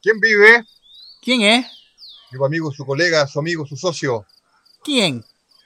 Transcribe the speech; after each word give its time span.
¿Quién 0.00 0.20
vive? 0.20 0.64
¿Quién 1.20 1.42
es? 1.42 1.66
Yo, 2.30 2.44
amigo, 2.44 2.70
su 2.72 2.86
colega, 2.86 3.26
su 3.26 3.40
amigo, 3.40 3.66
su 3.66 3.76
socio. 3.76 4.24
¿Quién? 4.84 5.24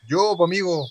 Yo, 0.09 0.43
amigo, 0.43 0.89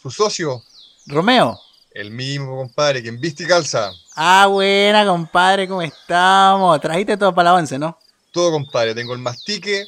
su 0.00 0.10
socio. 0.10 0.62
Romeo. 1.06 1.58
El 1.90 2.12
mismo, 2.12 2.56
compadre, 2.56 3.02
quien 3.02 3.20
viste 3.20 3.42
y 3.42 3.46
calza. 3.46 3.90
Ah, 4.14 4.46
buena, 4.46 5.04
compadre, 5.04 5.66
¿cómo 5.66 5.82
estamos? 5.82 6.80
Trajiste 6.80 7.16
todo 7.16 7.34
para 7.34 7.50
la 7.50 7.56
once, 7.56 7.76
¿no? 7.76 7.98
Todo, 8.30 8.52
compadre. 8.52 8.94
Tengo 8.94 9.14
el 9.14 9.18
mastique, 9.18 9.86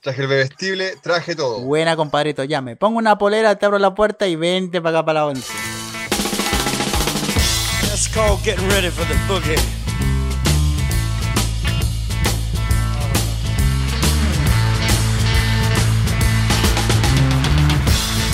traje 0.00 0.22
el 0.22 0.28
bebestible, 0.28 0.96
traje 1.00 1.36
todo. 1.36 1.60
Buena, 1.60 1.94
compadrito. 1.94 2.42
Ya 2.42 2.60
me 2.60 2.74
pongo 2.74 2.98
una 2.98 3.16
polera, 3.18 3.56
te 3.56 3.66
abro 3.66 3.78
la 3.78 3.94
puerta 3.94 4.26
y 4.26 4.34
vente 4.34 4.80
para 4.82 4.98
acá 4.98 5.06
para 5.06 5.20
la 5.20 5.26
once. 5.26 5.52
That's 7.82 8.08
called 8.08 8.42
getting 8.42 8.68
ready 8.70 8.90
for 8.90 9.06
the 9.06 9.14
boogie. 9.28 9.83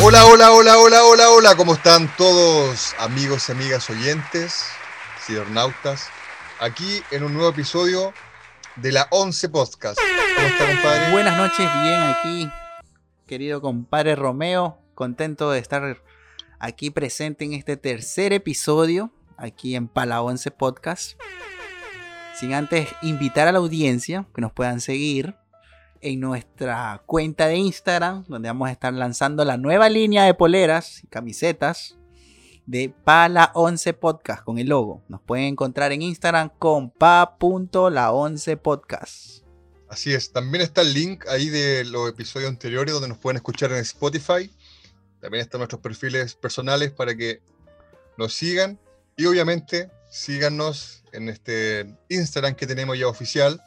Hola, 0.02 0.24
hola, 0.24 0.50
hola, 0.52 0.78
hola, 0.78 1.04
hola, 1.04 1.30
hola. 1.30 1.56
¿Cómo 1.56 1.74
están 1.74 2.10
todos, 2.16 2.94
amigos 2.98 3.48
y 3.48 3.52
amigas 3.52 3.90
oyentes, 3.90 4.64
cibernautas? 5.26 6.08
Aquí 6.58 7.02
en 7.10 7.22
un 7.22 7.34
nuevo 7.34 7.50
episodio 7.50 8.14
de 8.76 8.92
la 8.92 9.08
11 9.10 9.50
Podcast. 9.50 9.98
¿Cómo 10.36 10.48
está, 10.48 10.66
compadre? 10.66 11.12
Buenas 11.12 11.36
noches, 11.36 11.68
bien 11.82 12.00
aquí, 12.00 12.48
querido 13.26 13.60
compadre 13.60 14.16
Romeo. 14.16 14.78
Contento 14.94 15.50
de 15.50 15.58
estar 15.58 16.02
aquí 16.58 16.90
presente 16.90 17.44
en 17.44 17.52
este 17.52 17.76
tercer 17.76 18.32
episodio, 18.32 19.12
aquí 19.36 19.76
en 19.76 19.86
Pala 19.86 20.22
11 20.22 20.50
Podcast. 20.50 21.20
Sin 22.34 22.54
antes 22.54 22.88
invitar 23.02 23.48
a 23.48 23.52
la 23.52 23.58
audiencia 23.58 24.26
que 24.34 24.40
nos 24.40 24.52
puedan 24.52 24.80
seguir 24.80 25.36
en 26.00 26.20
nuestra 26.20 27.02
cuenta 27.06 27.46
de 27.46 27.56
Instagram, 27.56 28.24
donde 28.28 28.48
vamos 28.48 28.68
a 28.68 28.72
estar 28.72 28.92
lanzando 28.92 29.44
la 29.44 29.56
nueva 29.56 29.88
línea 29.88 30.24
de 30.24 30.34
poleras 30.34 31.02
y 31.04 31.06
camisetas 31.06 31.98
de 32.66 32.88
Pala 32.88 33.50
11 33.54 33.94
Podcast 33.94 34.44
con 34.44 34.58
el 34.58 34.68
logo. 34.68 35.02
Nos 35.08 35.20
pueden 35.20 35.46
encontrar 35.46 35.92
en 35.92 36.02
Instagram 36.02 36.50
con 36.58 36.90
pa.la11 36.90 38.56
Podcast. 38.58 39.44
Así 39.88 40.12
es. 40.12 40.32
También 40.32 40.62
está 40.62 40.82
el 40.82 40.94
link 40.94 41.26
ahí 41.28 41.48
de 41.48 41.84
los 41.84 42.08
episodios 42.08 42.48
anteriores 42.48 42.92
donde 42.92 43.08
nos 43.08 43.18
pueden 43.18 43.38
escuchar 43.38 43.72
en 43.72 43.78
Spotify. 43.78 44.50
También 45.20 45.42
están 45.42 45.58
nuestros 45.58 45.80
perfiles 45.80 46.34
personales 46.34 46.92
para 46.92 47.16
que 47.16 47.42
nos 48.16 48.34
sigan. 48.34 48.78
Y 49.16 49.26
obviamente 49.26 49.90
síganos 50.10 51.02
en 51.12 51.28
este 51.28 51.92
Instagram 52.08 52.54
que 52.54 52.66
tenemos 52.66 52.98
ya 52.98 53.08
oficial, 53.08 53.60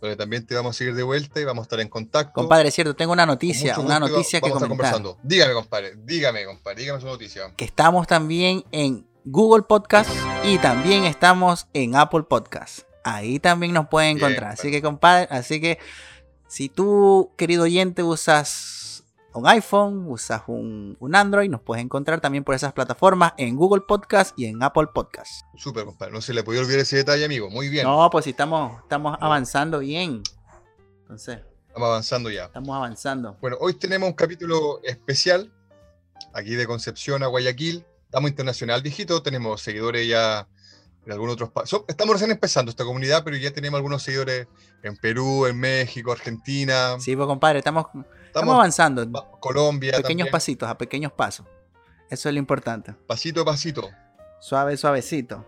donde 0.00 0.16
también 0.16 0.46
te 0.46 0.54
vamos 0.54 0.76
a 0.76 0.78
seguir 0.78 0.94
de 0.94 1.02
vuelta 1.02 1.40
y 1.40 1.44
vamos 1.44 1.62
a 1.62 1.64
estar 1.64 1.80
en 1.80 1.88
contacto. 1.88 2.32
Compadre, 2.32 2.68
es 2.68 2.74
cierto, 2.74 2.94
tengo 2.94 3.12
una 3.12 3.26
noticia, 3.26 3.78
una 3.78 4.00
noticia 4.00 4.40
que 4.40 4.48
vamos 4.48 4.62
a 4.62 4.66
estar 4.66 4.68
conversando. 4.68 5.18
Dígame, 5.22 5.52
compadre, 5.52 5.94
dígame, 6.04 6.44
compadre, 6.44 6.80
dígame 6.80 7.00
su 7.00 7.06
noticia. 7.06 7.52
Que 7.56 7.66
estamos 7.66 8.06
también 8.06 8.64
en 8.72 9.06
Google 9.24 9.62
Podcast 9.62 10.10
y 10.44 10.58
también 10.58 11.04
estamos 11.04 11.66
en 11.74 11.96
Apple 11.96 12.22
Podcast. 12.22 12.80
Ahí 13.04 13.38
también 13.38 13.72
nos 13.72 13.88
pueden 13.88 14.16
Bien, 14.16 14.26
encontrar. 14.26 14.52
Así 14.52 14.70
que, 14.70 14.80
compadre, 14.80 15.28
así 15.30 15.60
que 15.60 15.78
si 16.48 16.68
tú, 16.68 17.32
querido 17.36 17.64
oyente, 17.64 18.02
usas 18.02 18.79
un 19.32 19.46
iPhone, 19.46 20.06
usas 20.08 20.42
un, 20.48 20.96
un 20.98 21.14
Android, 21.14 21.48
nos 21.48 21.60
puedes 21.60 21.84
encontrar 21.84 22.20
también 22.20 22.42
por 22.44 22.54
esas 22.54 22.72
plataformas 22.72 23.32
en 23.36 23.54
Google 23.56 23.82
Podcast 23.86 24.36
y 24.38 24.46
en 24.46 24.62
Apple 24.62 24.88
Podcast. 24.92 25.44
Súper, 25.56 25.84
compadre. 25.84 26.12
No 26.12 26.20
se 26.20 26.34
le 26.34 26.42
podía 26.42 26.60
olvidar 26.60 26.80
ese 26.80 26.96
detalle, 26.96 27.24
amigo. 27.24 27.48
Muy 27.50 27.68
bien. 27.68 27.84
No, 27.86 28.08
pues 28.10 28.24
si 28.24 28.30
estamos, 28.30 28.80
estamos 28.82 29.16
avanzando 29.20 29.78
bien. 29.80 30.22
Entonces, 31.02 31.40
Estamos 31.68 31.86
avanzando 31.88 32.30
ya. 32.30 32.46
estamos 32.46 32.74
avanzando. 32.76 33.36
Bueno, 33.40 33.56
hoy 33.60 33.74
tenemos 33.74 34.08
un 34.08 34.14
capítulo 34.14 34.80
especial, 34.82 35.52
aquí 36.32 36.56
de 36.56 36.66
Concepción 36.66 37.22
a 37.22 37.28
Guayaquil. 37.28 37.84
Estamos 38.06 38.30
internacional, 38.30 38.82
viejito. 38.82 39.22
Tenemos 39.22 39.60
seguidores 39.62 40.08
ya 40.08 40.48
en 41.06 41.12
algunos 41.12 41.34
otros 41.34 41.50
países. 41.50 41.80
Estamos 41.88 42.14
recién 42.14 42.30
empezando 42.30 42.70
esta 42.70 42.84
comunidad, 42.84 43.22
pero 43.24 43.36
ya 43.36 43.50
tenemos 43.52 43.78
algunos 43.78 44.02
seguidores 44.02 44.46
en 44.82 44.96
Perú, 44.96 45.46
en 45.46 45.58
México, 45.58 46.12
Argentina. 46.12 46.96
Sí, 47.00 47.16
pues 47.16 47.26
compadre, 47.26 47.58
estamos, 47.58 47.86
estamos 47.86 48.06
estamos 48.26 48.54
avanzando. 48.54 49.10
va- 49.10 49.30
Colombia. 49.40 49.92
Pequeños 49.92 50.08
también. 50.26 50.30
pasitos, 50.30 50.68
a 50.68 50.76
pequeños 50.78 51.12
pasos. 51.12 51.46
Eso 52.10 52.28
es 52.28 52.32
lo 52.34 52.38
importante. 52.38 52.94
Pasito 53.06 53.42
a 53.42 53.44
pasito. 53.44 53.88
Suave, 54.40 54.76
suavecito. 54.76 55.46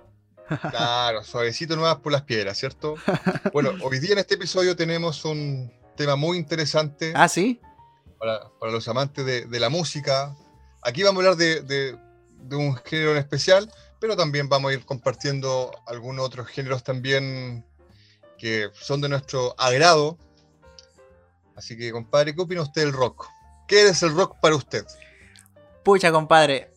Claro, 0.71 1.23
suavecito 1.25 1.77
nomás 1.77 1.97
por 1.97 2.13
las 2.13 2.23
piedras, 2.23 2.59
¿cierto? 2.59 2.95
Bueno, 3.53 3.73
hoy 3.83 3.99
día 4.01 4.13
en 4.13 4.19
este 4.19 4.35
episodio 4.35 4.77
tenemos 4.77 5.25
un 5.25 5.73
tema 5.97 6.17
muy 6.17 6.37
interesante. 6.39 7.13
Ah, 7.17 7.29
sí. 7.29 7.61
para, 8.19 8.49
para 8.61 8.73
los 8.73 8.87
amantes 8.89 9.25
de, 9.27 9.47
de 9.47 9.61
la 9.61 9.69
música. 9.69 10.35
Aquí 10.83 11.03
vamos 11.03 11.23
a 11.25 11.29
hablar 11.31 11.37
de, 11.39 11.63
de- 11.63 11.99
de 12.39 12.57
un 12.57 12.75
género 12.77 13.13
en 13.13 13.19
especial, 13.19 13.71
pero 14.03 14.17
también 14.17 14.49
vamos 14.49 14.73
a 14.73 14.75
ir 14.75 14.85
compartiendo 14.85 15.71
algunos 15.87 16.27
otros 16.27 16.49
géneros 16.49 16.83
también 16.83 17.65
que 18.37 18.69
son 18.75 19.01
de 19.01 19.09
nuestro 19.09 19.55
agrado. 19.57 20.19
Así 21.55 21.79
que, 21.79 21.93
compadre, 21.93 22.35
¿qué 22.35 22.41
opina 22.43 22.63
usted 22.63 22.83
del 22.83 22.93
rock? 22.93 23.29
¿Qué 23.69 23.87
es 23.87 24.03
el 24.03 24.13
rock 24.13 24.41
para 24.43 24.57
usted? 24.57 24.85
Pucha, 25.85 26.11
compadre. 26.11 26.73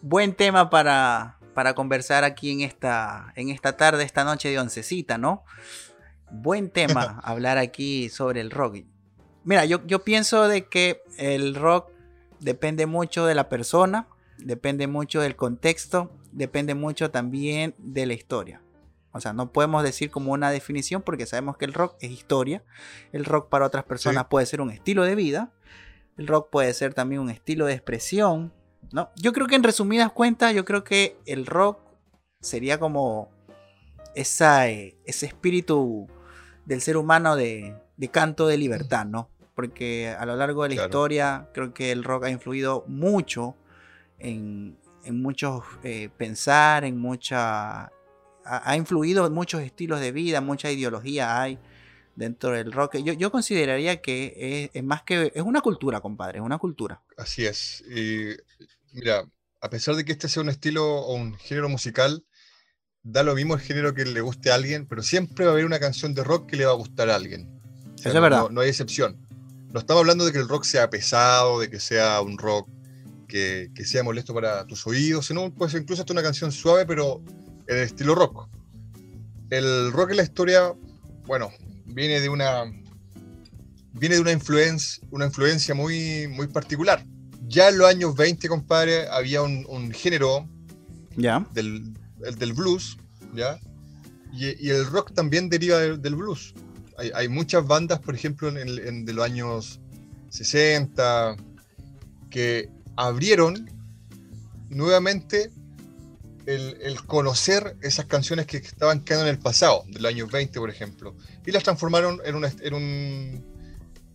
Buen 0.00 0.34
tema 0.34 0.70
para, 0.70 1.38
para 1.52 1.74
conversar 1.74 2.24
aquí 2.24 2.50
en 2.52 2.62
esta, 2.62 3.34
en 3.36 3.50
esta 3.50 3.76
tarde, 3.76 4.04
esta 4.04 4.24
noche 4.24 4.48
de 4.48 4.58
oncecita, 4.58 5.18
¿no? 5.18 5.44
Buen 6.30 6.70
tema 6.70 7.20
hablar 7.22 7.58
aquí 7.58 8.08
sobre 8.08 8.40
el 8.40 8.50
rock. 8.50 8.78
Mira, 9.44 9.66
yo, 9.66 9.86
yo 9.86 10.04
pienso 10.04 10.48
de 10.48 10.70
que 10.70 11.02
el 11.18 11.54
rock 11.54 11.90
depende 12.40 12.86
mucho 12.86 13.26
de 13.26 13.34
la 13.34 13.50
persona, 13.50 14.08
depende 14.38 14.86
mucho 14.86 15.20
del 15.20 15.36
contexto, 15.36 16.15
depende 16.36 16.74
mucho 16.74 17.10
también 17.10 17.74
de 17.78 18.06
la 18.06 18.12
historia. 18.12 18.60
O 19.12 19.20
sea, 19.20 19.32
no 19.32 19.50
podemos 19.50 19.82
decir 19.82 20.10
como 20.10 20.32
una 20.32 20.50
definición 20.50 21.00
porque 21.02 21.24
sabemos 21.24 21.56
que 21.56 21.64
el 21.64 21.72
rock 21.72 21.96
es 22.00 22.10
historia. 22.10 22.62
El 23.12 23.24
rock 23.24 23.48
para 23.48 23.64
otras 23.66 23.84
personas 23.84 24.24
Sí. 24.24 24.28
puede 24.30 24.44
ser 24.46 24.60
un 24.60 24.70
estilo 24.70 25.04
de 25.04 25.14
vida. 25.14 25.50
El 26.18 26.26
rock 26.26 26.50
puede 26.50 26.72
ser 26.74 26.92
también 26.92 27.22
un 27.22 27.30
estilo 27.30 27.64
de 27.66 27.72
expresión. 27.72 28.52
¿no? 28.92 29.10
Yo 29.16 29.32
creo 29.32 29.46
que 29.46 29.54
en 29.56 29.62
resumidas 29.62 30.12
cuentas, 30.12 30.54
yo 30.54 30.64
creo 30.66 30.84
que 30.84 31.16
el 31.24 31.46
rock 31.46 31.78
sería 32.40 32.78
como 32.78 33.30
esa, 34.14 34.68
eh, 34.68 34.96
ese 35.06 35.26
espíritu 35.26 36.06
del 36.66 36.80
ser 36.82 36.96
humano 36.98 37.36
de, 37.36 37.74
de 37.96 38.08
canto 38.08 38.46
de 38.46 38.58
libertad, 38.58 39.06
¿no? 39.06 39.30
Porque 39.54 40.08
a 40.16 40.26
lo 40.26 40.36
largo 40.36 40.62
de 40.64 40.68
la 40.70 40.74
Claro. 40.74 40.88
historia 40.88 41.48
creo 41.54 41.72
que 41.72 41.90
el 41.90 42.04
rock 42.04 42.24
ha 42.24 42.30
influido 42.30 42.84
mucho 42.86 43.56
en, 44.18 44.76
en 45.06 45.22
muchos 45.22 45.62
eh, 45.82 46.08
pensar, 46.16 46.84
en 46.84 46.98
mucha... 46.98 47.84
Ha, 47.84 47.90
ha 48.70 48.76
influido 48.76 49.26
en 49.26 49.32
muchos 49.32 49.62
estilos 49.62 50.00
de 50.00 50.12
vida, 50.12 50.40
mucha 50.40 50.70
ideología 50.70 51.40
hay 51.40 51.58
dentro 52.14 52.50
del 52.52 52.72
rock. 52.72 52.96
Yo, 52.98 53.12
yo 53.12 53.30
consideraría 53.32 54.00
que 54.00 54.34
es, 54.64 54.70
es 54.72 54.84
más 54.84 55.02
que... 55.02 55.32
Es 55.34 55.42
una 55.42 55.60
cultura, 55.60 56.00
compadre, 56.00 56.38
es 56.38 56.44
una 56.44 56.58
cultura. 56.58 57.02
Así 57.16 57.44
es. 57.46 57.82
Y 57.90 58.30
mira, 58.92 59.24
a 59.60 59.70
pesar 59.70 59.96
de 59.96 60.04
que 60.04 60.12
este 60.12 60.28
sea 60.28 60.42
un 60.42 60.48
estilo 60.48 60.84
o 60.86 61.14
un 61.14 61.34
género 61.36 61.68
musical, 61.68 62.24
da 63.02 63.22
lo 63.22 63.34
mismo 63.34 63.54
el 63.54 63.60
género 63.60 63.94
que 63.94 64.04
le 64.04 64.20
guste 64.20 64.50
a 64.50 64.54
alguien, 64.54 64.86
pero 64.86 65.02
siempre 65.02 65.44
va 65.44 65.50
a 65.50 65.54
haber 65.54 65.66
una 65.66 65.78
canción 65.80 66.14
de 66.14 66.24
rock 66.24 66.48
que 66.50 66.56
le 66.56 66.66
va 66.66 66.72
a 66.72 66.76
gustar 66.76 67.10
a 67.10 67.16
alguien. 67.16 67.48
O 67.94 67.98
sea, 67.98 67.98
Eso 67.98 68.08
es 68.10 68.14
no- 68.14 68.20
verdad. 68.22 68.38
No, 68.42 68.48
no 68.50 68.60
hay 68.60 68.68
excepción. 68.68 69.26
No 69.72 69.80
estamos 69.80 70.00
hablando 70.00 70.24
de 70.24 70.32
que 70.32 70.38
el 70.38 70.48
rock 70.48 70.64
sea 70.64 70.88
pesado, 70.88 71.60
de 71.60 71.68
que 71.68 71.80
sea 71.80 72.20
un 72.20 72.38
rock 72.38 72.68
que, 73.26 73.70
que 73.74 73.84
sea 73.84 74.02
molesto 74.02 74.32
para 74.34 74.64
tus 74.66 74.86
oídos, 74.86 75.26
sino 75.26 75.52
puede 75.52 75.70
ser 75.72 75.82
incluso 75.82 76.02
hasta 76.02 76.12
una 76.12 76.22
canción 76.22 76.50
suave, 76.52 76.86
pero 76.86 77.22
en 77.66 77.76
el 77.76 77.82
estilo 77.82 78.14
rock. 78.14 78.48
El 79.50 79.92
rock 79.92 80.10
en 80.10 80.16
la 80.18 80.22
historia, 80.24 80.72
bueno, 81.26 81.50
viene 81.86 82.20
de 82.20 82.28
una 82.28 82.64
viene 83.92 84.16
de 84.16 84.20
una 84.20 84.32
influencia, 84.32 85.02
una 85.10 85.26
influencia 85.26 85.74
muy, 85.74 86.28
muy 86.28 86.46
particular. 86.48 87.04
Ya 87.48 87.68
en 87.70 87.78
los 87.78 87.88
años 87.88 88.14
20, 88.14 88.46
compadre, 88.48 89.08
había 89.08 89.40
un, 89.42 89.64
un 89.68 89.90
género 89.92 90.46
¿Ya? 91.16 91.46
del, 91.54 91.94
el 92.24 92.34
del 92.36 92.52
blues, 92.52 92.98
¿ya? 93.34 93.58
Y, 94.34 94.66
y 94.66 94.70
el 94.70 94.84
rock 94.86 95.14
también 95.14 95.48
deriva 95.48 95.78
del, 95.78 96.02
del 96.02 96.14
blues. 96.16 96.52
Hay, 96.98 97.10
hay 97.14 97.28
muchas 97.28 97.66
bandas, 97.66 98.00
por 98.00 98.14
ejemplo, 98.14 98.48
en, 98.48 98.56
el- 98.58 98.80
en- 98.80 99.04
de 99.06 99.12
los 99.14 99.24
años 99.24 99.80
60, 100.28 101.36
que 102.28 102.68
abrieron 102.96 103.70
nuevamente 104.70 105.50
el, 106.46 106.78
el 106.80 107.04
conocer 107.06 107.76
esas 107.82 108.06
canciones 108.06 108.46
que 108.46 108.58
estaban 108.58 109.00
quedando 109.04 109.26
en 109.28 109.34
el 109.34 109.40
pasado, 109.40 109.84
de 109.88 109.98
los 110.00 110.10
años 110.12 110.30
20, 110.30 110.58
por 110.60 110.70
ejemplo, 110.70 111.14
y 111.44 111.50
las 111.52 111.62
transformaron 111.64 112.20
en, 112.24 112.34
una- 112.36 112.52
en 112.60 112.74
un... 112.74 113.44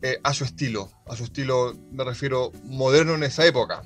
eh, 0.01 0.19
a 0.23 0.33
su 0.33 0.43
estilo, 0.45 0.91
a 1.07 1.15
su 1.15 1.25
estilo, 1.25 1.73
me 1.91 2.03
refiero, 2.03 2.51
moderno 2.65 3.15
en 3.15 3.23
esa 3.23 3.45
época. 3.45 3.81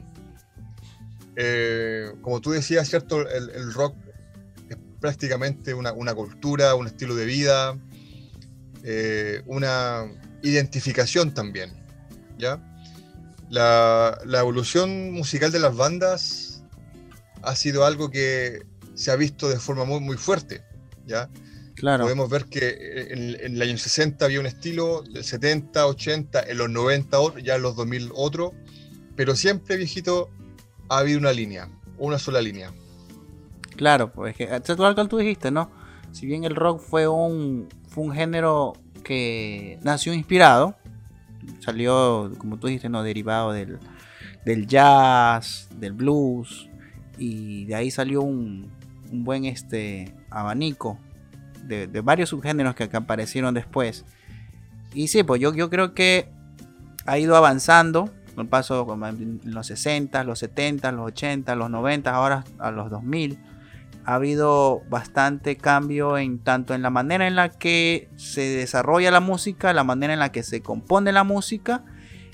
Eh, 1.35 2.11
como 2.21 2.39
tú 2.39 2.51
decías, 2.51 2.87
¿cierto? 2.87 3.27
El, 3.29 3.49
el 3.49 3.73
rock 3.73 3.95
es 4.69 4.77
prácticamente 4.99 5.73
una, 5.73 5.91
una 5.91 6.13
cultura, 6.13 6.75
un 6.75 6.87
estilo 6.87 7.15
de 7.15 7.25
vida. 7.25 7.77
eh, 8.83 9.41
una 9.47 10.05
identificación 10.43 11.33
también, 11.33 11.71
¿ya? 12.37 12.61
La, 13.49 14.17
la 14.25 14.39
evolución 14.39 15.11
musical 15.11 15.51
de 15.51 15.59
las 15.59 15.75
bandas 15.75 16.63
ha 17.43 17.55
sido 17.55 17.85
algo 17.85 18.09
que 18.09 18.65
se 18.95 19.11
ha 19.11 19.15
visto 19.15 19.49
de 19.49 19.59
forma 19.59 19.85
muy, 19.85 19.99
muy 19.99 20.17
fuerte, 20.17 20.63
¿ya? 21.05 21.29
Claro. 21.75 22.05
Podemos 22.05 22.29
ver 22.29 22.45
que 22.45 23.07
en, 23.11 23.35
en 23.39 23.55
el 23.55 23.61
año 23.61 23.77
60 23.77 24.23
había 24.25 24.39
un 24.39 24.45
estilo, 24.45 25.03
del 25.03 25.23
70, 25.23 25.85
80, 25.85 26.43
en 26.43 26.57
los 26.57 26.69
90 26.69 27.19
otro, 27.19 27.39
ya 27.39 27.55
en 27.55 27.61
los 27.61 27.75
2000 27.75 28.11
otro, 28.15 28.53
pero 29.15 29.35
siempre, 29.35 29.77
viejito, 29.77 30.29
ha 30.89 30.99
habido 30.99 31.19
una 31.19 31.33
línea, 31.33 31.69
una 31.97 32.17
sola 32.17 32.41
línea. 32.41 32.73
Claro, 33.75 34.11
pues 34.11 34.35
que 34.35 34.47
tal 34.47 34.77
cual 34.77 35.09
tú 35.09 35.17
dijiste, 35.17 35.51
¿no? 35.51 35.69
Si 36.11 36.25
bien 36.25 36.45
el 36.45 36.55
rock 36.55 36.79
fue 36.79 37.07
un, 37.07 37.67
fue 37.89 38.05
un 38.05 38.13
género 38.13 38.73
que 39.03 39.79
nació 39.83 40.13
inspirado, 40.13 40.77
salió, 41.59 42.31
como 42.37 42.57
tú 42.57 42.67
dijiste, 42.67 42.89
¿no? 42.89 43.03
Derivado 43.03 43.51
del, 43.51 43.79
del 44.45 44.67
jazz, 44.67 45.69
del 45.79 45.93
blues, 45.93 46.69
y 47.17 47.65
de 47.65 47.75
ahí 47.75 47.91
salió 47.91 48.21
un, 48.21 48.71
un 49.11 49.23
buen 49.23 49.45
este, 49.45 50.13
abanico 50.29 50.99
de, 51.63 51.87
de 51.87 52.01
varios 52.01 52.29
subgéneros 52.29 52.75
que, 52.75 52.89
que 52.89 52.97
aparecieron 52.97 53.53
después. 53.53 54.05
Y 54.93 55.07
sí, 55.07 55.23
pues 55.23 55.41
yo, 55.41 55.53
yo 55.53 55.69
creo 55.69 55.93
que 55.93 56.29
ha 57.05 57.17
ido 57.17 57.35
avanzando 57.35 58.09
con 58.35 58.47
paso 58.47 58.85
en 59.17 59.39
los 59.45 59.67
60, 59.67 60.23
los 60.25 60.39
70, 60.39 60.91
los 60.91 61.07
80, 61.07 61.55
los 61.55 61.69
90, 61.69 62.13
ahora 62.13 62.43
a 62.59 62.71
los 62.71 62.89
2000. 62.89 63.39
Ha 64.05 64.15
habido 64.15 64.81
bastante 64.89 65.57
cambio 65.57 66.17
en 66.17 66.39
tanto 66.39 66.73
en 66.75 66.81
la 66.83 66.89
manera 66.91 67.27
en 67.27 67.35
la 67.35 67.49
que 67.49 68.09
se 68.17 68.41
desarrolla 68.41 69.09
la 69.11 69.19
música, 69.19 69.73
la 69.73 69.83
manera 69.83 70.13
en 70.13 70.19
la 70.19 70.31
que 70.31 70.43
se 70.43 70.61
compone 70.61 71.11
la 71.11 71.23
música 71.23 71.83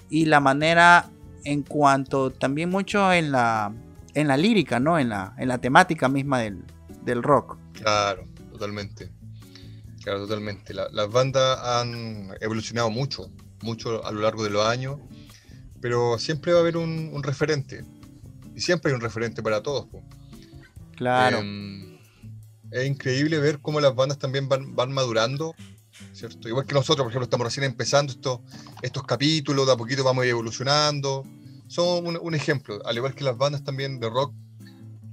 y 0.10 0.26
la 0.26 0.42
manera 0.42 1.10
en 1.46 1.64
cuanto 1.64 2.32
también 2.32 2.70
mucho 2.70 3.12
en 3.14 3.32
la, 3.32 3.74
en 4.14 4.28
la 4.28 4.38
lírica, 4.38 4.80
¿no? 4.80 5.00
En 5.00 5.10
la, 5.10 5.34
en 5.38 5.48
la 5.48 5.60
temática 5.60 6.10
misma 6.10 6.40
del, 6.40 6.64
del 7.04 7.24
rock. 7.24 7.58
Claro, 7.74 8.26
totalmente. 8.52 9.10
Claro, 10.04 10.20
totalmente. 10.20 10.74
La- 10.74 10.90
las 10.92 11.10
bandas 11.10 11.60
han 11.64 12.32
evolucionado 12.42 12.90
mucho, 12.90 13.30
mucho 13.62 14.06
a 14.06 14.12
lo 14.12 14.22
largo 14.22 14.44
de 14.44 14.50
los 14.50 14.66
años, 14.66 14.98
pero 15.80 16.18
siempre 16.20 16.52
va 16.52 16.60
a 16.60 16.62
haber 16.62 16.78
un, 16.78 17.22
referente. 17.24 17.86
Y 18.56 18.62
siempre 18.62 18.92
hay 18.92 18.96
un 18.96 19.02
referente 19.02 19.42
para 19.42 19.64
todos. 19.64 19.88
Claro. 21.02 21.40
Em, 21.40 21.98
es 22.70 22.88
increíble 22.88 23.40
ver 23.40 23.60
cómo 23.60 23.82
las 23.82 23.96
bandas 23.96 24.20
también 24.20 24.48
van, 24.48 24.76
van 24.76 24.92
madurando, 24.94 25.56
¿cierto? 26.14 26.48
Igual 26.48 26.66
que 26.68 26.76
nosotros, 26.76 27.04
por 27.06 27.12
ejemplo, 27.12 27.24
estamos 27.24 27.46
recién 27.46 27.64
empezando 27.64 28.14
estos, 28.14 28.40
estos 28.84 29.04
capítulos, 29.04 29.66
de 29.66 29.74
a 29.74 29.76
poquito 29.78 30.04
vamos 30.04 30.26
evolucionando. 30.26 31.26
Son 31.68 32.06
un, 32.06 32.20
un 32.22 32.36
ejemplo, 32.36 32.80
al 32.86 32.96
igual 32.98 33.16
que 33.16 33.24
las 33.24 33.36
bandas 33.36 33.64
también 33.64 34.00
de 34.00 34.10
rock, 34.10 34.34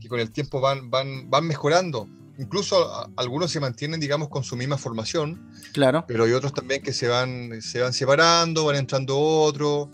que 0.00 0.08
con 0.08 0.20
el 0.20 0.30
tiempo 0.30 0.60
van, 0.60 0.90
van, 0.90 1.30
van 1.30 1.46
mejorando. 1.46 2.06
Incluso 2.38 2.94
a- 2.94 3.10
algunos 3.16 3.50
se 3.50 3.58
mantienen, 3.58 3.98
digamos, 3.98 4.28
con 4.28 4.44
su 4.44 4.56
misma 4.56 4.76
formación, 4.76 5.50
claro. 5.72 6.04
pero 6.06 6.24
hay 6.24 6.32
otros 6.32 6.52
también 6.52 6.82
que 6.82 6.92
se 6.92 7.08
van, 7.08 7.62
se 7.62 7.80
van 7.80 7.92
separando, 7.94 8.64
van 8.66 8.76
entrando 8.76 9.18
otros, 9.18 9.88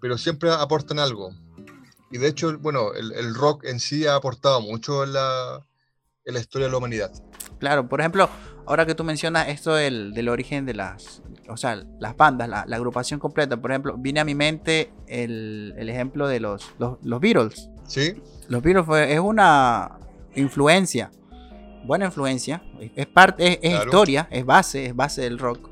pero 0.00 0.16
siempre 0.16 0.50
aportan 0.52 0.98
algo. 1.00 1.34
Y 2.12 2.18
de 2.18 2.28
hecho, 2.28 2.58
bueno, 2.58 2.92
el, 2.94 3.12
el 3.12 3.34
rock 3.34 3.64
en 3.64 3.80
sí 3.80 4.06
ha 4.06 4.14
aportado 4.16 4.60
mucho 4.60 5.02
en 5.04 5.14
la, 5.14 5.64
en 6.24 6.34
la 6.34 6.40
historia 6.40 6.66
de 6.66 6.72
la 6.72 6.78
humanidad. 6.78 7.10
Claro, 7.58 7.88
por 7.88 8.00
ejemplo, 8.00 8.28
ahora 8.66 8.84
que 8.86 8.94
tú 8.94 9.02
mencionas 9.04 9.48
esto 9.48 9.74
del, 9.74 10.12
del 10.14 10.28
origen 10.28 10.66
de 10.66 10.74
las, 10.74 11.22
o 11.48 11.56
sea, 11.56 11.82
las 12.00 12.16
bandas, 12.16 12.48
la, 12.48 12.64
la 12.66 12.76
agrupación 12.76 13.18
completa, 13.18 13.56
por 13.56 13.70
ejemplo, 13.70 13.96
viene 13.96 14.20
a 14.20 14.24
mi 14.24 14.34
mente 14.34 14.92
el, 15.06 15.74
el 15.78 15.88
ejemplo 15.88 16.28
de 16.28 16.40
los, 16.40 16.70
los, 16.78 16.98
los 17.02 17.20
Beatles. 17.20 17.68
¿Sí? 17.86 18.20
Los 18.48 18.62
Beatles 18.62 18.84
fue, 18.84 19.12
es 19.12 19.20
una 19.20 19.98
influencia, 20.34 21.10
buena 21.84 22.06
influencia, 22.06 22.62
es, 22.94 23.06
parte, 23.06 23.46
es, 23.46 23.58
es 23.62 23.70
Claro. 23.70 23.84
historia, 23.84 24.28
es 24.30 24.44
base, 24.44 24.86
es 24.86 24.94
base 24.96 25.22
del 25.22 25.38
rock. 25.38 25.70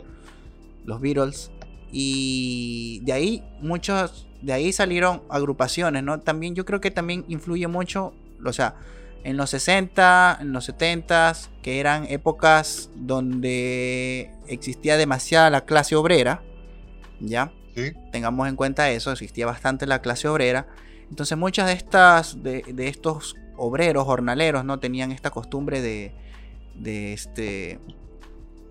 Los 0.85 1.01
Beatles. 1.01 1.51
Y 1.93 3.01
de 3.05 3.13
ahí 3.13 3.45
muchos, 3.61 4.29
de 4.43 4.53
ahí 4.53 4.73
salieron 4.73 5.23
agrupaciones, 5.29 6.03
¿no? 6.03 6.21
También 6.21 6.55
yo 6.55 6.65
creo 6.65 6.81
que 6.81 6.91
también 6.91 7.25
influye 7.29 7.67
mucho, 7.67 8.15
o 8.45 8.53
sea, 8.53 8.75
en 9.23 9.37
los 9.37 9.51
60, 9.51 10.39
en 10.41 10.53
los 10.53 10.65
70, 10.65 11.33
que 11.63 11.79
eran 11.79 12.07
épocas 12.09 12.91
donde 12.95 14.31
existía 14.47 14.97
demasiada 14.97 15.51
la 15.51 15.65
clase 15.65 15.95
obrera, 15.95 16.43
¿ya? 17.21 17.53
¿Sí? 17.75 17.93
tengamos 18.11 18.49
en 18.49 18.57
cuenta 18.57 18.91
eso, 18.91 19.13
existía 19.13 19.47
bastante 19.47 19.87
la 19.87 20.01
clase 20.01 20.27
obrera. 20.27 20.67
Entonces 21.09 21.39
muchas 21.39 21.67
de 21.67 21.73
estas, 21.75 22.43
de, 22.43 22.63
de 22.63 22.89
estos 22.89 23.37
obreros, 23.57 24.05
jornaleros, 24.05 24.65
¿no? 24.65 24.81
Tenían 24.81 25.13
esta 25.13 25.31
costumbre 25.31 25.81
de, 25.81 26.13
de 26.75 27.13
este, 27.13 27.79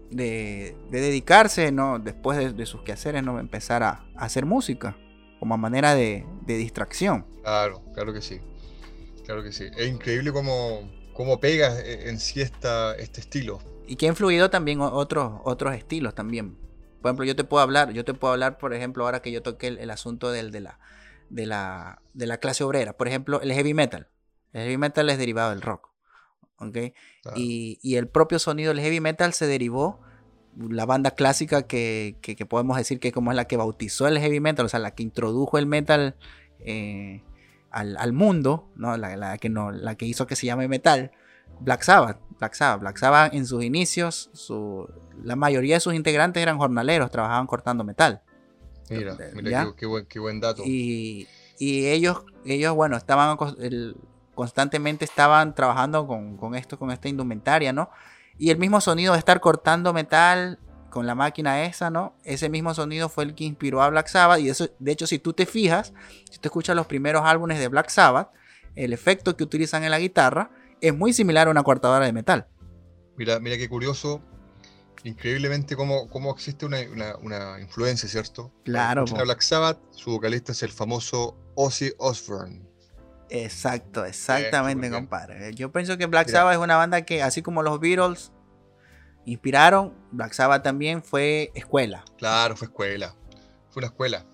de, 0.09 0.75
de 0.91 1.01
dedicarse, 1.01 1.71
¿no? 1.71 1.99
Después 1.99 2.55
de, 2.55 2.65
sus 2.65 2.81
quehaceres, 2.81 3.23
¿no? 3.23 3.39
Empezar 3.39 3.83
a, 3.83 4.03
a 4.15 4.25
hacer 4.25 4.45
música 4.45 4.97
como 5.39 5.57
manera 5.57 5.95
de, 5.95 6.25
de 6.41 6.57
distracción. 6.57 7.25
Claro, 7.41 7.81
claro 7.93 8.13
que 8.13 8.21
sí. 8.21 8.39
Claro 9.25 9.43
que 9.43 9.51
sí. 9.51 9.65
Es 9.77 9.87
increíble 9.87 10.31
cómo, 10.31 10.89
cómo 11.13 11.39
pega 11.39 11.79
eh, 11.79 12.09
en 12.09 12.19
sí 12.19 12.41
esta, 12.41 12.95
este 12.95 13.21
estilo. 13.21 13.59
Y 13.87 13.95
que 13.95 14.05
ha 14.05 14.09
influido 14.09 14.49
también 14.49 14.81
otros, 14.81 15.41
otros 15.43 15.75
estilos 15.75 16.13
también. 16.13 16.57
Por 17.01 17.09
ejemplo, 17.09 17.25
yo 17.25 17.35
te 17.35 17.43
puedo 17.43 17.63
hablar, 17.63 17.91
yo 17.93 18.03
te 18.03 18.13
puedo 18.13 18.33
hablar, 18.33 18.57
por 18.57 18.73
ejemplo, 18.73 19.05
ahora 19.05 19.21
que 19.21 19.31
yo 19.31 19.41
toqué 19.41 19.67
el, 19.67 19.77
el 19.79 19.89
asunto 19.89 20.31
del, 20.31 20.51
de, 20.51 20.59
la, 20.59 20.79
de, 21.29 21.45
la, 21.45 22.01
de 22.13 22.27
la 22.27 22.37
clase 22.37 22.63
obrera. 22.63 22.93
Por 22.97 23.07
ejemplo, 23.07 23.41
el 23.41 23.53
heavy 23.53 23.73
metal. 23.73 24.09
El 24.51 24.63
heavy 24.63 24.77
metal 24.77 25.09
es 25.09 25.17
derivado 25.17 25.51
del 25.51 25.61
rock. 25.61 25.89
¿ok? 26.57 26.77
Claro. 27.21 27.37
Y, 27.37 27.79
y 27.81 27.95
el 27.95 28.07
propio 28.07 28.37
sonido 28.39 28.73
del 28.73 28.81
heavy 28.81 28.99
metal 28.99 29.33
se 29.33 29.47
derivó 29.47 30.01
la 30.69 30.85
banda 30.85 31.11
clásica 31.11 31.63
que, 31.63 32.17
que- 32.21 32.35
que 32.35 32.45
podemos 32.45 32.75
decir 32.77 32.99
que 32.99 33.11
como 33.11 33.31
es 33.31 33.35
la 33.35 33.45
que 33.45 33.55
bautizó 33.57 34.07
el 34.07 34.19
heavy 34.19 34.39
metal, 34.39 34.65
o 34.65 34.69
sea, 34.69 34.79
la 34.79 34.91
que 34.91 35.03
introdujo 35.03 35.57
el 35.57 35.65
metal 35.65 36.15
eh, 36.59 37.23
al, 37.71 37.95
al 37.97 38.13
mundo, 38.13 38.67
¿no? 38.75 38.97
La, 38.97 39.15
la 39.15 39.37
que 39.37 39.47
no, 39.49 39.71
la 39.71 39.95
que 39.95 40.05
hizo 40.05 40.27
que 40.27 40.35
se 40.35 40.45
llame 40.47 40.67
metal, 40.67 41.11
Black 41.61 41.83
Sabbath. 41.83 42.19
Black 42.39 42.53
Sabbath. 42.53 42.81
Black 42.81 42.97
Sabbath 42.97 43.33
en 43.33 43.45
sus 43.45 43.63
inicios, 43.63 44.29
su, 44.33 44.87
la 45.23 45.35
mayoría 45.35 45.75
de 45.75 45.79
sus 45.79 45.93
integrantes 45.93 46.41
eran 46.41 46.57
jornaleros, 46.57 47.09
trabajaban 47.11 47.47
cortando 47.47 47.83
metal. 47.83 48.21
Mira, 48.89 49.15
¿Ya? 49.17 49.25
mira 49.35 49.63
qué, 49.65 49.73
qué 49.77 49.85
buen, 49.85 50.05
qué 50.05 50.19
buen 50.19 50.39
dato. 50.39 50.63
Y, 50.65 51.27
y 51.59 51.85
ellos, 51.87 52.23
ellos, 52.45 52.73
bueno, 52.75 52.97
estaban 52.97 53.37
el- 53.59 53.95
constantemente 54.35 55.05
estaban 55.05 55.53
trabajando 55.53 56.07
con, 56.07 56.37
con 56.37 56.55
esto, 56.55 56.79
con 56.79 56.91
esta 56.91 57.07
indumentaria, 57.09 57.71
¿no? 57.73 57.89
Y 58.39 58.49
el 58.49 58.57
mismo 58.57 58.81
sonido 58.81 59.13
de 59.13 59.19
estar 59.19 59.39
cortando 59.41 59.93
metal 59.93 60.57
con 60.89 61.05
la 61.05 61.13
máquina 61.13 61.65
esa, 61.65 61.91
¿no? 61.91 62.15
Ese 62.23 62.49
mismo 62.49 62.73
sonido 62.73 63.09
fue 63.09 63.25
el 63.25 63.35
que 63.35 63.43
inspiró 63.43 63.83
a 63.83 63.89
Black 63.89 64.07
Sabbath. 64.07 64.39
Y 64.39 64.49
eso, 64.49 64.69
de 64.79 64.91
hecho, 64.91 65.05
si 65.05 65.19
tú 65.19 65.33
te 65.33 65.45
fijas, 65.45 65.93
si 66.31 66.39
tú 66.39 66.47
escuchas 66.47 66.75
los 66.75 66.87
primeros 66.87 67.21
álbumes 67.25 67.59
de 67.59 67.67
Black 67.67 67.89
Sabbath, 67.89 68.29
el 68.75 68.93
efecto 68.93 69.35
que 69.37 69.43
utilizan 69.43 69.83
en 69.83 69.91
la 69.91 69.99
guitarra 69.99 70.49
es 70.81 70.95
muy 70.95 71.13
similar 71.13 71.47
a 71.47 71.51
una 71.51 71.61
cortadora 71.63 72.05
de 72.05 72.13
metal. 72.13 72.47
Mira, 73.17 73.39
mira 73.39 73.57
qué 73.57 73.67
curioso. 73.69 74.21
Increíblemente 75.03 75.75
cómo, 75.75 76.09
cómo 76.09 76.31
existe 76.33 76.65
una, 76.65 76.79
una- 76.91 77.17
una 77.17 77.61
influencia, 77.61 78.07
¿cierto? 78.09 78.51
Claro, 78.63 79.05
Black 79.05 79.41
Sabbath, 79.41 79.79
su 79.91 80.11
vocalista 80.11 80.51
es 80.53 80.63
el 80.63 80.71
famoso 80.71 81.37
Ozzy 81.55 81.91
Osbourne. 81.99 82.65
Exacto, 83.29 84.05
exactamente, 84.05 84.89
compadre. 84.89 85.53
Yo 85.53 85.71
pienso 85.71 85.97
que 85.97 86.05
Black. 86.07 86.29
Sabbath 86.29 86.53
es 86.53 86.59
una 86.59 86.77
banda 86.77 87.03
que, 87.03 87.21
así 87.21 87.41
como 87.41 87.63
los 87.63 87.79
Beatles 87.79 88.31
inspiraron, 89.25 89.93
Black 90.11 90.33
Sabbath 90.33 90.63
también 90.63 91.03
fue 91.03 91.51
escuela. 91.53 92.03
Claro, 92.17 92.55
fue 92.55 92.67
escuela. 92.67 93.15
Fue 93.69 93.81
una 93.81 93.87
escuela. 93.87 94.25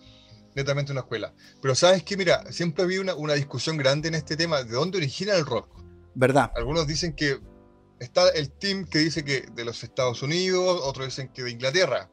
Netamente 0.56 0.94
una 0.94 1.02
escuela. 1.02 1.34
Pero 1.62 1.76
sabes 1.76 2.04
que, 2.04 2.16
mira, 2.16 2.50
siempre 2.52 2.86
había 2.86 3.02
una, 3.02 3.16
una 3.16 3.34
discusión 3.34 3.76
grande 3.76 4.08
en 4.08 4.16
este 4.16 4.38
tema. 4.38 4.64
¿De 4.64 4.74
dónde 4.74 4.98
origina 4.98 5.36
el 5.36 5.46
rock? 5.46 5.68
¿Verdad? 6.14 6.52
Algunos 6.56 6.88
dicen 6.88 7.14
que 7.14 7.40
está 8.00 8.30
el 8.30 8.52
team 8.52 8.86
que 8.86 9.00
dice 9.00 9.26
que 9.26 9.42
de 9.54 9.66
los 9.66 9.84
Estados 9.84 10.24
Unidos, 10.24 10.80
otros 10.84 11.08
dicen 11.08 11.28
que 11.34 11.44
de 11.44 11.52
Inglaterra. 11.52 12.10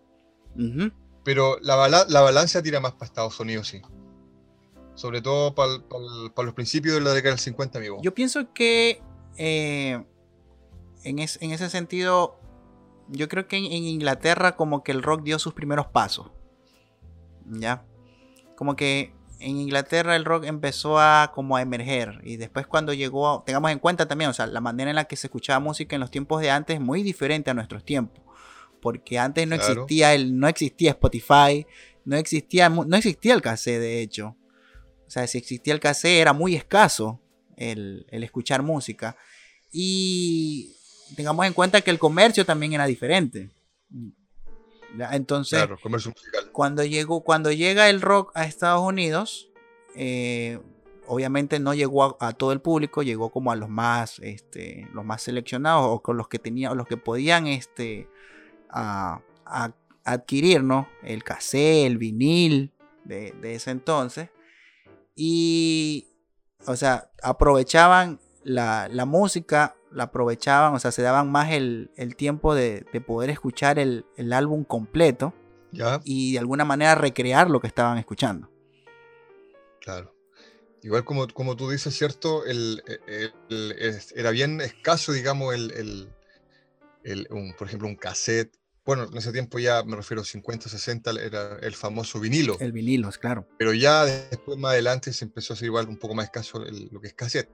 Pero 1.25 1.59
la, 1.61 1.89
la 1.89 2.21
balanza 2.21 2.61
tira 2.63 2.81
más 2.81 2.95
para 2.95 3.07
Estados 3.07 3.39
Unidos, 3.39 3.69
sí. 3.69 3.81
Sobre 5.03 5.21
todo 5.21 5.53
para 5.57 5.73
los 6.47 6.55
principios 6.55 6.95
de 6.95 7.01
la 7.01 7.13
década 7.13 7.35
del 7.35 7.41
50, 7.41 7.79
amigo. 7.79 7.99
Yo 8.03 8.15
pienso 8.15 8.53
que 8.55 9.03
eh, 9.37 10.01
en, 11.03 11.19
es- 11.19 11.39
en 11.43 11.51
ese 11.51 11.69
sentido, 11.69 12.39
yo 13.09 13.29
creo 13.29 13.49
que 13.49 13.57
en, 13.57 13.65
en 13.65 13.83
Inglaterra 13.83 14.55
como 14.55 14.85
que 14.85 14.93
el 14.93 15.03
rock 15.03 15.25
dio 15.25 15.41
sus 15.41 15.55
primeros 15.55 15.87
pasos. 15.89 16.31
¿Ya? 17.51 17.85
Como 18.57 18.77
que 18.77 19.13
en 19.41 19.57
Inglaterra 19.57 20.15
el 20.15 20.25
rock 20.25 20.45
empezó 20.45 21.01
a 21.01 21.33
como 21.35 21.57
a 21.57 21.63
emerger 21.63 22.21
y 22.23 22.37
después 22.37 22.69
cuando 22.69 22.93
llegó, 22.93 23.43
tengamos 23.45 23.73
en 23.73 23.81
cuenta 23.81 24.07
también, 24.07 24.31
o 24.31 24.33
sea, 24.33 24.47
la 24.47 24.61
manera 24.61 24.91
en 24.91 24.95
la 24.95 25.07
que 25.07 25.17
se 25.17 25.27
escuchaba 25.27 25.59
música 25.59 25.97
en 25.97 26.01
los 26.01 26.13
tiempos 26.13 26.41
de 26.41 26.51
antes 26.53 26.75
es 26.77 26.81
muy 26.81 27.03
diferente 27.03 27.51
a 27.51 27.55
nuestros 27.55 27.85
tiempos. 27.85 28.23
porque 28.81 29.19
antes 29.19 29.47
no 29.49 29.57
Claro. 29.57 29.73
existía 29.73 30.15
el, 30.15 30.39
no 30.39 30.47
existía 30.49 30.91
Spotify, 30.91 31.67
no 32.05 32.17
existía, 32.17 32.69
no 32.69 32.97
existía 32.97 33.35
el 33.35 33.43
cassette 33.43 33.81
de 33.81 34.03
hecho. 34.03 34.37
O 35.13 35.15
sea, 35.15 35.27
si 35.27 35.37
existía 35.37 35.75
el 35.75 35.81
cassette 35.81 36.23
era 36.23 36.33
muy 36.33 36.55
escaso 36.55 37.21
el, 37.59 38.07
el 38.09 38.25
escuchar 38.25 38.63
música. 38.63 39.15
Y 39.71 40.75
tengamos 41.17 41.45
en 41.45 41.53
cuenta 41.53 41.83
que 41.83 41.91
el 41.91 41.99
comercio 41.99 42.47
también 42.47 42.73
era 42.73 42.87
diferente. 42.87 43.51
Entonces, 45.11 45.59
Claro, 45.59 45.77
comercio 45.83 46.13
musical. 46.13 46.51
cuando, 46.53 46.83
llegó, 46.85 47.23
cuando 47.25 47.53
llega 47.53 47.91
el 47.91 48.01
rock 48.01 48.33
a 48.35 48.47
Estados 48.47 48.81
Unidos, 48.83 49.51
eh, 49.97 50.59
obviamente 51.07 51.59
no 51.59 51.75
llegó 51.75 52.05
a, 52.19 52.29
a 52.29 52.33
todo 52.33 52.53
el 52.53 52.63
público, 52.63 53.03
llegó 53.03 53.31
como 53.31 53.53
a 53.53 53.57
los 53.57 53.69
más, 53.69 54.19
este, 54.21 54.89
los 54.95 55.05
más 55.05 55.21
seleccionados 55.21 55.85
o 55.91 56.01
con 56.01 56.17
los 56.17 56.29
que 56.29 56.39
tenían, 56.39 56.75
los 56.75 56.87
que 56.87 56.97
podían, 56.97 57.49
este, 57.49 58.09
a- 58.71 59.21
a- 59.45 59.75
adquirir, 60.05 60.63
¿no? 60.63 60.89
El 61.03 61.23
cassette, 61.23 61.87
el 61.87 61.99
vinil 61.99 62.73
de, 63.05 63.33
de 63.43 63.55
ese 63.57 63.73
entonces. 63.73 64.31
Y, 65.15 66.09
o 66.67 66.77
sea, 66.77 67.11
aprovechaban 67.23 68.21
la, 68.45 68.89
la 68.89 69.05
música, 69.05 69.77
la 69.91 70.05
aprovechaban, 70.05 70.75
o 70.75 70.79
sea, 70.79 70.91
se 70.93 71.03
daban 71.03 71.31
más 71.31 71.53
el, 71.53 71.91
el 71.97 72.17
tiempo 72.17 72.55
de, 72.55 72.87
de 72.93 73.01
poder 73.01 73.31
escuchar 73.31 73.79
el, 73.79 74.07
el 74.17 74.33
álbum 74.33 74.65
completo 74.65 75.35
¿Ya? 75.71 76.01
y 76.05 76.33
de 76.33 76.39
alguna 76.39 76.65
manera 76.65 76.95
recrear 76.95 77.51
lo 77.51 77.61
que 77.61 77.67
estaban 77.67 77.99
escuchando. 77.99 78.51
Claro. 79.81 80.15
Igual 80.83 81.05
como, 81.05 81.29
como 81.29 81.57
tú 81.57 81.71
dices, 81.71 81.95
¿cierto? 81.97 82.45
El, 82.45 82.83
era 84.17 84.31
bien 84.31 84.61
escaso, 84.61 85.13
digamos, 85.13 85.55
el, 85.55 85.71
el- 85.73 86.13
el- 87.05 87.27
un- 87.31 87.55
por 87.57 87.69
ejemplo, 87.69 87.87
un 87.89 87.97
cassette. 87.97 88.57
Bueno, 88.85 89.05
en 89.05 89.17
ese 89.17 89.31
tiempo 89.33 89.59
ya 89.61 89.85
me 89.85 89.95
refiero 89.97 90.25
50, 90.25 90.69
60, 90.69 91.13
era 91.23 91.57
el 91.61 91.75
famoso 91.75 92.19
vinilo. 92.19 92.57
El 92.59 92.73
vinilo, 92.73 93.09
es 93.09 93.19
claro. 93.19 93.47
Pero 93.59 93.73
ya 93.73 94.05
después, 94.05 94.59
más 94.59 94.73
adelante, 94.73 95.13
se 95.13 95.25
empezó 95.25 95.53
a 95.53 95.55
hacer 95.55 95.67
igual 95.67 95.89
un 95.89 95.99
poco 95.99 96.15
más 96.15 96.25
escaso 96.25 96.65
el- 96.67 96.89
lo 96.91 97.01
que 97.01 97.09
es 97.09 97.15
cassette. 97.15 97.49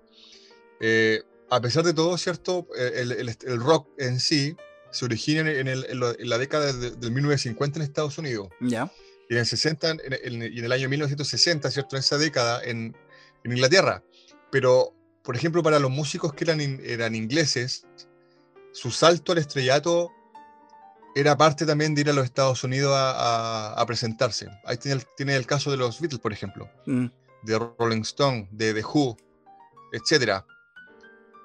Eh, 0.80 1.22
a 1.50 1.60
pesar 1.60 1.84
de 1.84 1.92
todo, 1.92 2.16
¿cierto? 2.16 2.66
Eh, 2.78 2.92
El, 3.02 3.12
el- 3.12 3.28
el 3.46 3.60
rock 3.60 3.88
en 3.98 4.20
sí 4.20 4.56
se 4.90 5.04
origina 5.04 5.40
en, 5.50 5.68
en 5.68 6.00
lo- 6.00 6.18
en 6.18 6.28
la 6.30 6.38
década 6.38 6.72
de- 6.72 6.92
del 6.92 7.10
1950 7.10 7.78
en 7.78 7.82
Estados 7.82 8.16
Unidos. 8.16 8.48
Ya. 8.60 8.90
Y 9.28 9.34
en 9.34 9.40
el 9.40 9.46
60, 9.46 9.90
en, 9.90 10.00
en- 10.02 10.42
el 10.42 10.72
año 10.72 10.88
1960, 10.88 11.70
¿cierto? 11.70 11.96
En 11.96 12.00
esa 12.00 12.16
década, 12.16 12.62
en, 12.64 12.96
Inglaterra. 13.44 14.02
Pero, 14.50 14.94
por 15.22 15.36
ejemplo, 15.36 15.62
para 15.62 15.78
los 15.78 15.90
músicos 15.90 16.32
que 16.34 16.44
eran, 16.44 16.60
eran 16.60 17.14
ingleses, 17.14 17.86
su 18.72 18.90
salto 18.90 19.32
al 19.32 19.38
estrellato 19.38 20.10
era 21.14 21.36
parte 21.36 21.66
también 21.66 21.94
de 21.94 22.02
ir 22.02 22.10
a 22.10 22.12
los 22.12 22.24
Estados 22.24 22.62
Unidos 22.64 22.94
a, 22.94 23.10
a- 23.12 23.74
a 23.80 23.86
presentarse. 23.86 24.48
Ahí 24.64 24.76
tiene 24.76 25.00
el, 25.00 25.06
tiene 25.16 25.36
el 25.36 25.46
caso 25.46 25.70
de 25.70 25.76
los 25.76 26.00
Beatles, 26.00 26.20
por 26.20 26.32
ejemplo, 26.32 26.70
Mm, 26.86 27.06
de 27.42 27.58
Rolling 27.78 28.02
Stone, 28.02 28.48
de 28.52 28.74
The 28.74 28.84
Who, 28.84 29.16
etc. 29.92 30.44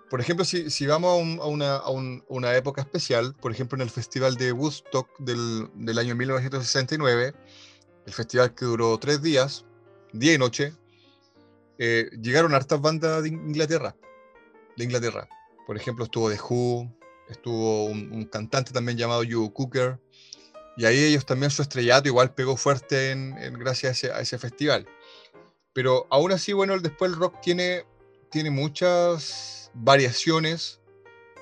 Por 0.09 0.21
ejemplo, 0.21 0.45
si, 0.45 0.69
si 0.69 0.85
vamos 0.85 1.11
a, 1.11 1.15
un- 1.15 1.39
a 1.41 1.45
una, 1.45 1.75
a 1.77 1.89
un- 1.89 2.23
una 2.27 2.55
época 2.55 2.81
especial, 2.81 3.33
por 3.41 3.51
ejemplo, 3.51 3.75
en 3.75 3.81
el 3.81 3.89
Festival 3.89 4.35
de 4.35 4.51
Woodstock 4.51 5.07
del, 5.19 5.69
del 5.73 5.97
año 5.97 6.15
1969, 6.15 7.33
el 8.05 8.13
festival 8.13 8.53
que 8.53 8.65
duró 8.65 8.97
tres 8.99 9.21
días, 9.21 9.65
día 10.11 10.33
y 10.33 10.37
noche, 10.37 10.73
eh, 11.79 12.09
llegaron 12.21 12.53
hartas 12.53 12.79
bandas 12.81 13.23
de 13.23 13.29
Inglaterra. 13.29 13.95
De 14.77 14.83
Inglaterra. 14.83 15.27
Por 15.65 15.77
ejemplo, 15.77 16.03
estuvo 16.05 16.29
The 16.29 16.37
Who, 16.39 16.93
estuvo 17.29 17.85
un, 17.85 18.25
cantante 18.25 18.71
también 18.71 18.97
llamado 18.97 19.21
Hugh 19.21 19.53
Cooker, 19.53 19.99
y 20.75 20.85
ahí 20.85 21.03
ellos 21.03 21.25
también 21.25 21.51
su 21.51 21.61
estrellato 21.61 22.07
igual 22.07 22.33
pegó 22.33 22.57
fuerte 22.57 23.11
en, 23.11 23.37
en- 23.37 23.53
gracias 23.53 24.03
a 24.05 24.19
ese, 24.21 24.37
festival. 24.37 24.87
Pero 25.73 26.07
aún 26.09 26.31
así, 26.31 26.53
bueno, 26.53 26.77
después 26.79 27.11
el 27.11 27.17
rock 27.17 27.41
tiene, 27.41 27.85
tiene 28.29 28.49
muchas 28.51 29.71
variaciones, 29.73 30.79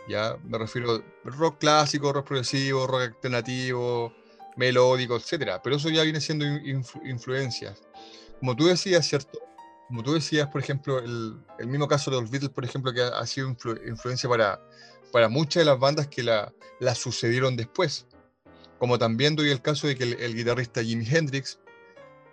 ya 0.10 0.38
me 0.44 0.58
refiero 0.58 1.04
rock 1.24 1.60
clásico, 1.60 2.12
rock 2.12 2.28
progresivo, 2.28 2.88
rock 2.88 3.02
alternativo, 3.02 4.14
melódico, 4.58 5.16
etcétera. 5.16 5.62
Pero 5.62 5.78
eso 5.78 5.90
ya 5.90 6.04
viene 6.04 6.20
siendo 6.20 6.46
in- 6.46 6.84
influ- 6.84 7.10
influencias. 7.10 7.82
Como 8.40 8.56
tú 8.56 8.66
decías, 8.66 9.06
¿cierto? 9.08 9.40
Como 9.88 10.04
tú 10.04 10.14
decías, 10.14 10.48
por 10.48 10.62
ejemplo, 10.62 11.00
el, 11.00 11.38
el 11.60 11.68
mismo 11.68 11.88
caso 11.88 12.10
de 12.12 12.20
los 12.20 12.30
Beatles, 12.30 12.52
por 12.52 12.66
ejemplo, 12.66 12.94
que 12.94 13.02
ha, 13.02 13.10
ha 13.10 13.28
sido 13.28 13.50
influ- 13.50 13.80
influencia 13.88 14.30
para, 14.30 14.60
para 15.12 15.30
muchas 15.30 15.62
de 15.62 15.66
las 15.66 15.80
bandas 15.80 16.08
que 16.08 16.24
la, 16.24 16.54
sucedieron 16.96 17.56
después. 17.56 18.08
Como 18.80 18.98
también 18.98 19.36
doy 19.36 19.50
el 19.50 19.62
caso 19.62 19.88
de 19.88 19.96
que 19.96 20.04
el, 20.04 20.36
guitarrista 20.36 20.84
Jimi 20.84 21.06
Hendrix 21.08 21.60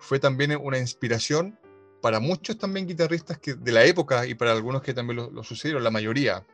fue 0.01 0.19
también 0.19 0.57
una 0.61 0.79
inspiración 0.79 1.59
para 2.01 2.21
muchos 2.21 2.57
también 2.57 2.87
guitarristas 2.87 3.39
de 3.43 3.73
la 3.73 3.85
época 3.85 4.27
y 4.27 4.35
para 4.35 4.53
algunos 4.53 4.83
que 4.83 4.95
también 4.95 5.31
lo, 5.33 5.45
sucedieron, 5.45 5.85
la 5.85 5.91
mayoría. 5.91 6.47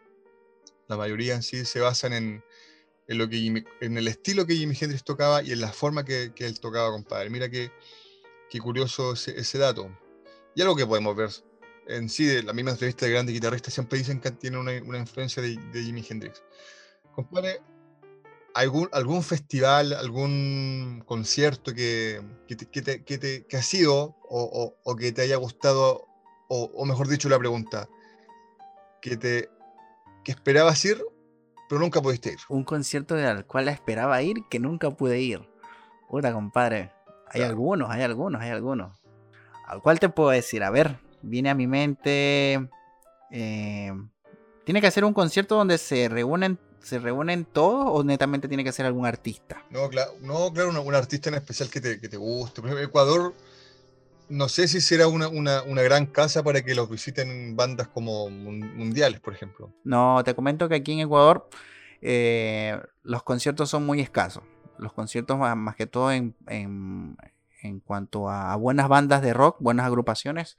La 0.88 0.96
mayoría 0.96 1.34
en 1.34 1.42
sí 1.42 1.64
se 1.64 1.80
basan 1.80 2.12
en, 2.12 2.44
lo 3.06 3.28
que 3.28 3.36
Jimi- 3.36 3.66
en 3.80 3.96
el 3.96 4.08
estilo 4.08 4.46
que 4.46 4.54
Jimi 4.56 4.76
Hendrix 4.78 5.04
tocaba 5.04 5.42
y 5.42 5.52
en 5.52 5.60
la 5.60 5.72
forma 5.72 6.04
que, 6.04 6.32
que 6.34 6.46
él 6.46 6.58
tocaba, 6.58 6.90
compadre. 6.90 7.30
Mira 7.30 7.48
qué, 7.48 7.70
qué 8.50 8.58
curioso 8.58 9.12
ese, 9.12 9.38
ese 9.38 9.58
dato. 9.58 9.90
Y 10.56 10.62
algo 10.62 10.74
que 10.76 10.86
podemos 10.86 11.14
ver 11.14 11.30
en 11.86 12.08
sí, 12.08 12.24
de 12.24 12.42
la 12.42 12.52
misma 12.52 12.72
entrevista 12.72 13.06
de 13.06 13.12
grandes 13.12 13.34
guitarristas 13.34 13.74
siempre 13.74 13.98
dicen 13.98 14.20
que 14.20 14.30
tiene 14.30 14.58
una, 14.58 14.72
una 14.84 14.98
influencia 14.98 15.42
de, 15.42 15.56
de 15.72 15.82
Jimi 15.82 16.04
Hendrix. 16.08 16.42
Compadre, 17.14 17.60
¿algún, 18.54 18.88
algún 18.92 19.22
festival, 19.22 19.92
algún 19.92 21.02
concierto 21.06 21.74
que, 21.74 22.20
que, 22.48 22.56
te, 22.56 22.66
que, 22.66 22.82
te- 22.82 23.04
que 23.04 23.18
te- 23.18 23.46
que 23.46 23.56
ha 23.56 23.62
sido 23.62 24.16
o, 24.28 24.42
o- 24.42 24.76
o 24.82 24.96
que 24.96 25.12
te 25.12 25.22
haya 25.22 25.36
gustado, 25.36 26.06
o, 26.48 26.70
o 26.74 26.84
mejor 26.84 27.08
dicho 27.08 27.28
la 27.28 27.38
pregunta, 27.38 27.88
que, 29.00 29.16
te, 29.16 29.50
que 30.24 30.32
esperabas 30.32 30.82
ir, 30.84 31.04
pero 31.68 31.80
nunca 31.80 32.00
pudiste 32.00 32.32
ir? 32.32 32.38
Un 32.48 32.64
concierto 32.64 33.14
al 33.16 33.46
cual 33.46 33.68
esperaba 33.68 34.22
ir 34.22 34.36
que 34.50 34.58
nunca 34.58 34.90
pude 34.90 35.20
ir. 35.20 35.48
Puta, 36.08 36.32
compadre. 36.32 36.92
Hay 37.26 37.40
Claro. 37.40 37.50
algunos, 37.50 37.90
hay 37.90 38.02
algunos, 38.02 38.40
hay 38.40 38.50
algunos. 38.50 39.02
¿Al 39.66 39.80
cual 39.82 39.98
te 39.98 40.08
puedo 40.08 40.30
decir? 40.30 40.62
A 40.62 40.70
ver, 40.70 40.98
viene 41.24 41.50
a 41.50 41.54
mi 41.54 41.66
mente. 41.66 42.68
eh, 43.30 43.92
¿Tiene 44.64 44.80
que 44.80 44.86
hacer 44.86 45.04
un 45.04 45.12
concierto 45.12 45.56
donde 45.56 45.76
se 45.78 46.08
reúnen, 46.08 46.58
se 46.80 46.98
reúnen 46.98 47.44
todos 47.44 47.84
o 47.88 48.02
netamente 48.04 48.48
tiene 48.48 48.64
que 48.64 48.72
ser 48.72 48.86
algún 48.86 49.04
artista? 49.06 49.62
No, 49.70 49.88
claro, 49.88 50.12
no, 50.20 50.52
claro 50.52 50.70
un 50.82 50.94
artista 50.94 51.28
en 51.28 51.34
especial 51.36 51.68
que 51.70 51.80
te, 51.80 52.00
que 52.00 52.08
te 52.08 52.16
guste. 52.16 52.60
Por 52.62 52.70
ejemplo, 52.70 52.86
Ecuador, 52.86 53.34
no 54.30 54.48
sé 54.48 54.66
si 54.68 54.80
será 54.80 55.06
una, 55.06 55.28
una, 55.28 55.62
una 55.64 55.82
gran 55.82 56.06
casa 56.06 56.42
para 56.42 56.62
que 56.62 56.74
los 56.74 56.88
visiten 56.88 57.56
bandas 57.56 57.88
como 57.88 58.30
mun- 58.30 58.74
mundiales, 58.76 59.20
por 59.20 59.34
ejemplo. 59.34 59.70
No, 59.84 60.22
te 60.24 60.34
comento 60.34 60.66
que 60.68 60.76
aquí 60.76 60.92
en 60.92 61.00
Ecuador 61.00 61.46
eh, 62.00 62.80
los 63.02 63.22
conciertos 63.22 63.68
son 63.68 63.84
muy 63.84 64.00
escasos. 64.00 64.44
Los 64.78 64.92
conciertos 64.94 65.38
más, 65.38 65.54
más 65.56 65.76
que 65.76 65.86
todo 65.86 66.10
en, 66.10 66.34
en- 66.48 67.16
en 67.62 67.80
cuanto 67.80 68.28
a, 68.30 68.52
a 68.52 68.56
buenas 68.56 68.88
bandas 68.88 69.20
de 69.22 69.32
rock, 69.34 69.56
buenas 69.60 69.86
agrupaciones. 69.86 70.56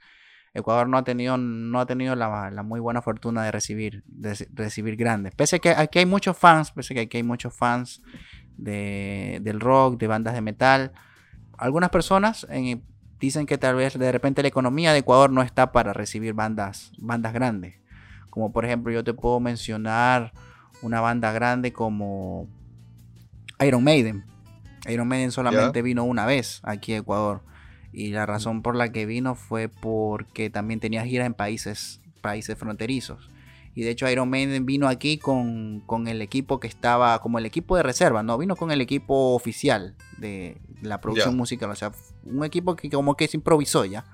Ecuador 0.56 0.88
no 0.88 0.96
ha 0.96 1.04
tenido, 1.04 1.36
no 1.36 1.80
ha 1.80 1.86
tenido 1.86 2.16
la, 2.16 2.50
la 2.50 2.62
muy 2.62 2.80
buena 2.80 3.02
fortuna 3.02 3.44
de 3.44 3.52
recibir, 3.52 4.02
de 4.06 4.48
recibir 4.54 4.96
grandes. 4.96 5.34
Pese 5.34 5.56
a 5.56 5.58
que 5.58 5.70
aquí 5.70 5.98
hay 5.98 6.06
muchos 6.06 6.36
fans, 6.36 6.70
pese 6.70 6.94
a 6.94 6.96
que 6.96 7.00
aquí 7.02 7.16
hay 7.18 7.22
muchos 7.22 7.54
fans 7.54 8.02
de, 8.56 9.38
del 9.42 9.60
rock, 9.60 9.98
de 9.98 10.06
bandas 10.06 10.34
de 10.34 10.40
metal. 10.40 10.92
Algunas 11.58 11.90
personas 11.90 12.46
dicen 13.20 13.46
que 13.46 13.58
tal 13.58 13.76
vez 13.76 13.98
de 13.98 14.12
repente 14.12 14.42
la 14.42 14.48
economía 14.48 14.92
de 14.92 15.00
Ecuador 15.00 15.30
no 15.30 15.42
está 15.42 15.72
para 15.72 15.92
recibir 15.92 16.32
bandas, 16.32 16.92
bandas 16.98 17.32
grandes. 17.32 17.76
Como 18.30 18.52
por 18.52 18.64
ejemplo 18.64 18.92
yo 18.92 19.04
te 19.04 19.14
puedo 19.14 19.40
mencionar 19.40 20.32
una 20.82 21.00
banda 21.00 21.32
grande 21.32 21.72
como 21.72 22.48
Iron 23.60 23.84
Maiden. 23.84 24.24
Iron 24.88 25.08
Maiden 25.08 25.32
solamente 25.32 25.82
vino 25.82 26.04
una 26.04 26.24
vez 26.24 26.60
aquí 26.62 26.94
a 26.94 26.98
Ecuador. 26.98 27.42
Y 27.96 28.10
la 28.10 28.26
razón 28.26 28.60
por 28.60 28.76
la 28.76 28.92
que 28.92 29.06
vino 29.06 29.34
fue 29.34 29.70
porque 29.70 30.50
también 30.50 30.80
tenía 30.80 31.06
giras 31.06 31.26
en 31.26 31.32
países, 31.32 32.02
países 32.20 32.58
fronterizos. 32.58 33.30
Y 33.74 33.84
de 33.84 33.90
hecho 33.90 34.06
Iron 34.10 34.28
Maiden 34.28 34.66
vino 34.66 34.86
aquí 34.86 35.16
con, 35.16 35.80
con 35.86 36.06
el 36.06 36.20
equipo 36.20 36.60
que 36.60 36.66
estaba, 36.66 37.18
como 37.22 37.38
el 37.38 37.46
equipo 37.46 37.74
de 37.74 37.82
reserva, 37.82 38.22
no, 38.22 38.36
vino 38.36 38.54
con 38.54 38.70
el 38.70 38.82
equipo 38.82 39.34
oficial 39.34 39.94
de 40.18 40.58
la 40.82 41.00
producción 41.00 41.38
musical. 41.38 41.70
O 41.70 41.74
sea, 41.74 41.90
un 42.26 42.44
equipo 42.44 42.76
que 42.76 42.90
como 42.90 43.16
que 43.16 43.28
se 43.28 43.38
improvisó 43.38 43.86
ya. 43.86 44.04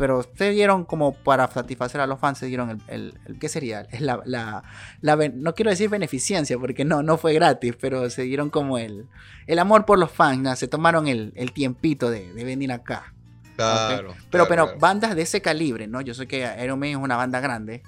Pero 0.00 0.24
se 0.34 0.48
dieron 0.50 0.86
como 0.86 1.12
para 1.12 1.46
satisfacer 1.50 2.00
a 2.00 2.06
los 2.06 2.18
fans, 2.18 2.38
se 2.38 2.46
dieron 2.46 2.70
el, 2.70 2.78
el- 2.88 3.14
el- 3.26 3.38
¿qué 3.38 3.50
sería? 3.50 3.86
La, 4.00 4.20
la- 4.24 4.62
la 5.02 5.16
no 5.34 5.54
quiero 5.54 5.70
decir 5.70 5.90
beneficencia, 5.90 6.58
porque 6.58 6.86
no, 6.86 7.02
no 7.02 7.18
fue 7.18 7.34
gratis, 7.34 7.74
pero 7.78 8.08
se 8.08 8.22
dieron 8.22 8.48
como 8.48 8.78
el, 8.78 9.06
el 9.46 9.58
amor 9.58 9.84
por 9.84 9.98
los 9.98 10.10
fans, 10.10 10.40
¿no? 10.40 10.56
se 10.56 10.68
tomaron 10.68 11.06
el, 11.06 11.34
el 11.36 11.52
tiempito 11.52 12.10
de, 12.10 12.32
de 12.32 12.44
venir 12.44 12.72
acá. 12.72 13.12
Claro. 13.56 14.14
Pero, 14.14 14.28
claro, 14.30 14.48
pero 14.48 14.64
claro. 14.64 14.78
bandas 14.80 15.14
de 15.14 15.20
ese 15.20 15.42
calibre, 15.42 15.86
¿no? 15.86 16.00
Yo 16.00 16.14
sé 16.14 16.26
que 16.26 16.48
Iron 16.64 16.78
Maiden 16.78 16.98
es 16.98 17.04
una 17.04 17.16
banda 17.16 17.40
grande. 17.40 17.82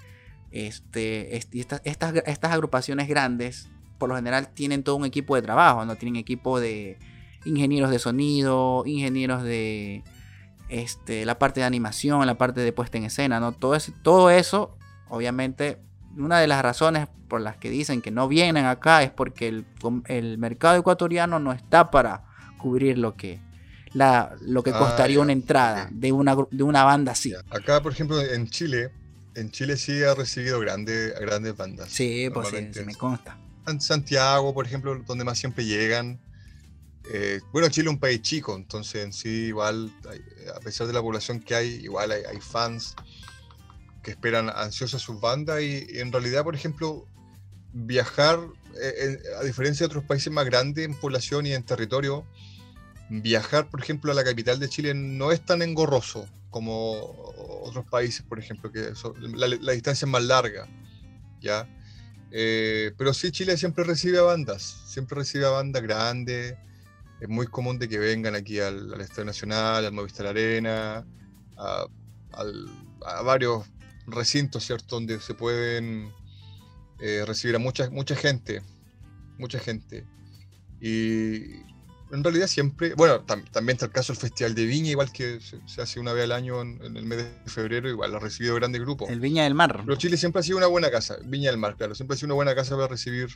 Este, 0.50 1.36
est- 1.36 1.54
y 1.54 1.60
estas, 1.60 1.80
estas, 1.84 2.14
estas 2.26 2.52
agrupaciones 2.52 3.08
grandes 3.08 3.70
por 3.96 4.10
lo 4.10 4.16
general 4.16 4.48
tienen 4.52 4.82
todo 4.82 4.96
un 4.96 5.06
equipo 5.06 5.34
de 5.36 5.42
trabajo, 5.42 5.84
no 5.86 5.96
tienen 5.96 6.16
equipo 6.20 6.60
de 6.60 6.98
ingenieros 7.46 7.90
de 7.90 7.98
sonido, 7.98 8.82
ingenieros 8.84 9.42
de 9.44 10.02
este, 10.72 11.24
la 11.26 11.38
parte 11.38 11.60
de 11.60 11.66
animación, 11.66 12.26
la 12.26 12.38
parte 12.38 12.60
de 12.62 12.72
puesta 12.72 12.96
en 12.98 13.04
escena, 13.04 13.38
¿no? 13.40 13.52
Todo 13.52 13.74
eso, 13.74 13.92
todo 14.02 14.30
eso, 14.30 14.76
obviamente, 15.08 15.78
una 16.16 16.40
de 16.40 16.46
las 16.46 16.62
razones 16.62 17.08
por 17.28 17.40
las 17.40 17.56
que 17.56 17.70
dicen 17.70 18.02
que 18.02 18.10
no 18.10 18.26
vienen 18.28 18.64
acá 18.66 19.02
es 19.02 19.10
porque 19.10 19.48
el, 19.48 19.66
el 20.06 20.38
mercado 20.38 20.76
ecuatoriano 20.76 21.38
no 21.38 21.52
está 21.52 21.90
para 21.90 22.24
cubrir 22.58 22.98
lo 22.98 23.16
que, 23.16 23.38
la, 23.92 24.34
lo 24.40 24.62
que 24.62 24.70
Ah, 24.70 24.78
costaría 24.78 25.16
ya, 25.16 25.22
una 25.22 25.32
entrada 25.32 25.88
de, 25.90 26.12
una, 26.12 26.36
de 26.50 26.62
una 26.62 26.84
banda 26.84 27.12
así. 27.12 27.30
Ya. 27.32 27.40
Acá, 27.50 27.82
por 27.82 27.92
ejemplo, 27.92 28.20
en 28.20 28.48
Chile, 28.48 28.90
en 29.34 29.50
Chile 29.50 29.76
sí 29.76 30.02
ha 30.02 30.14
recibido 30.14 30.58
grandes, 30.60 31.14
grandes 31.20 31.56
bandas. 31.56 31.88
Sí, 31.90 32.28
pues 32.32 32.48
sí, 32.48 32.56
me 32.56 32.92
en 32.92 32.98
consta. 32.98 33.36
San- 33.66 33.80
Santiago, 33.80 34.52
por 34.54 34.66
ejemplo, 34.66 34.98
donde 35.06 35.24
más 35.24 35.38
siempre 35.38 35.64
llegan. 35.64 36.18
Eh, 37.10 37.40
bueno, 37.52 37.68
Chile 37.68 37.88
es 37.88 37.94
un 37.94 38.00
país 38.00 38.22
chico, 38.22 38.54
entonces 38.54 39.04
en 39.04 39.12
sí 39.12 39.46
igual, 39.46 39.90
a 40.54 40.60
pesar 40.60 40.86
de 40.86 40.92
la 40.92 41.02
población 41.02 41.40
que 41.40 41.54
hay, 41.54 41.68
igual 41.82 42.12
hay, 42.12 42.22
hay 42.28 42.40
fans 42.40 42.94
que 44.02 44.12
esperan 44.12 44.50
ansiosos 44.50 45.02
sus 45.02 45.20
bandas 45.20 45.62
y, 45.62 45.86
y 45.88 45.98
en 45.98 46.12
realidad, 46.12 46.44
por 46.44 46.54
ejemplo, 46.54 47.06
viajar, 47.72 48.38
eh, 48.80 49.18
a 49.38 49.44
diferencia 49.44 49.84
de 49.84 49.88
otros 49.88 50.04
países 50.04 50.32
más 50.32 50.44
grandes 50.44 50.84
en 50.84 50.94
población 50.94 51.46
y 51.46 51.52
en 51.52 51.64
territorio, 51.64 52.26
viajar, 53.08 53.68
por 53.68 53.80
ejemplo, 53.80 54.12
a 54.12 54.14
la 54.14 54.24
capital 54.24 54.58
de 54.58 54.68
Chile 54.68 54.94
no 54.94 55.32
es 55.32 55.44
tan 55.44 55.62
engorroso 55.62 56.26
como 56.50 56.92
otros 57.62 57.84
países, 57.86 58.22
por 58.22 58.38
ejemplo, 58.38 58.70
que 58.70 58.92
la, 59.34 59.48
la 59.48 59.72
distancia 59.72 60.06
es 60.06 60.10
más 60.10 60.22
larga, 60.22 60.68
¿ya? 61.40 61.68
Eh, 62.30 62.92
pero 62.96 63.12
sí, 63.12 63.30
Chile 63.30 63.56
siempre 63.56 63.84
recibe 63.84 64.18
a 64.18 64.22
bandas, 64.22 64.82
siempre 64.86 65.16
recibe 65.16 65.46
a 65.46 65.50
bandas 65.50 65.82
grandes. 65.82 66.54
Es 67.22 67.28
muy 67.28 67.46
común 67.46 67.78
de 67.78 67.88
que 67.88 67.98
vengan 67.98 68.34
aquí 68.34 68.58
al, 68.58 68.92
al 68.92 69.00
Estadio 69.00 69.26
Nacional, 69.26 69.84
al 69.86 69.92
Movistar 69.92 70.26
Arena, 70.26 71.06
a, 71.56 71.86
al- 72.32 72.68
a 73.06 73.22
varios 73.22 73.64
recintos, 74.08 74.64
¿cierto? 74.66 74.96
Donde 74.96 75.20
se 75.20 75.34
pueden 75.34 76.10
eh, 77.00 77.22
recibir 77.24 77.54
a 77.54 77.60
mucha, 77.60 77.88
mucha 77.90 78.16
gente, 78.16 78.60
mucha 79.38 79.60
gente. 79.60 80.04
Y 80.80 81.60
en 82.10 82.24
realidad 82.24 82.48
siempre, 82.48 82.94
bueno, 82.94 83.24
tam- 83.24 83.48
también 83.52 83.76
está 83.76 83.86
el 83.86 83.92
caso 83.92 84.12
del 84.12 84.20
Festival 84.20 84.54
de 84.56 84.66
Viña, 84.66 84.90
igual 84.90 85.12
que 85.12 85.40
se, 85.40 85.60
se 85.68 85.80
hace 85.80 86.00
una 86.00 86.12
vez 86.12 86.24
al 86.24 86.32
año 86.32 86.60
en, 86.60 86.82
en 86.84 86.96
el 86.96 87.04
mes 87.06 87.18
de 87.18 87.50
febrero, 87.50 87.88
igual 87.88 88.14
ha 88.16 88.18
recibido 88.18 88.56
grandes 88.56 88.80
grupos. 88.80 89.08
El 89.10 89.20
Viña 89.20 89.44
del 89.44 89.54
Mar. 89.54 89.82
Pero 89.84 89.96
Chile 89.96 90.16
siempre 90.16 90.40
ha 90.40 90.42
sido 90.42 90.58
una 90.58 90.66
buena 90.66 90.90
casa, 90.90 91.16
Viña 91.24 91.50
del 91.50 91.58
Mar, 91.58 91.76
claro, 91.76 91.94
siempre 91.94 92.16
ha 92.16 92.18
sido 92.18 92.26
una 92.26 92.34
buena 92.34 92.54
casa 92.56 92.74
para 92.74 92.88
recibir 92.88 93.28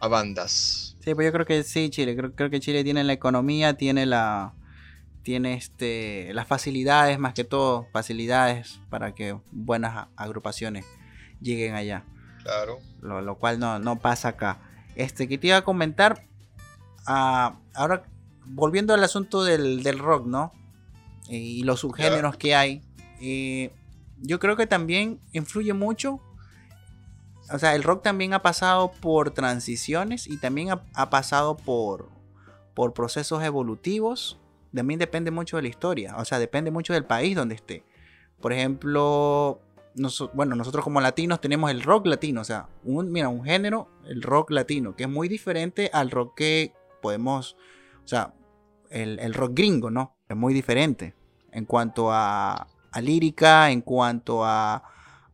a 0.00 0.08
bandas. 0.08 0.96
Sí, 1.00 1.14
pues 1.14 1.26
yo 1.26 1.32
creo 1.32 1.46
que 1.46 1.62
sí, 1.62 1.90
Chile. 1.90 2.16
Creo, 2.16 2.34
creo 2.34 2.50
que 2.50 2.60
Chile 2.60 2.84
tiene 2.84 3.04
la 3.04 3.12
economía, 3.12 3.74
tiene 3.74 4.06
la. 4.06 4.54
Tiene 5.22 5.54
este. 5.54 6.32
las 6.34 6.46
facilidades, 6.46 7.18
más 7.18 7.34
que 7.34 7.44
todo, 7.44 7.86
facilidades 7.92 8.80
para 8.88 9.14
que 9.14 9.38
buenas 9.52 10.08
agrupaciones 10.16 10.84
lleguen 11.40 11.74
allá. 11.74 12.04
Claro. 12.42 12.78
Lo, 13.02 13.20
lo 13.20 13.36
cual 13.38 13.58
no, 13.58 13.78
no 13.78 13.98
pasa 13.98 14.28
acá. 14.28 14.58
Este, 14.96 15.28
que 15.28 15.38
te 15.38 15.48
iba 15.48 15.58
a 15.58 15.64
comentar. 15.64 16.24
ah, 17.06 17.58
ahora, 17.74 18.04
volviendo 18.46 18.94
al 18.94 19.04
asunto 19.04 19.44
del, 19.44 19.82
del 19.82 19.98
rock, 19.98 20.26
¿no? 20.26 20.52
Eh, 21.28 21.36
y 21.36 21.62
los 21.62 21.80
subgéneros 21.80 22.36
que 22.36 22.54
hay. 22.54 22.82
eh, 23.20 23.70
yo 24.22 24.38
creo 24.38 24.56
que 24.56 24.66
también 24.66 25.18
influye 25.32 25.72
mucho. 25.72 26.20
O 27.52 27.58
sea, 27.58 27.74
el 27.74 27.82
rock 27.82 28.02
también 28.02 28.32
ha 28.32 28.42
pasado 28.42 28.92
por 28.92 29.32
transiciones 29.32 30.26
y 30.26 30.36
también 30.38 30.68
ha, 30.70 31.10
pasado 31.10 31.56
por, 31.56 32.08
por 32.74 32.92
procesos 32.92 33.42
evolutivos. 33.42 34.38
También 34.72 35.00
depende 35.00 35.30
mucho 35.30 35.56
de 35.56 35.62
la 35.62 35.68
historia. 35.68 36.16
O 36.16 36.24
sea, 36.24 36.38
depende 36.38 36.70
mucho 36.70 36.92
del 36.92 37.04
país 37.04 37.34
donde 37.34 37.56
esté. 37.56 37.84
Por 38.40 38.52
ejemplo, 38.52 39.60
bueno, 40.32 40.54
nosotros 40.54 40.84
como 40.84 41.00
latinos 41.00 41.40
tenemos 41.40 41.70
el 41.70 41.82
rock 41.82 42.06
latino. 42.06 42.40
O 42.40 42.44
sea, 42.44 42.68
un, 42.84 43.10
mira, 43.10 43.28
un 43.28 43.44
género, 43.44 43.88
el 44.06 44.22
rock 44.22 44.50
latino, 44.50 44.94
que 44.94 45.04
es 45.04 45.10
muy 45.10 45.28
diferente 45.28 45.90
al 45.92 46.10
rock 46.10 46.36
que 46.36 46.72
podemos. 47.02 47.56
O 48.04 48.08
sea, 48.08 48.32
el, 48.90 49.18
el 49.18 49.34
rock 49.34 49.52
gringo, 49.54 49.90
¿no? 49.90 50.16
Es 50.28 50.36
muy 50.36 50.54
diferente 50.54 51.14
en 51.50 51.64
cuanto 51.64 52.12
a, 52.12 52.68
a 52.92 53.00
lírica, 53.00 53.70
en 53.72 53.80
cuanto 53.80 54.44
a, 54.44 54.84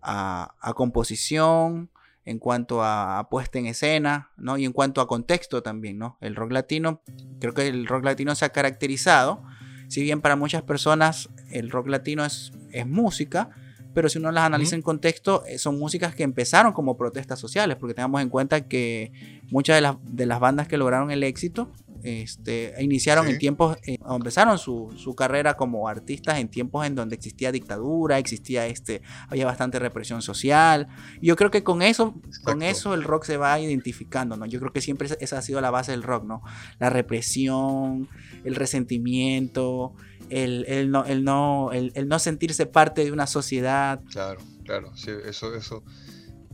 a 0.01 0.73
composición, 0.75 1.91
en 2.27 2.39
cuanto 2.39 2.83
a, 2.83 3.19
a 3.19 3.29
puesta 3.31 3.59
en 3.59 3.67
escena, 3.67 4.31
¿no? 4.37 4.59
Y 4.59 4.65
en 4.67 4.73
cuanto 4.73 5.01
a 5.01 5.09
contexto 5.09 5.63
también, 5.63 5.97
¿no? 5.99 6.19
El 6.21 6.37
rock 6.37 6.53
latino, 6.53 7.03
creo 7.41 7.55
que 7.55 7.67
el 7.69 7.87
rock 7.87 8.05
latino 8.05 8.35
se 8.35 8.45
ha 8.45 8.51
caracterizado, 8.51 9.43
si 9.89 10.03
bien 10.03 10.21
para 10.21 10.37
muchas 10.37 10.63
personas 10.63 11.31
el 11.51 11.71
rock 11.71 11.89
latino 11.89 12.25
es, 12.25 12.53
es 12.73 12.87
música, 12.87 13.51
pero 13.95 14.11
si 14.11 14.19
uno 14.19 14.31
las 14.31 14.45
analiza 14.45 14.75
en 14.75 14.83
contexto, 14.83 15.45
eh, 15.47 15.57
son 15.57 15.79
músicas 15.79 16.15
que 16.15 16.23
empezaron 16.23 16.75
como 16.75 16.99
protestas 16.99 17.39
sociales, 17.39 17.79
porque 17.81 17.95
tengamos 17.95 18.21
en 18.21 18.29
cuenta 18.29 18.69
que 18.69 19.11
muchas 19.51 19.77
de 19.77 19.81
las, 19.81 19.97
de 20.03 20.27
las 20.27 20.39
bandas 20.39 20.69
que 20.69 20.77
lograron 20.77 21.11
el 21.11 21.23
éxito 21.23 21.73
este, 22.03 22.75
iniciaron 22.81 23.27
Sí. 23.27 23.33
en 23.33 23.39
tiempos, 23.39 23.77
eh, 23.87 23.99
empezaron 24.09 24.59
su, 24.59 24.93
su 24.97 25.15
carrera 25.15 25.55
como 25.57 25.89
artistas 25.89 26.39
en 26.39 26.49
tiempos 26.49 26.87
en 26.87 26.95
donde 26.95 27.15
existía 27.17 27.53
dictadura, 27.53 28.19
existía 28.19 28.67
este, 28.67 29.03
había 29.29 29.47
bastante 29.47 29.79
represión 29.79 30.23
social. 30.23 30.89
Y 31.21 31.27
yo 31.29 31.37
creo 31.37 31.51
que 31.51 31.63
con 31.63 31.83
eso, 31.83 32.15
con 32.45 32.63
eso 32.63 32.95
el 32.95 33.03
rock 33.03 33.25
se 33.25 33.37
va 33.37 33.59
identificando, 33.61 34.37
¿no? 34.37 34.47
Yo 34.47 34.59
creo 34.61 34.73
que 34.73 34.81
siempre 34.81 35.07
esa- 35.07 35.17
esa 35.21 35.39
ha 35.39 35.43
sido 35.43 35.61
la 35.61 35.71
base 35.71 35.93
del 35.93 36.03
rock, 36.03 36.25
¿no? 36.25 36.43
La 36.79 36.91
represión, 36.91 38.09
el 38.45 38.55
resentimiento, 38.55 39.95
el, 40.31 40.65
el 40.69 40.91
no, 40.91 41.05
el, 41.05 41.25
no, 41.25 41.73
el, 41.73 41.93
el 41.95 42.09
no 42.09 42.19
sentirse 42.19 42.67
parte 42.67 43.05
de 43.05 43.13
una 43.13 43.27
sociedad. 43.27 44.01
Claro, 44.11 44.41
claro, 44.65 44.97
sí, 44.97 45.11
eso, 45.27 45.55
eso, 45.55 45.83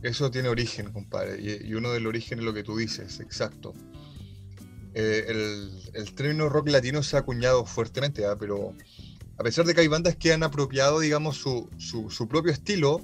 eso 0.01 0.31
tiene 0.31 0.49
origen, 0.49 0.91
compadre. 0.91 1.39
Y, 1.41 1.67
y 1.69 1.73
uno 1.75 1.91
del 1.91 2.05
origen 2.07 2.39
es 2.39 2.45
lo 2.45 2.53
que 2.53 2.63
tú 2.63 2.77
dices, 2.77 3.19
exacto. 3.19 3.73
Eh, 4.95 5.25
el, 5.27 6.15
término 6.15 6.49
rock 6.49 6.69
latino 6.69 7.01
se 7.01 7.15
ha 7.15 7.19
acuñado 7.19 7.65
fuertemente, 7.65 8.25
¿ah? 8.25 8.35
pero 8.39 8.73
a 9.37 9.43
pesar 9.43 9.65
de 9.65 9.73
que 9.73 9.81
hay 9.81 9.87
bandas 9.87 10.15
que 10.15 10.33
han 10.33 10.43
apropiado, 10.43 10.99
digamos, 10.99 11.37
su, 11.37 11.69
su, 11.77 12.27
propio 12.27 12.51
estilo, 12.51 13.01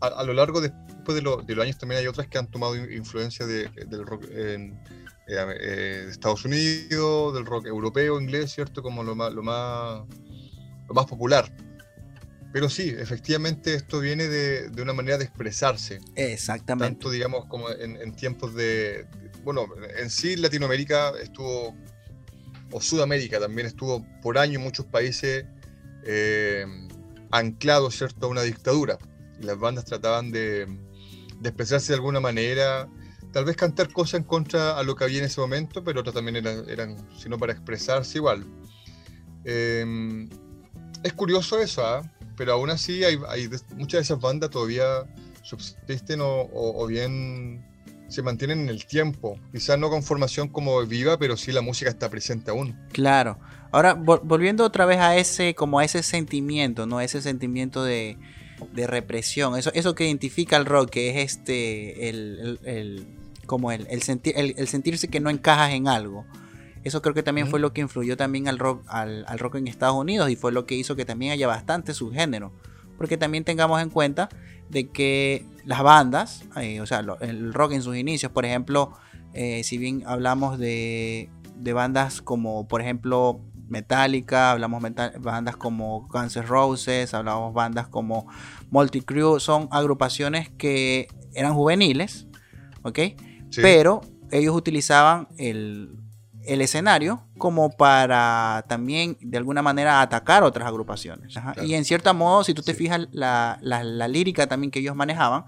a, 0.00 0.22
lo 0.24 0.34
largo 0.34 0.60
de, 0.60 0.68
después 0.88 1.14
de, 1.14 1.22
lo- 1.22 1.38
de 1.38 1.54
los 1.54 1.64
años 1.64 1.78
también 1.78 2.00
hay 2.00 2.06
otras 2.06 2.28
que 2.28 2.36
han 2.38 2.50
tomado 2.50 2.76
in- 2.76 2.92
influencia 2.92 3.46
de- 3.46 3.68
del 3.86 4.04
rock 4.04 4.24
en, 4.30 4.78
eh, 5.26 5.36
eh, 5.60 6.02
de 6.04 6.10
Estados 6.10 6.44
Unidos, 6.44 7.32
del 7.34 7.46
rock 7.46 7.66
europeo, 7.66 8.20
inglés, 8.20 8.52
¿cierto? 8.52 8.82
Como 8.82 9.02
lo 9.02 9.14
más, 9.16 9.32
lo 9.32 9.42
más, 9.42 10.02
lo 10.88 10.94
más 10.94 11.06
popular. 11.06 11.50
Pero 12.56 12.70
sí, 12.70 12.88
efectivamente 12.88 13.74
esto 13.74 14.00
viene 14.00 14.28
de, 14.28 14.70
de 14.70 14.80
una 14.80 14.94
manera 14.94 15.18
de 15.18 15.24
expresarse, 15.24 16.00
Exactamente. 16.14 16.94
tanto 16.94 17.10
digamos 17.10 17.44
como 17.44 17.68
en, 17.68 18.00
en 18.00 18.16
tiempos 18.16 18.54
de, 18.54 19.04
de- 19.04 19.30
bueno, 19.44 19.66
en 19.98 20.08
sí 20.08 20.36
Latinoamérica 20.36 21.12
estuvo, 21.22 21.76
o 22.72 22.80
Sudamérica 22.80 23.38
también 23.38 23.66
estuvo 23.66 24.06
por 24.22 24.38
años 24.38 24.62
muchos 24.62 24.86
países 24.86 25.44
eh, 26.06 26.64
anclados, 27.30 27.94
¿cierto?, 27.94 28.24
a 28.24 28.30
una 28.30 28.40
dictadura. 28.40 28.96
Y 29.38 29.44
las 29.44 29.58
bandas 29.58 29.84
trataban 29.84 30.30
de, 30.30 30.64
de 31.38 31.48
expresarse 31.50 31.88
de 31.92 31.96
alguna 31.96 32.20
manera, 32.20 32.88
tal 33.34 33.44
vez 33.44 33.54
cantar 33.56 33.92
cosas 33.92 34.20
en 34.20 34.24
contra 34.24 34.78
a 34.78 34.82
lo 34.82 34.96
que 34.96 35.04
había 35.04 35.18
en 35.18 35.24
ese 35.26 35.42
momento, 35.42 35.84
pero 35.84 36.00
otras 36.00 36.14
también 36.14 36.36
eran, 36.36 36.66
eran 36.70 36.96
sino 37.18 37.36
para 37.38 37.52
expresarse 37.52 38.16
igual. 38.16 38.46
Eh, 39.44 40.26
es 41.02 41.12
curioso 41.12 41.60
eso, 41.60 41.84
¿ah? 41.86 42.12
Pero 42.36 42.52
aún 42.52 42.70
así 42.70 43.04
hay, 43.04 43.18
hay 43.28 43.48
muchas 43.76 43.98
de 43.98 44.02
esas 44.02 44.20
bandas 44.20 44.50
todavía 44.50 44.84
subsisten 45.42 46.20
o, 46.22 46.86
bien 46.86 47.64
se 48.08 48.22
mantienen 48.22 48.60
en 48.60 48.68
el 48.68 48.86
tiempo. 48.86 49.38
Quizás 49.52 49.78
no 49.78 49.90
con 49.90 50.02
formación 50.02 50.48
como 50.48 50.84
viva, 50.86 51.18
pero 51.18 51.36
sí 51.36 51.50
la 51.52 51.60
música 51.60 51.90
está 51.90 52.08
presente 52.08 52.50
aún. 52.50 52.78
Claro. 52.92 53.38
Ahora, 53.72 53.96
vol- 53.96 54.20
volviendo 54.22 54.64
otra 54.64 54.86
vez 54.86 54.98
a 54.98 55.16
ese, 55.16 55.54
como 55.54 55.80
a 55.80 55.84
ese 55.84 56.02
sentimiento, 56.02 56.86
¿no? 56.86 57.00
Ese 57.00 57.20
sentimiento 57.20 57.82
de, 57.82 58.16
de 58.72 58.86
represión. 58.86 59.56
Eso, 59.58 59.70
eso 59.74 59.94
que 59.94 60.06
identifica 60.06 60.56
al 60.56 60.66
rock, 60.66 60.90
que 60.90 61.10
es 61.10 61.32
este, 61.32 62.08
el, 62.08 62.60
el- 62.64 63.06
como 63.46 63.72
el, 63.72 63.86
el, 63.90 64.02
sentir, 64.02 64.34
el, 64.36 64.54
el 64.56 64.68
sentirse 64.68 65.08
que 65.08 65.20
no 65.20 65.30
encajas 65.30 65.72
en 65.72 65.88
algo. 65.88 66.24
Eso 66.86 67.02
creo 67.02 67.14
que 67.14 67.24
también 67.24 67.48
fue 67.48 67.58
lo 67.58 67.72
que 67.72 67.80
influyó 67.80 68.16
también 68.16 68.46
al 68.46 68.60
rock, 68.60 68.84
al, 68.86 69.24
al 69.26 69.38
rock 69.40 69.56
en 69.56 69.66
Estados 69.66 69.96
Unidos 69.96 70.30
y 70.30 70.36
fue 70.36 70.52
lo 70.52 70.66
que 70.66 70.76
hizo 70.76 70.94
que 70.94 71.04
también 71.04 71.32
haya 71.32 71.48
bastante 71.48 71.92
subgénero. 71.94 72.52
Porque 72.96 73.16
también 73.16 73.42
tengamos 73.42 73.82
en 73.82 73.90
cuenta 73.90 74.28
de 74.70 74.88
que 74.90 75.44
las 75.64 75.82
bandas, 75.82 76.44
eh, 76.60 76.80
o 76.80 76.86
sea, 76.86 77.02
lo- 77.02 77.18
el 77.20 77.52
rock 77.52 77.72
en 77.72 77.82
sus 77.82 77.96
inicios, 77.96 78.30
por 78.30 78.44
ejemplo, 78.44 78.92
eh, 79.34 79.64
si 79.64 79.78
bien 79.78 80.04
hablamos 80.06 80.58
de, 80.60 81.28
de 81.56 81.72
bandas 81.72 82.22
como, 82.22 82.68
por 82.68 82.80
ejemplo, 82.80 83.40
Metallica, 83.68 84.52
hablamos 84.52 84.80
meta- 84.80 85.12
bandas 85.18 85.56
como 85.56 86.06
Guns 86.06 86.36
N' 86.36 86.46
Roses, 86.46 87.14
hablamos 87.14 87.52
bandas 87.52 87.88
como 87.88 88.28
Multicrew, 88.70 89.40
son 89.40 89.66
agrupaciones 89.72 90.50
que 90.50 91.08
eran 91.34 91.52
juveniles, 91.54 92.28
¿ok? 92.82 92.98
Sí, 93.50 93.60
Pero 93.60 94.02
ellos 94.30 94.54
utilizaban 94.54 95.26
el, 95.36 95.96
el 96.46 96.60
escenario 96.60 97.22
como 97.38 97.70
para 97.70 98.64
también 98.68 99.16
de 99.20 99.38
alguna 99.38 99.62
manera 99.62 100.00
atacar 100.00 100.42
otras 100.42 100.66
agrupaciones. 100.68 101.36
Ajá. 101.36 101.52
Claro. 101.52 101.68
Y 101.68 101.74
en 101.74 101.84
cierto 101.84 102.12
modo, 102.14 102.44
si 102.44 102.54
tú 102.54 102.62
te 102.62 102.72
Sí. 102.72 102.78
fijas, 102.78 103.08
la, 103.12 103.58
la- 103.60 103.84
la 103.84 104.08
lírica 104.08 104.46
también 104.46 104.70
que 104.70 104.78
ellos 104.80 104.94
manejaban 104.96 105.44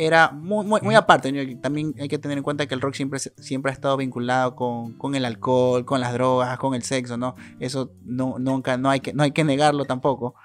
era 0.00 0.30
muy, 0.30 0.64
muy, 0.64 0.94
aparte. 0.94 1.32
También 1.56 1.92
hay 1.98 2.06
que 2.06 2.18
tener 2.18 2.38
en 2.38 2.44
cuenta 2.44 2.66
que 2.66 2.74
el 2.74 2.80
rock 2.80 2.94
siempre, 2.94 3.18
siempre 3.18 3.70
ha 3.70 3.74
estado 3.74 3.96
vinculado 3.96 4.54
con, 4.54 4.92
con 4.92 5.16
el 5.16 5.24
alcohol, 5.24 5.84
con 5.84 6.00
las 6.00 6.12
drogas, 6.12 6.56
con 6.58 6.74
el 6.74 6.84
sexo, 6.84 7.16
¿no? 7.16 7.34
Eso 7.58 7.90
no, 8.04 8.36
nunca, 8.38 8.76
no, 8.76 8.90
hay 8.90 9.00
que, 9.00 9.12
no 9.12 9.24
hay 9.24 9.32
que 9.32 9.42
negarlo 9.42 9.86
tampoco. 9.86 10.36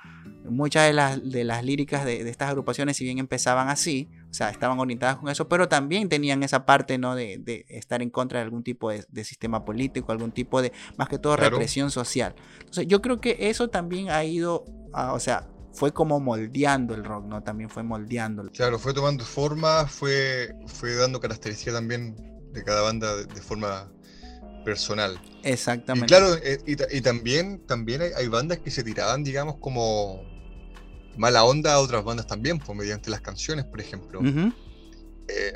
Muchas 0.50 0.88
de 0.88 0.94
las, 0.94 1.30
de 1.32 1.44
las 1.44 1.64
líricas 1.64 2.04
de, 2.04 2.24
de 2.24 2.30
estas 2.32 2.50
agrupaciones, 2.50 2.98
si 2.98 3.04
bien 3.06 3.20
empezaban 3.20 3.70
así, 3.70 4.10
o 4.34 4.36
sea, 4.36 4.50
estaban 4.50 4.80
orientadas 4.80 5.18
con 5.18 5.30
eso, 5.30 5.48
pero 5.48 5.70
también 5.70 6.10
tenían 6.10 6.42
esa 6.42 6.66
parte, 6.66 6.98
¿no? 6.98 7.14
De, 7.14 7.38
de 7.38 7.68
estar 7.70 8.02
en 8.02 8.10
contra 8.10 8.40
de 8.40 8.46
algún 8.46 8.64
tipo 8.64 8.90
de, 8.90 9.06
de 9.08 9.24
sistema 9.24 9.64
político, 9.64 10.12
algún 10.12 10.32
tipo 10.32 10.60
de, 10.60 10.74
más 10.98 11.08
que 11.08 11.20
todo, 11.20 11.36
Claro. 11.38 11.52
represión 11.52 11.92
social. 11.92 12.34
Entonces, 12.62 12.88
yo 12.88 13.00
creo 13.00 13.22
que 13.22 13.38
eso 13.52 13.70
también 13.70 14.10
ha 14.10 14.24
ido, 14.24 14.66
a- 14.92 15.14
o 15.14 15.20
sea, 15.20 15.48
fue 15.72 15.94
como 15.94 16.20
moldeando 16.20 16.96
el 16.96 17.04
rock, 17.04 17.26
¿no? 17.26 17.44
También 17.44 17.70
fue 17.70 17.84
moldeándolo. 17.84 18.50
Claro, 18.52 18.80
fue 18.80 18.96
tomando 18.96 19.24
forma, 19.24 19.86
fue, 19.86 20.56
fue 20.66 20.96
dando 20.96 21.20
características 21.20 21.76
también 21.76 22.16
de 22.54 22.64
cada 22.64 22.82
banda 22.82 23.16
de, 23.16 23.26
de 23.26 23.42
forma 23.42 23.92
personal. 24.66 25.20
Y 25.44 25.50
Exactamente. 25.52 26.08
claro, 26.08 26.34
eh, 26.44 26.58
y, 26.66 26.76
ta- 26.76 26.88
y 26.92 27.02
también, 27.02 27.60
también 27.68 28.02
hay, 28.02 28.10
hay 28.18 28.28
bandas 28.30 28.58
que 28.60 28.72
se 28.72 28.84
tiraban, 28.84 29.24
digamos, 29.24 29.58
como 29.60 30.24
mala 31.16 31.44
onda 31.44 31.74
a 31.74 31.80
otras 31.80 32.04
bandas 32.04 32.28
también, 32.28 32.60
pues, 32.60 32.78
mediante 32.78 33.10
las 33.10 33.22
canciones, 33.22 33.66
por 33.66 33.80
ejemplo. 33.82 34.20
Eh, 35.30 35.54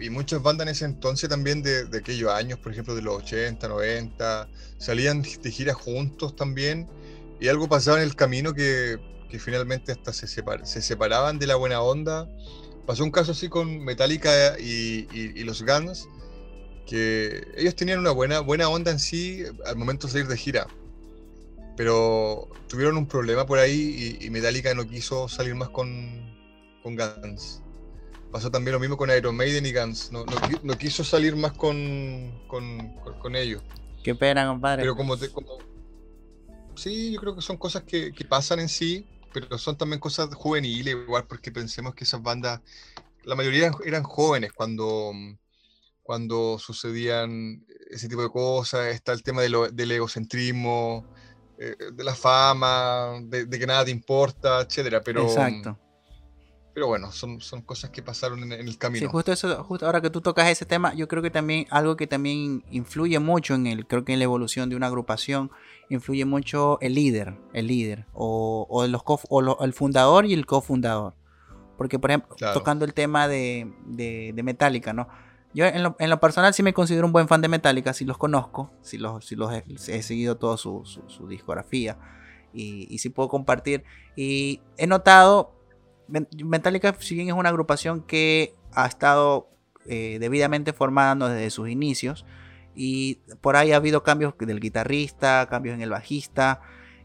y, 0.00 0.06
y 0.06 0.10
muchas 0.10 0.42
bandas 0.42 0.66
en 0.66 0.72
ese 0.72 0.84
entonces 0.84 1.28
también 1.28 1.62
de, 1.62 1.84
de 1.86 1.98
aquellos 1.98 2.30
años, 2.32 2.58
por 2.58 2.72
ejemplo, 2.72 2.94
de 2.94 3.02
los 3.02 3.16
80, 3.22 3.68
90, 3.68 4.48
salían 4.78 5.22
de 5.22 5.50
gira 5.52 5.74
juntos 5.74 6.34
también, 6.34 6.88
y 7.40 7.48
algo 7.48 7.68
pasaba 7.68 7.98
en 7.98 8.02
el 8.02 8.16
camino 8.16 8.52
que, 8.52 8.98
que 9.28 9.38
finalmente 9.38 9.92
hasta 9.92 10.12
se, 10.12 10.26
separ- 10.26 10.64
se 10.64 10.82
separaban 10.82 11.38
de 11.38 11.46
la 11.46 11.54
buena 11.56 11.80
onda. 11.82 12.28
Pasó 12.86 13.04
un 13.04 13.10
caso 13.10 13.32
así 13.32 13.48
con 13.48 13.84
Metallica 13.84 14.58
y, 14.58 15.06
y- 15.12 15.32
y 15.40 15.44
los 15.44 15.62
Guns, 15.62 16.08
que 16.86 17.42
ellos 17.56 17.74
tenían 17.74 17.98
una 17.98 18.10
buena, 18.12 18.40
buena 18.40 18.68
onda 18.68 18.90
en 18.90 18.98
sí 19.00 19.42
al 19.66 19.76
momento 19.76 20.06
de 20.06 20.12
salir 20.12 20.28
de 20.28 20.36
gira, 20.36 20.66
pero 21.76 22.48
tuvieron 22.68 22.96
un 22.96 23.06
problema 23.06 23.46
por 23.46 23.58
ahí 23.58 24.18
y, 24.20 24.26
y 24.26 24.30
Metallica 24.30 24.74
no 24.74 24.86
quiso 24.86 25.28
salir 25.28 25.54
más 25.54 25.68
con, 25.68 26.34
con 26.82 26.96
Guns. 26.96 27.62
Pasó 28.32 28.50
también 28.50 28.72
lo 28.74 28.80
mismo 28.80 28.96
con 28.96 29.10
Iron 29.10 29.36
Maiden 29.36 29.66
y 29.66 29.72
Guns. 29.72 30.10
No, 30.10 30.24
no 30.26 30.36
qui- 30.36 30.60
no 30.62 30.76
quiso 30.76 31.04
salir 31.04 31.36
más 31.36 31.52
con, 31.52 32.42
con, 32.48 32.94
con- 33.18 33.36
ellos. 33.36 33.62
Qué 34.02 34.14
pena, 34.14 34.46
compadre. 34.46 34.82
Pero 34.82 34.96
como, 34.96 35.16
te- 35.16 35.30
como- 35.30 35.64
Sí, 36.76 37.12
yo 37.12 37.20
creo 37.20 37.34
que 37.34 37.42
son 37.42 37.56
cosas 37.56 37.84
que, 37.84 38.12
que 38.12 38.24
pasan 38.24 38.60
en 38.60 38.68
sí, 38.68 39.06
pero 39.32 39.56
son 39.58 39.76
también 39.78 40.00
cosas 40.00 40.34
juveniles, 40.34 40.94
igual, 40.94 41.26
porque 41.26 41.50
pensemos 41.50 41.94
que 41.94 42.04
esas 42.04 42.22
bandas, 42.22 42.60
la 43.24 43.34
mayoría 43.34 43.66
eran, 43.66 43.74
eran 43.84 44.02
jóvenes 44.02 44.52
cuando, 44.52 45.12
cuando 46.02 46.58
sucedían 46.58 47.64
ese 47.90 48.08
tipo 48.08 48.22
de 48.22 48.28
cosas. 48.30 48.88
Está 48.94 49.12
el 49.12 49.22
tema 49.22 49.42
de 49.42 49.48
lo- 49.48 49.70
del 49.70 49.92
egocentrismo, 49.92 51.06
eh, 51.58 51.74
de 51.92 52.04
la 52.04 52.14
fama, 52.14 53.18
de, 53.22 53.46
de 53.46 53.58
que 53.58 53.66
nada 53.66 53.84
te 53.84 53.90
importa, 53.90 54.60
etcétera. 54.60 55.00
Pero, 55.04 55.22
Exacto. 55.22 55.78
pero 56.74 56.86
bueno, 56.88 57.10
son, 57.12 57.40
son 57.40 57.62
cosas 57.62 57.90
que 57.90 58.02
pasaron 58.02 58.42
en, 58.42 58.52
en 58.52 58.68
el 58.68 58.76
camino. 58.78 59.06
Sí, 59.06 59.10
justo 59.10 59.32
eso, 59.32 59.64
justo 59.64 59.86
ahora 59.86 60.00
que 60.00 60.10
tú 60.10 60.20
tocas 60.20 60.48
ese 60.48 60.66
tema, 60.66 60.92
yo 60.94 61.08
creo 61.08 61.22
que 61.22 61.30
también 61.30 61.66
algo 61.70 61.96
que 61.96 62.06
también 62.06 62.64
influye 62.70 63.18
mucho 63.18 63.54
en 63.54 63.66
el, 63.66 63.86
creo 63.86 64.04
que 64.04 64.12
en 64.12 64.18
la 64.18 64.24
evolución 64.24 64.68
de 64.68 64.76
una 64.76 64.86
agrupación, 64.88 65.50
influye 65.88 66.24
mucho 66.24 66.78
el 66.80 66.94
líder, 66.94 67.38
el 67.52 67.66
líder, 67.68 68.06
o, 68.12 68.66
o 68.68 68.86
los 68.86 69.02
co- 69.02 69.20
o 69.30 69.40
lo- 69.40 69.58
el 69.60 69.72
fundador 69.72 70.26
y 70.26 70.34
el 70.34 70.44
cofundador. 70.44 71.14
Porque, 71.78 71.98
por 71.98 72.10
ejemplo, 72.10 72.34
Claro. 72.36 72.54
tocando 72.54 72.84
el 72.84 72.92
tema 72.94 73.28
de, 73.28 73.70
de, 73.84 74.32
de 74.34 74.42
Metallica, 74.42 74.92
¿no? 74.92 75.08
Yo 75.56 75.64
en 75.64 76.10
lo, 76.10 76.20
personal 76.20 76.52
sí 76.52 76.62
me 76.62 76.74
considero 76.74 77.06
un 77.06 77.14
buen 77.14 77.28
fan 77.28 77.40
de 77.40 77.48
Metallica, 77.48 77.94
sí 77.94 78.04
los 78.04 78.18
conozco, 78.18 78.70
sí 78.82 78.98
los, 78.98 79.24
sí 79.24 79.36
los 79.36 79.50
he, 79.50 80.02
seguido 80.02 80.36
toda 80.36 80.58
su, 80.58 80.82
su- 80.84 81.26
discografía 81.28 81.96
y, 82.52 82.86
y 82.90 82.98
sí 82.98 83.08
puedo 83.08 83.30
compartir. 83.30 83.82
Y 84.16 84.60
he 84.76 84.86
notado, 84.86 85.58
Metallica 86.44 86.94
si 86.98 87.14
bien 87.14 87.28
es 87.28 87.34
una 87.34 87.48
agrupación 87.48 88.02
que 88.02 88.54
ha 88.74 88.84
estado 88.84 89.48
eh, 89.86 90.18
debidamente 90.20 90.74
formada 90.74 91.30
desde 91.30 91.48
sus 91.48 91.70
inicios 91.70 92.26
y 92.74 93.20
por 93.40 93.56
ahí 93.56 93.72
ha 93.72 93.76
habido 93.76 94.02
cambios 94.02 94.34
del 94.38 94.60
guitarrista, 94.60 95.46
cambios 95.48 95.74
en 95.74 95.80
el 95.80 95.88
bajista, 95.88 96.60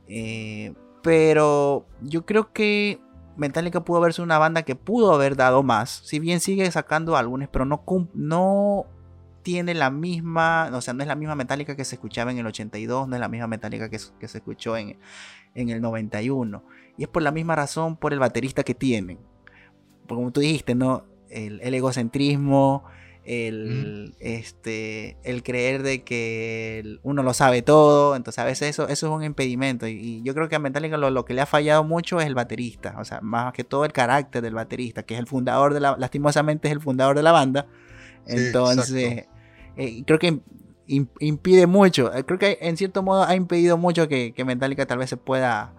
eh, 0.10 0.74
pero 1.02 1.88
yo 2.02 2.26
creo 2.26 2.52
que 2.52 3.00
Metallica 3.38 3.84
pudo 3.84 4.00
haber 4.00 4.14
sido 4.14 4.26
una 4.26 4.38
banda 4.38 4.64
que 4.64 4.76
pudo 4.76 5.14
haber 5.14 5.36
dado 5.36 5.64
más, 5.64 6.02
si 6.06 6.20
bien 6.20 6.40
sigue 6.40 6.70
sacando 6.72 7.16
álbumes, 7.16 7.50
pero 7.52 7.66
no, 7.66 7.84
no 8.14 8.86
tiene 9.42 9.74
la 9.74 9.90
misma, 9.90 10.70
o 10.74 10.82
sea, 10.82 10.94
no 10.94 11.02
es 11.02 11.08
la 11.08 11.16
misma 11.16 11.36
Metallica 11.36 11.76
que 11.76 11.86
se 11.86 11.96
escuchaba 11.96 12.32
en 12.32 12.38
el 12.38 12.48
82, 12.48 13.08
no 13.08 13.16
es 13.16 13.20
la 13.20 13.30
misma 13.30 13.48
Metallica 13.48 13.90
que, 13.90 13.98
que 14.20 14.28
se 14.28 14.38
escuchó 14.38 14.78
en, 14.78 15.00
en 15.56 15.70
el 15.70 15.82
91. 15.82 16.64
Y 16.98 17.04
es 17.04 17.10
por 17.10 17.24
la 17.24 17.32
misma 17.32 17.56
razón, 17.56 17.98
por 17.98 18.14
el 18.14 18.20
baterista 18.20 18.64
que 18.64 18.76
tienen. 18.76 19.20
Como 20.08 20.32
tú 20.32 20.42
dijiste, 20.42 20.76
¿no? 20.76 21.06
El 21.30 21.74
egocentrismo, 21.74 22.84
el, 23.24 24.16
este, 24.20 25.16
el 25.24 25.44
creer 25.44 25.84
de 25.84 26.04
que 26.04 26.98
uno 27.04 27.24
lo 27.24 27.34
sabe 27.34 27.62
todo. 27.62 28.16
Entonces 28.16 28.40
a 28.40 28.46
veces 28.46 28.70
eso, 28.70 28.88
eso 28.88 29.08
es 29.08 29.14
un 29.14 29.24
impedimento. 29.24 29.88
Y, 29.88 29.92
y 29.94 30.22
yo 30.24 30.34
creo 30.34 30.50
que 30.50 30.56
a 30.56 30.60
Metallica 30.60 30.98
lo, 30.98 31.10
lo 31.12 31.26
que 31.26 31.34
le 31.34 31.42
ha 31.42 31.46
fallado 31.46 31.84
mucho 31.84 32.20
es 32.20 32.26
el 32.28 32.36
baterista. 32.36 32.96
O 33.00 33.06
sea, 33.06 33.22
más 33.22 33.54
que 33.54 33.64
todo 33.64 33.86
el 33.86 33.92
carácter 33.94 34.42
del 34.42 34.54
baterista, 34.56 35.04
que 35.04 35.14
es 35.14 35.20
el 35.20 35.28
fundador 35.28 35.74
de 35.74 35.80
la, 35.82 35.96
lastimosamente 35.98 36.68
es 36.68 36.72
el 36.74 36.82
fundador 36.82 37.16
de 37.16 37.24
la 37.24 37.32
banda. 37.32 37.68
Sí, 38.26 38.34
Entonces, 38.38 39.26
eh, 39.78 40.04
creo 40.06 40.20
que 40.20 40.40
im- 40.88 41.10
impide 41.20 41.68
mucho. 41.68 42.14
Eh, 42.14 42.24
Creo 42.24 42.40
que 42.40 42.58
en 42.62 42.78
cierto 42.78 43.04
modo 43.04 43.24
ha 43.24 43.36
impedido 43.36 43.78
mucho 43.78 44.08
que, 44.08 44.34
que 44.34 44.46
Metallica 44.46 44.86
tal 44.86 44.98
vez 45.00 45.10
se 45.10 45.18
pueda 45.18 45.74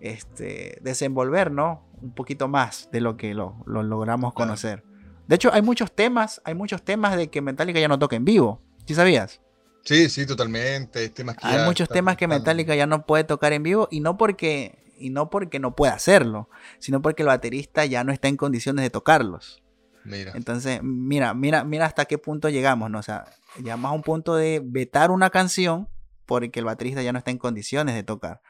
este, 0.00 0.78
desenvolver, 0.82 1.50
¿no? 1.50 1.82
Un 2.00 2.12
poquito 2.12 2.46
más 2.48 2.88
de 2.92 3.00
lo 3.00 3.16
que 3.16 3.34
lo, 3.34 3.56
lo 3.66 3.82
logramos 3.82 4.32
Claro. 4.32 4.48
conocer. 4.50 4.84
De 5.28 5.36
hecho, 5.36 5.52
hay 5.52 5.62
muchos 5.62 5.92
temas, 5.94 6.40
hay 6.44 6.54
muchos 6.54 6.82
temas 6.82 7.16
de 7.16 7.28
que 7.28 7.42
Metallica 7.42 7.78
ya 7.78 7.86
no 7.86 7.98
toca 7.98 8.16
en 8.16 8.24
vivo. 8.24 8.62
¿Sí 8.86 8.94
sabías? 8.94 9.40
Sí, 9.84 10.08
sí, 10.08 10.26
totalmente. 10.26 11.00
Hay 11.00 11.08
temas 11.10 11.36
que 11.36 11.46
Hay 11.46 11.58
ya 11.58 11.64
muchos 11.64 11.88
temas 11.88 12.16
que 12.16 12.26
Metallica 12.26 12.74
ya 12.74 12.86
no 12.86 13.06
puede 13.06 13.24
tocar 13.24 13.52
en 13.52 13.62
vivo 13.62 13.88
y 13.90 14.00
no 14.00 14.16
porque 14.16 14.78
y 14.98 15.10
no 15.10 15.30
porque 15.30 15.60
no 15.60 15.76
pueda 15.76 15.92
hacerlo, 15.92 16.48
sino 16.78 17.00
porque 17.02 17.22
el 17.22 17.28
baterista 17.28 17.84
ya 17.84 18.02
no 18.04 18.12
está 18.12 18.28
en 18.28 18.36
condiciones 18.36 18.82
de 18.82 18.90
tocarlos. 18.90 19.62
Mira, 20.04 20.32
Entonces, 20.34 20.80
mira, 20.82 21.34
mira, 21.34 21.62
mira 21.62 21.86
hasta 21.86 22.06
qué 22.06 22.18
punto 22.18 22.48
llegamos, 22.48 22.90
¿no? 22.90 22.98
O 22.98 23.02
sea, 23.02 23.26
llegamos 23.58 23.90
a 23.90 23.94
un 23.94 24.02
punto 24.02 24.34
de 24.34 24.60
vetar 24.64 25.10
una 25.10 25.30
canción 25.30 25.88
porque 26.26 26.58
el 26.58 26.64
baterista 26.64 27.02
ya 27.02 27.12
no 27.12 27.18
está 27.18 27.30
en 27.30 27.38
condiciones 27.38 27.94
de 27.94 28.02
tocar. 28.02 28.40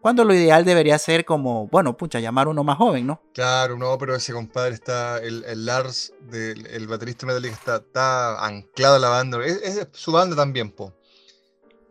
Cuando 0.00 0.24
lo 0.24 0.32
ideal 0.32 0.64
debería 0.64 0.98
ser 0.98 1.24
como, 1.24 1.66
bueno, 1.68 1.96
pucha, 1.96 2.20
llamar 2.20 2.46
a 2.46 2.50
uno 2.50 2.62
más 2.64 2.78
joven, 2.78 3.06
¿no? 3.06 3.20
claro, 3.34 3.76
no, 3.76 3.98
pero 3.98 4.14
ese 4.14 4.32
compadre 4.32 4.74
está, 4.74 5.18
el, 5.18 5.44
el 5.44 5.66
Lars, 5.66 6.12
del, 6.20 6.66
el 6.66 6.86
baterista 6.86 7.26
Metallica, 7.26 7.54
está, 7.54 7.76
está 7.76 8.44
anclado 8.46 8.94
a 8.96 8.98
la 9.00 9.08
banda. 9.08 9.44
Es, 9.44 9.60
es 9.62 9.88
su 9.92 10.12
banda 10.12 10.36
también, 10.36 10.70
po. 10.70 10.94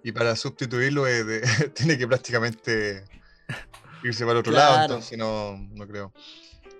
Y 0.04 0.12
para 0.13 0.36
sustituirlo 0.38 1.06
eh, 1.06 1.24
de- 1.26 1.41
tiene 1.76 1.98
que 1.98 2.08
prácticamente 2.08 3.04
irse 4.04 4.26
para 4.26 4.39
otro 4.39 4.54
lado, 4.54 4.74
Claro. 4.76 4.93
entonces 4.93 5.17
no, 5.17 5.58
no 5.72 5.88
creo. 5.88 6.13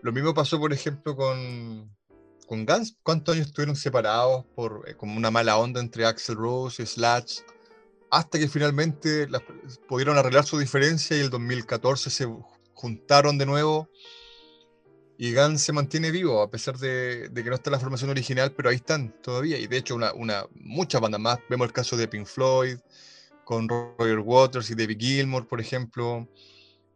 Lo 0.02 0.12
mismo 0.14 0.34
pasó, 0.34 0.60
por 0.60 0.72
ejemplo, 0.72 1.16
con, 1.16 1.94
con 2.48 2.66
Guns. 2.66 2.96
¿Cuántos 3.04 3.36
años 3.36 3.48
estuvieron 3.48 3.76
separados 3.76 4.46
por 4.56 4.86
eh, 4.88 4.96
como 4.96 5.18
una 5.18 5.30
mala 5.32 5.58
onda 5.58 5.82
entre 5.82 6.06
Axel 6.06 6.36
Rose 6.36 6.84
y 6.84 6.86
Slash? 6.86 7.40
Hasta 8.10 8.40
que 8.40 8.48
finalmente 8.48 9.28
pudieron 9.88 10.18
arreglar 10.18 10.46
su 10.46 10.58
diferencia 10.58 11.18
y 11.18 11.22
el 11.22 11.30
2014 11.30 12.10
se 12.10 12.28
juntaron 12.74 13.38
de 13.38 13.46
nuevo. 13.46 13.90
Y 15.20 15.34
Guns 15.34 15.64
se 15.64 15.74
mantiene 15.74 16.12
vivo, 16.12 16.42
a 16.44 16.50
pesar 16.52 16.78
de, 16.78 17.32
que 17.34 17.44
no 17.44 17.56
está 17.56 17.70
en 17.70 17.74
la 17.74 17.80
formación 17.80 18.12
original, 18.12 18.54
pero 18.56 18.70
ahí 18.70 18.76
están 18.76 19.20
todavía. 19.22 19.58
Y 19.58 19.66
de 19.68 19.78
hecho, 19.78 19.96
una, 19.96 20.46
muchas 20.54 21.02
bandas 21.02 21.20
más. 21.20 21.40
Vemos 21.50 21.66
el 21.68 21.74
caso 21.74 21.98
de 21.98 22.08
Pink 22.08 22.28
Floyd, 22.28 22.78
con 23.44 23.68
Roger 23.68 24.20
Waters 24.20 24.70
y 24.70 24.76
David 24.76 24.98
Gilmour, 25.00 25.48
por 25.48 25.60
ejemplo. 25.60 26.28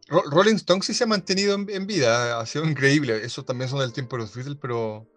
Ro- 0.08 0.22
Rolling 0.30 0.54
Stones 0.56 0.86
sí 0.86 0.94
se 0.94 1.04
ha 1.04 1.08
mantenido 1.08 1.54
en, 1.56 1.68
en 1.68 1.86
vida, 1.86 2.38
ha 2.40 2.46
sido 2.46 2.64
increíble. 2.64 3.24
Esos 3.24 3.44
también 3.44 3.68
son 3.68 3.80
del 3.80 3.92
tiempo 3.92 4.16
de 4.16 4.22
los 4.22 4.34
Beatles, 4.36 4.58
pero 4.60 5.08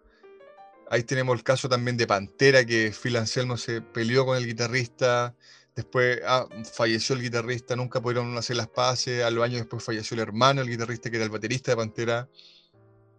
ahí 0.90 1.02
tenemos 1.04 1.36
el 1.36 1.44
caso 1.44 1.68
también 1.68 1.96
de 1.96 2.06
Pantera, 2.08 2.64
que 2.64 2.92
Phil 2.92 3.16
Anselmo 3.16 3.56
se 3.56 3.82
peleó 3.82 4.26
con 4.26 4.36
el 4.36 4.46
guitarrista, 4.46 5.34
después 5.76 6.20
ah, 6.26 6.46
falleció 6.72 7.14
el 7.14 7.22
guitarrista, 7.22 7.76
nunca 7.76 8.00
pudieron 8.00 8.36
hacer 8.36 8.56
las 8.56 8.68
paces, 8.68 9.22
a 9.22 9.30
los 9.30 9.44
años 9.44 9.58
después 9.60 9.84
falleció 9.84 10.14
el 10.16 10.22
hermano, 10.22 10.62
el 10.62 10.68
guitarrista 10.68 11.10
que 11.10 11.16
era 11.16 11.24
el 11.24 11.30
baterista 11.30 11.70
de 11.72 11.76
Pantera. 11.76 12.28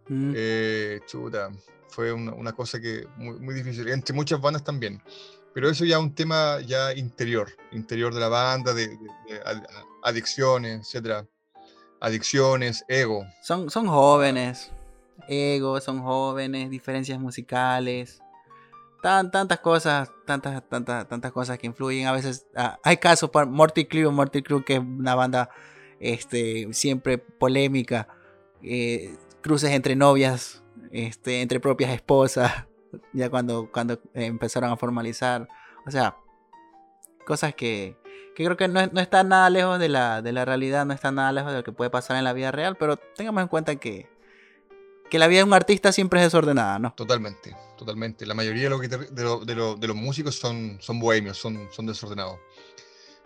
Mm. 0.09 0.33
Eh, 0.35 0.99
chuta. 1.05 1.49
fue 1.89 2.11
una, 2.11 2.33
una 2.33 2.51
cosa 2.53 2.79
que 2.79 3.05
muy, 3.17 3.39
muy 3.39 3.53
difícil, 3.55 3.87
entre 3.89 4.13
muchas 4.15 4.41
bandas 4.41 4.63
también. 4.63 5.01
Pero 5.53 5.69
eso 5.69 5.85
ya 5.85 5.97
es 5.97 6.01
un 6.03 6.13
tema 6.13 6.59
ya 6.61 6.93
interior, 6.93 7.49
interior 7.71 8.13
de 8.13 8.19
la 8.19 8.27
banda, 8.29 8.73
de, 8.73 8.87
de- 8.89 8.97
de 9.27 9.39
ad- 9.43 9.65
adicciones, 10.03 10.81
etcétera. 10.81 11.25
Adicciones, 11.99 12.85
ego. 12.87 13.25
Son, 13.41 13.69
son 13.69 13.87
jóvenes. 13.87 14.71
Ego, 15.27 15.81
son 15.81 16.01
jóvenes, 16.03 16.69
diferencias 16.69 17.19
musicales. 17.19 18.21
Tan, 19.01 19.31
tantas 19.31 19.59
cosas, 19.59 20.11
tantas, 20.25 20.67
tantas, 20.67 21.07
tantas 21.07 21.31
cosas 21.31 21.57
que 21.57 21.67
influyen. 21.67 22.07
A 22.07 22.11
veces 22.11 22.47
ah, 22.55 22.79
hay 22.83 22.97
casos 22.97 23.29
para 23.29 23.45
Morty 23.45 23.85
Crew, 23.85 24.11
Morty 24.11 24.41
Crew, 24.41 24.63
que 24.63 24.75
es 24.75 24.79
una 24.79 25.15
banda 25.15 25.49
este, 25.99 26.67
siempre 26.73 27.17
polémica. 27.17 28.07
eh, 28.63 29.15
cruces 29.41 29.71
entre 29.71 29.95
novias, 29.95 30.63
este, 30.91 31.41
entre 31.41 31.59
propias 31.59 31.91
esposas. 31.91 32.51
Ya 33.11 33.29
cuando, 33.29 33.69
cuando 33.71 33.99
empezaron 34.13 34.71
a 34.71 34.77
formalizar. 34.77 35.47
O 35.85 35.91
sea, 35.91 36.15
cosas 37.25 37.53
que, 37.53 37.97
que 38.33 38.45
creo 38.45 38.55
que 38.55 38.69
no, 38.69 38.87
no 38.87 39.01
están 39.01 39.27
nada 39.27 39.49
lejos 39.49 39.77
de 39.77 39.89
la, 39.89 40.21
de 40.21 40.31
la 40.31 40.45
realidad, 40.45 40.85
no 40.85 40.93
están 40.93 41.15
nada 41.15 41.31
lejos 41.33 41.51
de 41.51 41.57
lo 41.57 41.63
que 41.63 41.73
puede 41.73 41.89
pasar 41.89 42.15
en 42.17 42.23
la 42.23 42.33
vida 42.33 42.51
real, 42.51 42.77
pero 42.77 42.95
tengamos 42.97 43.43
en 43.43 43.49
cuenta 43.49 43.75
que, 43.75 44.09
que 45.09 45.19
la 45.19 45.27
vida 45.27 45.39
de 45.39 45.43
un 45.45 45.53
artista 45.53 45.91
siempre 45.91 46.19
es 46.19 46.25
desordenada, 46.27 46.79
¿no? 46.79 46.93
Totalmente, 46.93 47.55
totalmente. 47.77 48.25
La 48.25 48.33
mayoría 48.33 48.63
de, 48.63 48.69
los 48.69 48.81
de, 48.81 49.23
lo- 49.23 49.45
de 49.45 49.55
lo- 49.55 49.75
de 49.75 49.87
los 49.87 49.95
músicos 49.95 50.35
son, 50.35 50.77
son 50.81 50.99
bohemios, 50.99 51.37
son, 51.37 51.67
son 51.71 51.85
desordenados. 51.85 52.39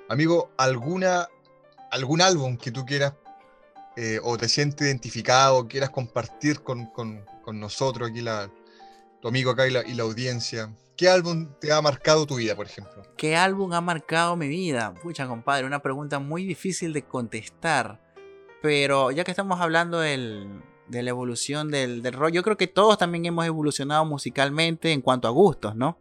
Amigo, 0.09 0.51
¿alguna, 0.57 1.27
¿algún 1.91 2.21
álbum 2.21 2.57
que 2.57 2.71
tú 2.71 2.85
quieras 2.85 3.13
eh, 3.97 4.19
o 4.23 4.37
te 4.37 4.47
sientes 4.49 4.87
identificado, 4.87 5.67
quieras 5.67 5.89
compartir 5.89 6.61
con, 6.61 6.87
con- 6.87 7.25
con 7.43 7.59
nosotros 7.59 8.09
aquí, 8.09 8.21
la, 8.21 8.49
tu 9.21 9.27
amigo 9.27 9.51
acá 9.51 9.67
y 9.67 9.71
la, 9.71 9.85
y 9.87 9.93
la 9.93 10.03
audiencia? 10.03 10.73
¿Qué 10.97 11.09
álbum 11.09 11.47
te 11.59 11.71
ha 11.71 11.81
marcado 11.81 12.27
tu 12.27 12.35
vida, 12.35 12.55
por 12.55 12.67
ejemplo? 12.67 13.01
¿Qué 13.17 13.35
álbum 13.35 13.73
ha 13.73 13.81
marcado 13.81 14.35
mi 14.35 14.47
vida? 14.47 14.93
Pucha, 15.01 15.27
compadre, 15.27 15.65
una 15.65 15.81
pregunta 15.81 16.19
muy 16.19 16.45
difícil 16.45 16.93
de 16.93 17.03
contestar. 17.03 17.99
Pero 18.61 19.09
ya 19.09 19.23
que 19.23 19.31
estamos 19.31 19.59
hablando 19.59 19.99
del- 19.99 20.61
de 20.91 21.03
la 21.03 21.09
evolución 21.09 21.71
del, 21.71 22.01
del 22.01 22.13
rock, 22.13 22.31
yo 22.31 22.43
creo 22.43 22.57
que 22.57 22.67
todos 22.67 22.97
también 22.97 23.25
hemos 23.25 23.45
evolucionado 23.45 24.03
musicalmente 24.03 24.91
en 24.91 25.01
cuanto 25.01 25.27
a 25.27 25.31
gustos, 25.31 25.73
¿no? 25.75 25.97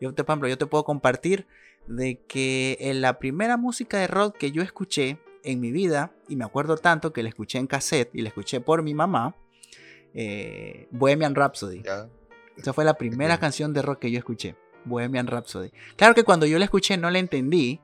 Yo, 0.00 0.14
te, 0.14 0.22
por 0.22 0.34
ejemplo, 0.34 0.48
yo 0.48 0.56
te 0.56 0.66
puedo 0.66 0.84
compartir 0.84 1.46
de 1.88 2.20
que 2.28 2.76
en 2.80 3.00
la 3.00 3.18
primera 3.18 3.56
música 3.56 3.98
de 3.98 4.06
rock 4.06 4.36
que 4.36 4.52
yo 4.52 4.62
escuché 4.62 5.18
en 5.42 5.60
mi 5.60 5.72
vida, 5.72 6.12
y 6.28 6.36
me 6.36 6.44
acuerdo 6.44 6.76
tanto 6.76 7.12
que 7.12 7.22
la 7.22 7.28
escuché 7.30 7.58
en 7.58 7.66
cassette 7.66 8.14
y 8.14 8.22
la 8.22 8.28
escuché 8.28 8.60
por 8.60 8.82
mi 8.82 8.94
mamá, 8.94 9.34
eh, 10.14 10.86
Bohemian 10.92 11.34
Rhapsody. 11.34 11.82
¿Ya? 11.82 12.08
Esa 12.56 12.72
fue 12.72 12.84
la 12.84 12.94
primera 12.94 13.38
canción 13.38 13.72
de 13.72 13.82
rock 13.82 13.98
que 13.98 14.10
yo 14.12 14.18
escuché, 14.18 14.54
Bohemian 14.84 15.26
Rhapsody. 15.26 15.72
Claro 15.96 16.14
que 16.14 16.22
cuando 16.22 16.46
yo 16.46 16.58
la 16.58 16.64
escuché 16.64 16.96
no 16.96 17.10
la 17.10 17.18
entendí 17.18 17.80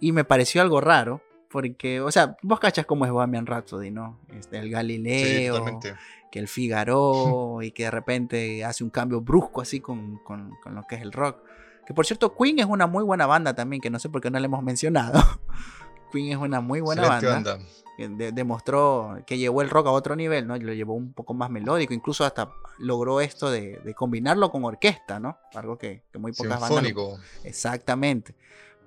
y 0.00 0.12
me 0.12 0.24
pareció 0.24 0.62
algo 0.62 0.80
raro, 0.80 1.22
porque, 1.52 2.00
o 2.00 2.10
sea, 2.10 2.36
vos 2.42 2.58
cachas 2.58 2.86
cómo 2.86 3.04
es 3.04 3.12
Bohemian 3.12 3.46
Rhapsody, 3.46 3.90
¿no? 3.90 4.18
Este, 4.36 4.56
el 4.58 4.64
Sí, 4.64 4.70
Galileo, 4.70 5.54
totalmente. 5.58 5.94
que 6.30 6.38
el 6.38 6.48
Figaro 6.48 7.60
y 7.62 7.70
que 7.72 7.84
de 7.84 7.90
repente 7.90 8.64
hace 8.64 8.82
un 8.82 8.90
cambio 8.90 9.20
brusco 9.20 9.60
así 9.60 9.78
con, 9.80 10.18
con- 10.24 10.56
con 10.62 10.74
lo 10.74 10.84
que 10.86 10.94
es 10.96 11.02
el 11.02 11.12
rock. 11.12 11.42
Que 11.86 11.94
por 11.94 12.06
cierto, 12.06 12.34
Queen 12.36 12.58
es 12.60 12.66
una 12.66 12.86
muy 12.86 13.04
buena 13.04 13.26
banda 13.26 13.54
también, 13.54 13.80
que 13.82 13.90
no 13.90 13.98
sé 13.98 14.08
por 14.08 14.20
qué 14.20 14.30
no 14.30 14.38
la 14.38 14.46
hemos 14.46 14.62
mencionado. 14.62 15.20
Queen 16.12 16.30
es 16.32 16.36
una 16.38 16.60
muy 16.60 16.80
buena 16.80 17.08
banda 17.08 17.30
banda. 17.32 17.58
que 17.96 18.08
de- 18.08 18.32
demostró 18.32 19.18
que 19.26 19.36
llevó 19.38 19.62
el 19.62 19.70
rock 19.70 19.86
a 19.88 19.90
otro 19.90 20.16
nivel, 20.16 20.46
¿no? 20.46 20.56
Y 20.56 20.60
lo 20.60 20.72
llevó 20.72 20.94
un 20.94 21.12
poco 21.12 21.34
más 21.34 21.50
melódico, 21.50 21.92
incluso 21.94 22.24
hasta 22.24 22.52
logró 22.78 23.20
esto 23.20 23.50
de, 23.50 23.78
de 23.84 23.94
combinarlo 23.94 24.50
con 24.50 24.64
orquesta, 24.64 25.20
¿no? 25.20 25.38
Algo 25.54 25.76
que, 25.76 26.02
que 26.12 26.18
muy 26.18 26.32
pocas 26.32 26.52
bandas. 26.60 26.68
Sinfónico. 26.68 27.18
Exactamente. 27.44 28.34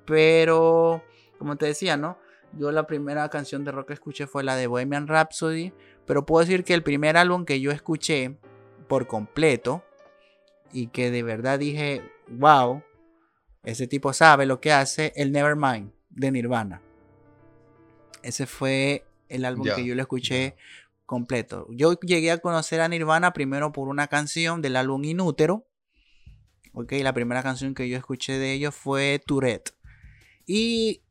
Pero, 0.05 1.01
como 1.39 1.55
te 1.55 1.65
decía, 1.65 1.97
¿no? 1.97 2.17
Yo 2.53 2.71
la 2.71 2.87
primera 2.87 3.27
canción 3.29 3.63
de 3.63 3.71
rock 3.71 3.87
que 3.87 3.93
escuché 3.93 4.27
fue 4.27 4.43
la 4.43 4.55
de 4.55 4.67
Bohemian 4.67 5.07
Rhapsody, 5.07 5.73
pero 6.05 6.25
puedo 6.25 6.45
decir 6.45 6.63
que 6.63 6.73
el 6.73 6.83
primer 6.83 7.17
álbum 7.17 7.45
que 7.45 7.59
yo 7.59 7.71
escuché 7.71 8.37
por 8.87 9.07
completo 9.07 9.83
y 10.71 10.87
que 10.87 11.11
de 11.11 11.23
verdad 11.23 11.59
dije, 11.59 12.01
wow, 12.29 12.83
ese 13.63 13.87
tipo 13.87 14.13
sabe 14.13 14.45
lo 14.45 14.61
que 14.61 14.71
hace, 14.71 15.11
el 15.15 15.31
Nevermind 15.31 15.91
de 16.09 16.31
Nirvana. 16.31 16.81
Ese 18.21 18.45
fue 18.45 19.05
el 19.29 19.45
álbum 19.45 19.67
que 19.75 19.85
yo 19.85 19.95
lo 19.95 20.01
escuché 20.01 20.55
completo. 21.05 21.67
Yo 21.69 21.99
llegué 21.99 22.31
a 22.31 22.39
conocer 22.39 22.81
a 22.81 22.87
Nirvana 22.87 23.33
primero 23.33 23.71
por 23.71 23.87
una 23.87 24.07
canción 24.07 24.61
del 24.61 24.75
álbum 24.75 25.03
Inútero. 25.03 25.67
Ok, 26.73 26.93
la 27.01 27.13
primera 27.13 27.43
canción 27.43 27.73
que 27.73 27.87
yo 27.87 27.97
escuché 27.97 28.37
de 28.37 28.53
ellos 28.53 28.75
fue 28.75 29.21
Tourette. 29.25 29.75
Y 30.45 31.04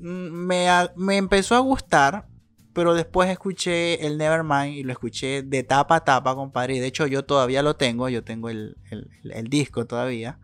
me, 0.00 0.66
me 0.96 1.16
empezó 1.16 1.54
a 1.54 1.60
gustar, 1.60 2.26
pero 2.72 2.94
después 2.94 3.28
escuché 3.30 4.06
el 4.06 4.18
Nevermind 4.18 4.76
y 4.76 4.82
lo 4.84 4.92
escuché 4.92 5.42
de 5.42 5.62
tapa 5.64 5.96
a 5.96 6.04
tapa, 6.04 6.34
compadre. 6.34 6.76
Y 6.76 6.80
de 6.80 6.86
hecho 6.86 7.06
yo 7.06 7.24
todavía 7.24 7.62
lo 7.62 7.76
tengo, 7.76 8.08
yo 8.08 8.22
tengo 8.22 8.50
el, 8.50 8.76
el- 8.90 9.08
el 9.32 9.48
disco 9.48 9.86
todavía. 9.86 10.38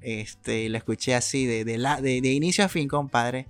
Este, 0.00 0.68
lo 0.68 0.76
escuché 0.76 1.14
así 1.14 1.46
de, 1.46 1.64
de, 1.64 1.78
la, 1.78 2.00
de, 2.00 2.20
de 2.20 2.28
inicio 2.32 2.64
a 2.64 2.68
fin, 2.68 2.88
compadre. 2.88 3.48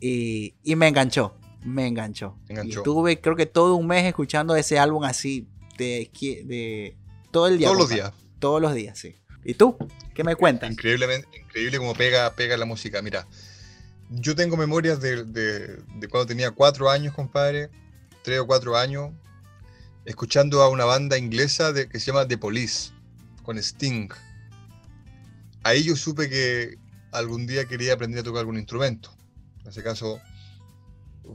Y, 0.00 0.54
y 0.62 0.76
me 0.76 0.88
enganchó, 0.88 1.36
me 1.64 1.86
enganchó. 1.86 2.36
Enganchó. 2.48 2.68
Y 2.68 2.72
estuve 2.78 3.20
creo 3.20 3.36
que 3.36 3.46
todo 3.46 3.74
un 3.76 3.86
mes 3.86 4.04
escuchando 4.04 4.54
ese 4.56 4.78
álbum 4.78 5.04
así 5.04 5.46
de, 5.76 6.10
de 6.44 6.96
todo 7.30 7.46
el 7.48 7.58
día. 7.58 7.68
Todos 7.68 7.78
los 7.78 7.88
compadre. 7.88 8.10
días. 8.12 8.24
Todos 8.38 8.62
los 8.62 8.74
días, 8.74 8.98
sí. 8.98 9.16
¿Y 9.44 9.54
tú? 9.54 9.76
¿Qué 10.14 10.24
me 10.24 10.34
cuentas? 10.36 10.70
Increíblemente, 10.70 11.28
increíble 11.40 11.78
como 11.78 11.94
pega, 11.94 12.34
pega 12.34 12.56
la 12.56 12.64
música. 12.64 13.00
Mira, 13.02 13.26
yo 14.10 14.34
tengo 14.34 14.56
memorias 14.56 15.00
de, 15.00 15.24
de- 15.24 16.08
cuando 16.08 16.26
tenía 16.26 16.50
cuatro 16.50 16.90
años, 16.90 17.14
compadre, 17.14 17.70
tres 18.22 18.40
o 18.40 18.46
cuatro 18.46 18.76
años, 18.76 19.10
escuchando 20.04 20.62
a 20.62 20.68
una 20.68 20.84
banda 20.84 21.18
inglesa 21.18 21.72
de- 21.72 21.88
que 21.88 22.00
se 22.00 22.06
llama 22.06 22.26
The 22.26 22.38
Police, 22.38 22.92
con 23.42 23.58
Sting. 23.58 24.08
Ahí 25.62 25.84
yo 25.84 25.96
supe 25.96 26.28
que 26.28 26.78
algún 27.12 27.46
día 27.46 27.66
quería 27.66 27.94
aprender 27.94 28.20
a 28.20 28.22
tocar 28.22 28.40
algún 28.40 28.58
instrumento. 28.58 29.10
En 29.62 29.68
ese 29.70 29.82
caso, 29.82 30.20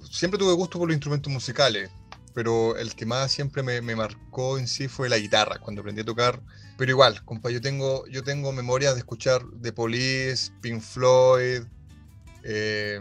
siempre 0.10 0.40
tuve 0.40 0.54
gusto 0.54 0.80
por 0.80 0.88
los 0.88 0.96
instrumentos 0.96 1.32
musicales, 1.32 1.92
pero 2.34 2.76
el 2.78 2.96
que 2.96 3.06
más 3.06 3.32
siempre 3.32 3.62
me, 3.62 3.82
me 3.82 3.96
marcó 3.96 4.58
en 4.58 4.68
sí 4.68 4.88
fue 4.88 5.10
la 5.10 5.18
guitarra, 5.20 5.60
cuando 5.60 5.82
aprendí 5.82 6.02
a 6.02 6.06
tocar 6.06 6.42
pero 6.78 6.92
igual, 6.92 7.24
compa, 7.24 7.50
yo 7.52 7.62
tengo, 7.62 8.06
yo 8.08 8.24
tengo 8.24 8.52
memorias 8.52 8.94
de 8.96 9.00
escuchar 9.00 9.44
The 9.62 9.74
Police, 9.74 10.52
Pink 10.62 10.82
Floyd, 10.82 11.64
eh, 12.44 13.00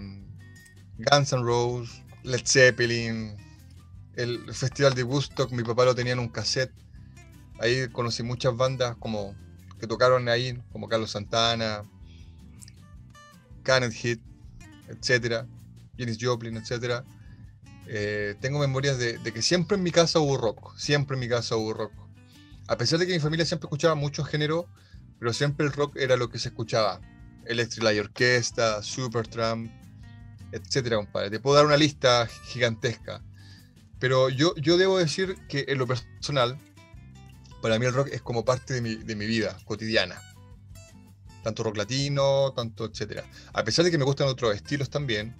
Guns 0.99 1.33
N' 1.33 1.43
Roses, 1.43 2.03
Led 2.23 2.43
Zeppelin, 2.45 3.37
el 4.15 4.53
Festival 4.55 4.95
de 4.95 5.03
Woodstock, 5.03 5.51
mi 5.53 5.63
papá 5.63 5.85
lo 5.85 5.95
tenía 5.95 6.13
en 6.13 6.19
un 6.19 6.29
cassette. 6.29 6.73
Ahí 7.59 7.89
conocí 7.89 8.23
muchas 8.23 8.57
bandas 8.57 8.97
como 8.97 9.35
que 9.79 9.87
tocaron 9.87 10.29
ahí, 10.29 10.61
como 10.73 10.89
Carlos 10.89 11.11
Santana, 11.11 11.83
Canet 13.63 13.93
Hit, 13.93 14.21
etcétera, 14.89 15.47
Janis 15.99 16.19
Joplin, 16.21 16.57
etcétera. 16.57 17.05
Eh, 17.87 18.37
tengo 18.41 18.59
memorias 18.59 18.99
de, 18.99 19.19
de 19.19 19.33
que 19.33 19.43
siempre 19.43 19.77
en 19.77 19.83
mi 19.83 19.91
casa 19.91 20.21
hubo 20.21 20.37
rock, 20.37 20.77
siempre 20.77 21.15
en 21.15 21.21
mi 21.21 21.29
casa 21.29 21.57
hubo 21.57 21.75
rock 21.75 21.93
a 22.69 22.79
pesar 22.79 22.99
de 22.99 23.07
que 23.07 23.13
mi 23.13 23.21
familia 23.21 23.45
siempre 23.45 23.67
escuchaba 23.67 23.95
muchos 23.95 24.27
géneros, 24.29 24.67
pero 25.19 25.33
siempre 25.33 25.67
el 25.67 25.73
rock 25.73 25.97
era 25.97 26.17
lo 26.17 26.31
que 26.31 26.39
se 26.39 26.49
escuchaba. 26.49 27.01
Electric 27.47 27.83
Light 27.83 28.01
Orchestra, 28.01 28.83
Supertramp, 28.83 29.71
etcétera, 30.53 30.97
compadre. 30.97 31.31
Te 31.31 31.41
puedo 31.41 31.57
dar 31.57 31.67
una 31.67 31.77
lista 31.77 32.27
gigantesca. 32.27 33.23
Pero 33.99 34.29
yo, 34.29 34.55
yo 34.57 34.77
debo 34.77 34.99
decir 34.99 35.37
que 35.49 35.65
en 35.69 35.79
lo 35.79 35.87
personal, 35.87 36.59
para 37.61 37.79
mí 37.79 37.87
el 37.87 37.95
rock 37.95 38.09
es 38.13 38.23
como 38.23 38.45
parte 38.45 38.75
de 38.75 38.83
mi, 38.83 38.97
de 38.97 39.17
mi 39.17 39.27
vida 39.27 39.57
cotidiana. 39.65 40.21
Tanto 41.43 41.63
rock 41.63 41.77
latino, 41.77 42.53
tanto 42.55 42.85
etcétera. 42.85 43.25
A 43.53 43.65
pesar 43.65 43.85
de 43.85 43.91
que 43.91 43.99
me 43.99 44.05
gustan 44.05 44.29
otros 44.29 44.55
estilos 44.55 44.91
también, 44.91 45.35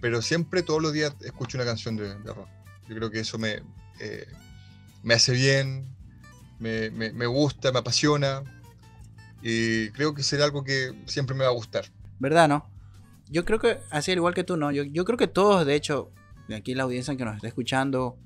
pero 0.00 0.22
siempre 0.22 0.62
todos 0.62 0.82
los 0.82 0.92
días 0.92 1.14
escucho 1.20 1.56
una 1.58 1.64
canción 1.64 1.96
de, 1.96 2.14
rock. 2.32 2.48
Yo 2.88 2.96
creo 2.96 3.10
que 3.10 3.20
eso 3.20 3.38
me, 3.38 3.62
eh, 4.00 4.26
me 5.02 5.14
hace 5.14 5.32
bien, 5.32 5.94
me- 6.58 6.90
me 6.90 7.26
gusta, 7.26 7.72
me 7.72 7.78
apasiona 7.78 8.42
y 9.42 9.90
creo 9.90 10.14
que 10.14 10.22
será 10.22 10.44
algo 10.44 10.64
que 10.64 10.92
siempre 11.06 11.36
me 11.36 11.44
va 11.44 11.50
a 11.50 11.54
gustar. 11.54 11.86
¿Verdad, 12.18 12.48
no? 12.48 12.66
Yo 13.30 13.44
creo 13.44 13.58
que, 13.58 13.78
así 13.90 14.10
al 14.10 14.18
igual 14.18 14.34
que 14.34 14.44
tú, 14.44 14.56
¿no? 14.56 14.72
Yo, 14.72 14.84
yo 14.84 15.04
creo 15.04 15.18
que 15.18 15.28
todos, 15.28 15.66
de 15.66 15.74
hecho, 15.74 16.10
de 16.48 16.56
aquí 16.56 16.74
la 16.74 16.84
audiencia 16.84 17.16
que 17.16 17.24
nos 17.24 17.36
está 17.36 17.46
escuchando, 17.46 18.16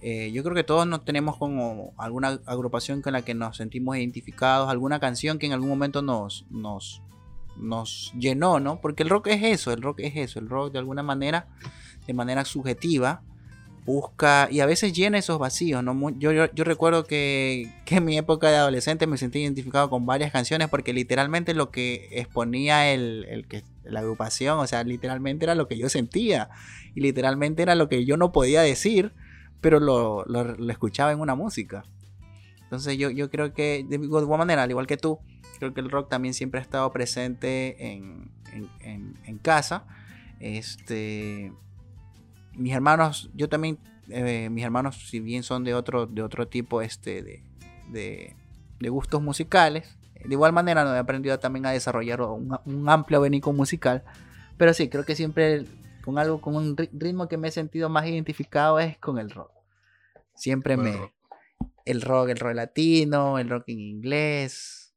eh, 0.00 0.30
yo 0.32 0.42
creo 0.42 0.54
que 0.54 0.64
todos 0.64 0.86
nos 0.86 1.04
tenemos 1.04 1.36
como 1.36 1.92
alguna 1.98 2.40
agrupación 2.46 3.02
con 3.02 3.12
la 3.12 3.22
que 3.22 3.34
nos 3.34 3.56
sentimos 3.56 3.96
identificados, 3.96 4.70
alguna 4.70 5.00
canción 5.00 5.38
que 5.38 5.46
en 5.46 5.52
algún 5.52 5.68
momento 5.68 6.02
nos, 6.02 6.46
nos, 6.50 7.02
nos 7.56 8.12
llenó, 8.16 8.60
¿no? 8.60 8.80
Porque 8.80 9.02
el 9.02 9.10
rock 9.10 9.28
es 9.28 9.42
eso, 9.42 9.72
el 9.72 9.82
rock 9.82 10.00
es 10.00 10.16
eso, 10.16 10.38
el 10.38 10.48
rock 10.48 10.72
de 10.72 10.78
alguna 10.78 11.02
manera, 11.02 11.48
de 12.06 12.14
manera 12.14 12.44
subjetiva, 12.44 13.22
busca 13.88 14.48
y 14.50 14.60
a 14.60 14.66
veces 14.66 14.92
llena 14.92 15.16
esos 15.16 15.38
vacíos. 15.38 15.82
¿no? 15.82 16.10
Yo, 16.18 16.30
yo, 16.30 16.52
yo 16.52 16.64
recuerdo 16.64 17.04
que, 17.04 17.72
que, 17.86 17.96
en 17.96 18.04
mi 18.04 18.18
época 18.18 18.50
de 18.50 18.56
adolescente 18.56 19.06
me 19.06 19.16
sentí 19.16 19.38
identificado 19.38 19.88
con 19.88 20.04
varias 20.04 20.30
canciones 20.30 20.68
porque 20.68 20.92
literalmente 20.92 21.54
lo 21.54 21.70
que 21.70 22.06
exponía 22.12 22.92
el, 22.92 23.24
el 23.30 23.64
la 23.84 24.00
agrupación, 24.00 24.58
o 24.58 24.66
sea, 24.66 24.84
literalmente 24.84 25.46
era 25.46 25.54
lo 25.54 25.68
que 25.68 25.78
yo 25.78 25.88
sentía 25.88 26.50
y 26.94 27.00
literalmente 27.00 27.62
era 27.62 27.74
lo 27.74 27.88
que 27.88 28.04
yo 28.04 28.18
no 28.18 28.30
podía 28.30 28.60
decir, 28.60 29.14
pero 29.62 29.80
lo, 29.80 30.26
lo, 30.26 30.44
lo 30.44 30.70
escuchaba 30.70 31.10
en 31.12 31.20
una 31.20 31.34
música. 31.34 31.86
Entonces 32.64 32.98
yo, 32.98 33.08
yo 33.08 33.30
creo 33.30 33.54
que 33.54 33.86
de 33.88 33.96
igual 33.96 34.28
manera, 34.28 34.64
al 34.64 34.70
igual 34.70 34.86
que 34.86 34.98
tú, 34.98 35.18
creo 35.58 35.72
que 35.72 35.80
el 35.80 35.90
rock 35.90 36.10
también 36.10 36.34
siempre 36.34 36.60
ha 36.60 36.62
estado 36.62 36.92
presente 36.92 37.92
en, 37.92 38.30
en, 38.52 38.68
en, 38.80 39.18
en 39.24 39.38
casa. 39.38 39.86
Este 40.40 41.52
mis 42.58 42.74
hermanos, 42.74 43.30
yo 43.34 43.48
también, 43.48 43.78
eh, 44.08 44.50
mis 44.50 44.64
hermanos, 44.64 45.08
si 45.08 45.20
bien 45.20 45.42
son 45.42 45.64
de 45.64 45.74
otro, 45.74 46.06
de 46.06 46.22
otro 46.22 46.48
tipo 46.48 46.82
este, 46.82 47.22
de, 47.22 47.42
de, 47.88 48.36
de 48.80 48.88
gustos 48.88 49.22
musicales, 49.22 49.96
de 50.24 50.34
igual 50.34 50.52
manera 50.52 50.84
no 50.84 50.94
he 50.94 50.98
aprendido 50.98 51.38
también 51.38 51.66
a 51.66 51.70
desarrollar 51.70 52.20
un, 52.22 52.58
un, 52.64 52.88
amplio 52.88 53.18
abanico 53.18 53.52
musical. 53.52 54.02
Pero 54.56 54.74
sí, 54.74 54.88
creo 54.88 55.04
que 55.04 55.14
siempre 55.14 55.64
con 56.04 56.18
algo, 56.18 56.40
con 56.40 56.56
un 56.56 56.76
ritmo 56.76 57.28
que 57.28 57.36
me 57.36 57.48
he 57.48 57.52
sentido 57.52 57.88
más 57.88 58.06
identificado 58.06 58.80
es 58.80 58.98
con 58.98 59.18
el 59.18 59.30
rock. 59.30 59.52
Siempre 60.34 60.76
bueno. 60.76 60.98
me. 60.98 61.12
El 61.84 62.02
rock, 62.02 62.30
el 62.30 62.38
rock 62.38 62.54
latino, 62.54 63.38
el 63.38 63.48
rock 63.48 63.64
en 63.68 63.80
inglés. 63.80 64.94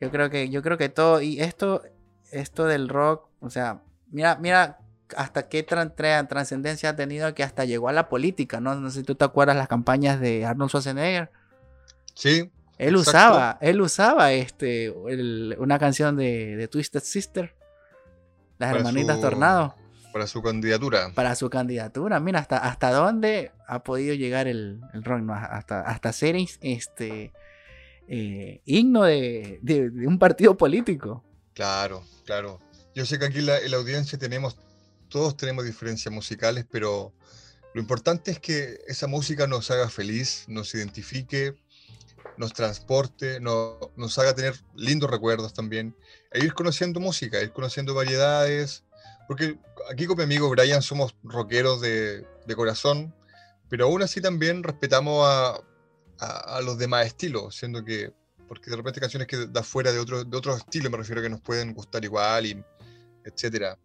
Yo 0.00 0.10
creo 0.10 0.28
que, 0.28 0.50
yo 0.50 0.62
creo 0.62 0.76
que 0.76 0.88
todo. 0.88 1.22
Y 1.22 1.40
esto, 1.40 1.82
esto 2.32 2.66
del 2.66 2.88
rock, 2.88 3.28
o 3.40 3.50
sea, 3.50 3.82
mira, 4.10 4.36
mira 4.36 4.78
hasta 5.16 5.48
qué 5.48 5.62
trascendencia 5.62 6.90
ha 6.90 6.96
tenido 6.96 7.32
que 7.34 7.42
hasta 7.42 7.64
llegó 7.64 7.88
a 7.88 7.92
la 7.92 8.08
política, 8.08 8.60
¿no? 8.60 8.74
No 8.74 8.90
sé 8.90 9.00
si 9.00 9.04
tú 9.04 9.14
te 9.14 9.24
acuerdas 9.24 9.56
las 9.56 9.68
campañas 9.68 10.20
de 10.20 10.44
Arnold 10.44 10.70
Schwarzenegger. 10.70 11.30
Sí. 12.14 12.50
Él 12.78 12.94
exacto. 12.94 13.10
usaba, 13.10 13.58
él 13.60 13.80
usaba 13.80 14.32
este, 14.32 14.86
el, 15.08 15.56
una 15.58 15.78
canción 15.78 16.16
de, 16.16 16.56
de, 16.56 16.68
Twisted 16.68 17.02
Sister, 17.02 17.54
las 18.58 18.70
para 18.70 18.78
hermanitas 18.80 19.16
su, 19.16 19.22
Tornado. 19.22 19.74
Para 20.12 20.26
su 20.26 20.42
candidatura. 20.42 21.10
Para 21.14 21.34
su 21.34 21.50
candidatura. 21.50 22.20
Mira, 22.20 22.38
hasta, 22.38 22.58
hasta 22.58 22.92
dónde 22.92 23.50
ha 23.66 23.82
podido 23.82 24.14
llegar 24.14 24.46
el, 24.46 24.80
el 24.94 25.04
rock, 25.04 25.22
¿no? 25.22 25.34
Hasta, 25.34 25.80
hasta 25.82 26.12
ser 26.12 26.36
este, 26.36 27.32
eh, 28.06 28.60
himno 28.64 29.02
de, 29.02 29.58
de, 29.62 29.90
de, 29.90 30.06
un 30.06 30.18
partido 30.18 30.56
político. 30.56 31.24
Claro, 31.54 32.04
claro. 32.24 32.60
Yo 32.94 33.04
sé 33.06 33.18
que 33.18 33.26
aquí 33.26 33.40
la, 33.40 33.58
en 33.58 33.72
la 33.72 33.76
audiencia 33.76 34.18
tenemos 34.18 34.56
todos 35.08 35.36
tenemos 35.36 35.64
diferencias 35.64 36.12
musicales, 36.12 36.66
pero 36.70 37.12
lo 37.74 37.80
importante 37.80 38.30
es 38.30 38.40
que 38.40 38.80
esa 38.86 39.06
música 39.06 39.46
nos 39.46 39.70
haga 39.70 39.88
feliz, 39.88 40.44
nos 40.48 40.74
identifique, 40.74 41.54
nos 42.36 42.52
transporte, 42.52 43.40
no, 43.40 43.78
nos 43.96 44.18
haga 44.18 44.34
tener 44.34 44.54
lindos 44.74 45.10
recuerdos 45.10 45.52
también, 45.52 45.94
e 46.32 46.44
ir 46.44 46.54
conociendo 46.54 47.00
música, 47.00 47.40
ir 47.40 47.52
conociendo 47.52 47.94
variedades, 47.94 48.84
porque 49.26 49.58
aquí 49.90 50.06
con 50.06 50.16
mi 50.16 50.24
amigo 50.24 50.48
Brian 50.48 50.82
somos 50.82 51.14
rockeros 51.22 51.80
de, 51.80 52.26
corazón, 52.56 53.14
pero 53.68 53.84
aún 53.84 54.02
así 54.02 54.20
también 54.20 54.62
respetamos 54.62 55.26
a, 55.26 55.60
a, 56.18 56.56
a, 56.56 56.60
los 56.62 56.78
demás 56.78 57.06
estilos, 57.06 57.56
siendo 57.56 57.84
que, 57.84 58.12
porque 58.48 58.70
de 58.70 58.76
repente 58.76 59.00
canciones 59.00 59.28
que 59.28 59.46
da 59.46 59.62
fuera 59.62 59.92
de 59.92 59.98
otro, 59.98 60.24
de 60.24 60.36
otro 60.36 60.56
estilo, 60.56 60.88
me 60.90 60.96
refiero 60.96 61.20
a 61.20 61.24
que 61.24 61.30
nos 61.30 61.42
pueden 61.42 61.74
gustar 61.74 62.02
igual, 62.04 62.46
y 62.46 62.64
etcétera. 63.24 63.78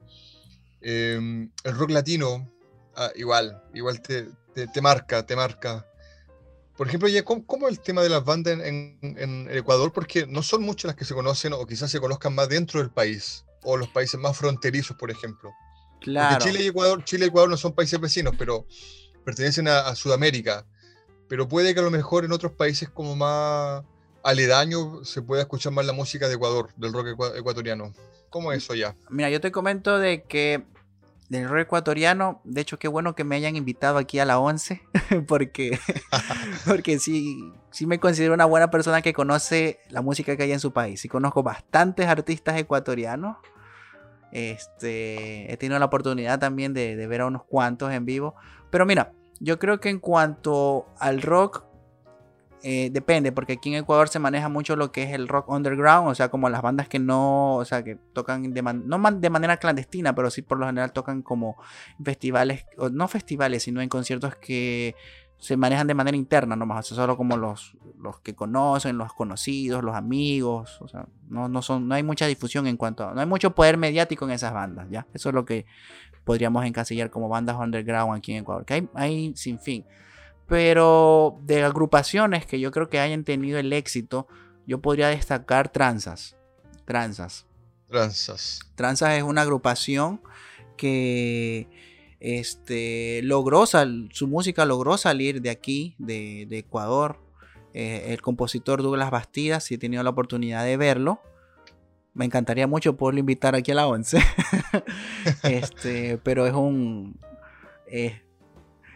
Eh, 0.84 1.50
el 1.63 1.78
rock 1.78 1.91
latino, 1.91 2.52
ah, 2.96 3.10
igual, 3.15 3.63
igual 3.74 4.02
te, 4.02 4.28
te, 4.54 4.67
te, 4.67 4.82
marca, 4.82 5.26
te 5.26 5.36
marca. 5.36 5.88
Por 6.78 6.88
ejemplo, 6.88 7.10
¿cómo, 7.24 7.46
¿cómo, 7.46 7.67
el 7.67 7.80
tema 7.80 8.02
de 8.02 8.10
las 8.10 8.26
bandas 8.26 8.54
en, 8.54 8.98
en, 9.02 9.17
en, 9.17 9.48
Ecuador? 9.52 9.93
Porque 9.93 10.28
no 10.28 10.43
son 10.43 10.63
muchas 10.63 10.89
las 10.89 10.96
que 10.96 11.06
se 11.06 11.13
conocen 11.13 11.54
o 11.54 11.65
quizás 11.65 11.89
se 11.89 12.00
conozcan 12.00 12.36
más 12.36 12.50
dentro 12.50 12.80
del 12.82 12.89
país 12.89 13.46
o 13.63 13.78
los 13.78 13.88
países 13.89 14.19
más 14.19 14.38
fronterizos, 14.38 14.98
por 14.98 15.10
ejemplo. 15.10 15.54
Claro. 16.02 16.38
Porque 16.38 16.52
Chile 16.52 16.65
y 16.65 16.67
Ecuador, 16.67 17.04
Chile 17.06 17.26
y 17.26 17.28
Ecuador 17.30 17.50
no 17.50 17.58
son 17.58 17.74
países 17.74 18.00
vecinos, 18.00 18.36
pero 18.38 18.65
pertenecen 19.24 19.67
a, 19.69 19.88
a 19.88 19.96
Sudamérica. 19.96 20.65
Pero 21.30 21.48
puede 21.48 21.74
que 21.74 21.80
a 21.80 21.84
lo 21.84 21.91
mejor 21.91 22.26
en 22.26 22.34
otros 22.34 22.52
países 22.52 22.89
como 22.89 23.15
más 23.15 23.84
aledaños 24.24 25.08
se 25.08 25.22
pueda 25.22 25.43
escuchar 25.43 25.72
más 25.74 25.86
la 25.86 25.93
música 25.93 26.28
de 26.28 26.36
Ecuador, 26.36 26.69
del 26.76 26.91
rock 26.91 27.36
ecuatoriano. 27.36 27.93
¿Cómo 28.30 28.52
es 28.52 28.63
eso 28.63 28.74
ya? 28.74 28.96
Mira, 29.10 29.30
yo 29.30 29.39
te 29.39 29.52
comento 29.52 30.00
de 30.00 30.24
que 30.24 30.63
del 31.29 31.49
rock 31.49 31.62
ecuatoriano, 31.62 32.41
de 32.43 32.62
hecho 32.62 32.77
qué 32.77 32.88
bueno 32.88 33.15
que 33.15 33.23
me 33.23 33.36
hayan 33.36 33.55
invitado 33.55 33.97
aquí 33.97 34.19
a 34.19 34.25
la 34.25 34.39
11, 34.39 34.81
porque, 35.27 35.79
porque 36.67 36.99
sí, 36.99 37.51
sí 37.71 37.86
me 37.86 37.99
considero 37.99 38.33
una 38.33 38.45
buena 38.45 38.69
persona 38.69 39.01
que 39.01 39.13
conoce 39.13 39.79
la 39.89 40.01
música 40.01 40.36
que 40.38 40.43
hay 40.43 40.51
en 40.51 40.59
su 40.59 40.73
país. 40.73 41.03
Y 41.05 41.09
conozco 41.09 41.43
bastantes 41.43 42.07
artistas 42.07 42.57
ecuatorianos. 42.57 43.38
Este, 44.31 45.51
he 45.51 45.57
tenido 45.57 45.77
la 45.79 45.86
oportunidad 45.86 46.39
también 46.39 46.73
de, 46.73 46.95
de 46.95 47.07
ver 47.07 47.21
a 47.21 47.25
unos 47.27 47.43
cuantos 47.43 47.91
en 47.91 48.05
vivo. 48.05 48.36
Pero 48.69 48.86
mira, 48.86 49.13
yo 49.39 49.59
creo 49.59 49.79
que 49.79 49.89
en 49.89 49.99
cuanto 49.99 50.88
al 50.97 51.21
rock, 51.21 51.63
eh, 52.65 52.89
depende, 52.93 53.34
porque 53.34 53.54
aquí 53.54 53.67
en 53.67 53.76
Ecuador 53.76 54.08
se 54.08 54.19
maneja 54.19 54.47
mucho 54.47 54.78
lo 54.78 54.93
que 54.93 55.04
es 55.04 55.12
el 55.12 55.28
rock 55.28 55.49
underground, 55.49 56.08
o 56.08 56.15
sea, 56.15 56.30
como 56.30 56.47
las 56.47 56.62
bandas 56.62 56.88
que 56.88 56.97
no, 56.97 57.56
o 57.56 57.65
sea, 57.65 57.84
que 57.84 57.97
tocan 58.13 58.54
de, 58.54 58.62
man 58.62 58.84
no 58.86 58.97
man 58.97 59.19
de 59.19 59.30
manera 59.30 59.58
clandestina, 59.58 60.15
pero 60.15 60.32
sí 60.32 60.41
por 60.43 60.58
lo 60.60 60.65
general 60.65 60.93
tocan 60.93 61.23
como 61.23 61.58
festivales, 62.02 62.65
o 62.78 62.88
no 62.88 63.10
festivales, 63.10 63.63
sino 63.63 63.82
en 63.82 63.89
conciertos 63.89 64.38
que 64.38 64.95
se 65.38 65.58
manejan 65.58 65.88
de 65.88 65.93
manera 65.93 66.15
interna 66.15 66.56
nomás, 66.56 66.89
o 66.89 66.95
sea, 66.95 67.04
solo 67.04 67.17
como 67.17 67.36
los, 67.36 67.76
los 67.99 68.21
que 68.21 68.34
conocen, 68.34 68.97
los 68.97 69.12
conocidos, 69.12 69.84
los 69.84 69.93
amigos, 69.93 70.82
o 70.82 70.88
sea, 70.88 71.06
no, 71.28 71.49
no, 71.49 71.62
son, 71.62 71.89
no 71.89 71.95
hay 71.95 72.04
mucha 72.04 72.28
difusión 72.28 72.65
en 72.65 72.78
cuanto 72.78 73.06
a, 73.06 73.13
no 73.13 73.19
hay 73.19 73.28
mucho 73.28 73.54
poder 73.54 73.76
mediático 73.76 74.23
en 74.23 74.32
esas 74.32 74.54
bandas, 74.54 74.88
¿ya? 74.89 75.06
Eso 75.13 75.28
es 75.28 75.36
lo 75.36 75.43
que 75.43 75.65
podríamos 76.23 76.63
encasillar 76.63 77.10
como 77.10 77.28
bandas 77.28 77.58
underground 77.58 78.17
aquí 78.17 78.32
en 78.32 78.43
Ecuador, 78.43 78.63
que 78.63 78.73
hay, 78.76 78.89
hay 78.95 79.34
sin 79.36 79.60
fin. 79.60 79.86
Pero 80.47 81.39
de 81.43 81.63
agrupaciones 81.63 82.45
que 82.45 82.60
yo 82.60 82.71
creo 82.71 82.89
que 82.89 82.99
hayan 82.99 83.23
tenido 83.23 83.60
el 83.60 83.71
éxito, 83.73 84.27
yo 84.67 84.82
podría 84.82 85.08
destacar 85.08 85.71
Tranzas. 85.71 86.36
Tranzas. 86.86 87.45
Tranzas. 87.89 88.60
Tranzas 88.75 89.17
es 89.17 89.23
una 89.23 89.41
agrupación 89.41 90.21
que 90.77 91.67
este, 92.19 93.21
logró 93.23 93.65
sal, 93.65 94.10
su 94.12 94.27
música 94.27 94.65
logró 94.65 94.97
salir 94.97 95.41
de 95.41 95.49
aquí, 95.49 95.95
de, 95.97 96.45
de 96.49 96.60
Ecuador. 96.60 97.19
Eh, 97.73 98.13
el 98.13 98.21
compositor 98.21 98.84
Douglas 98.84 99.10
Bastidas, 99.10 99.63
si 99.63 99.75
he 99.75 99.77
tenido 99.77 100.03
la 100.03 100.12
oportunidad 100.12 100.63
de 100.63 100.77
verlo, 100.77 101.21
me 102.13 102.25
encantaría 102.25 102.67
mucho 102.67 102.95
poderlo 102.95 103.19
invitar 103.19 103.56
aquí 103.56 103.71
a 103.71 103.75
la 103.75 103.88
11. 103.88 104.19
este, 105.43 106.17
pero 106.19 106.45
es 106.45 106.53
un. 106.53 107.19
Eh, 107.88 108.21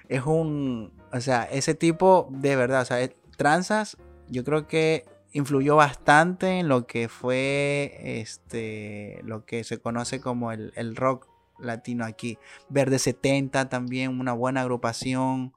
es 0.07 0.23
un. 0.23 0.93
O 1.13 1.21
sea, 1.21 1.43
ese 1.43 1.73
tipo 1.73 2.27
de 2.31 2.55
verdad, 2.55 2.81
o 2.81 2.85
sea, 2.85 3.09
tranzas, 3.37 3.97
yo 4.29 4.43
creo 4.43 4.67
que 4.67 5.05
influyó 5.33 5.75
bastante 5.75 6.59
en 6.59 6.67
lo 6.67 6.87
que 6.87 7.09
fue 7.09 7.97
este. 8.01 9.21
Lo 9.23 9.45
que 9.45 9.63
se 9.63 9.79
conoce 9.79 10.19
como 10.19 10.51
el, 10.51 10.73
el 10.75 10.95
rock 10.95 11.27
latino 11.59 12.05
aquí. 12.05 12.37
Verde 12.69 12.99
70 12.99 13.69
también, 13.69 14.19
una 14.19 14.33
buena 14.33 14.61
agrupación. 14.61 15.53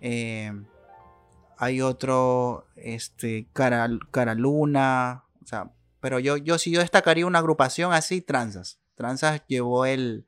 Eh, 0.00 0.52
hay 1.56 1.80
otro, 1.80 2.66
este, 2.76 3.48
Cara, 3.52 3.88
Cara 4.10 4.34
Luna. 4.34 5.24
O 5.42 5.46
sea, 5.46 5.72
pero 6.00 6.18
yo, 6.18 6.36
yo 6.36 6.58
sí 6.58 6.70
yo 6.70 6.80
destacaría 6.80 7.26
una 7.26 7.40
agrupación 7.40 7.92
así, 7.92 8.20
Tranzas. 8.20 8.78
Tranzas 8.94 9.42
llevó 9.46 9.84
el. 9.86 10.26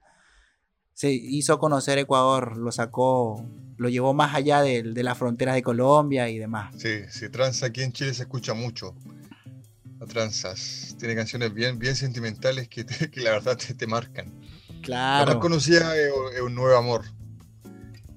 Se 1.00 1.10
hizo 1.10 1.58
conocer 1.58 1.96
Ecuador, 1.96 2.58
lo 2.58 2.70
sacó, 2.72 3.42
lo 3.78 3.88
llevó 3.88 4.12
más 4.12 4.34
allá 4.34 4.60
de, 4.60 4.82
de 4.82 5.02
las 5.02 5.16
fronteras 5.16 5.54
de 5.54 5.62
Colombia 5.62 6.28
y 6.28 6.36
demás. 6.36 6.74
Sí, 6.76 7.04
sí, 7.08 7.30
Tranza 7.30 7.64
aquí 7.64 7.82
en 7.82 7.92
Chile 7.94 8.12
se 8.12 8.24
escucha 8.24 8.52
mucho. 8.52 8.94
A 9.98 10.04
Tranzas. 10.04 10.94
Tiene 10.98 11.14
canciones 11.14 11.54
bien, 11.54 11.78
bien 11.78 11.96
sentimentales 11.96 12.68
que, 12.68 12.84
te, 12.84 13.10
que 13.10 13.22
la 13.22 13.30
verdad 13.30 13.56
te, 13.56 13.72
te 13.72 13.86
marcan. 13.86 14.30
Claro. 14.82 15.24
La 15.24 15.32
más 15.36 15.40
conocida 15.40 15.96
es, 15.96 16.12
es, 16.34 16.42
Un 16.42 16.54
Nuevo 16.54 16.76
Amor. 16.76 17.06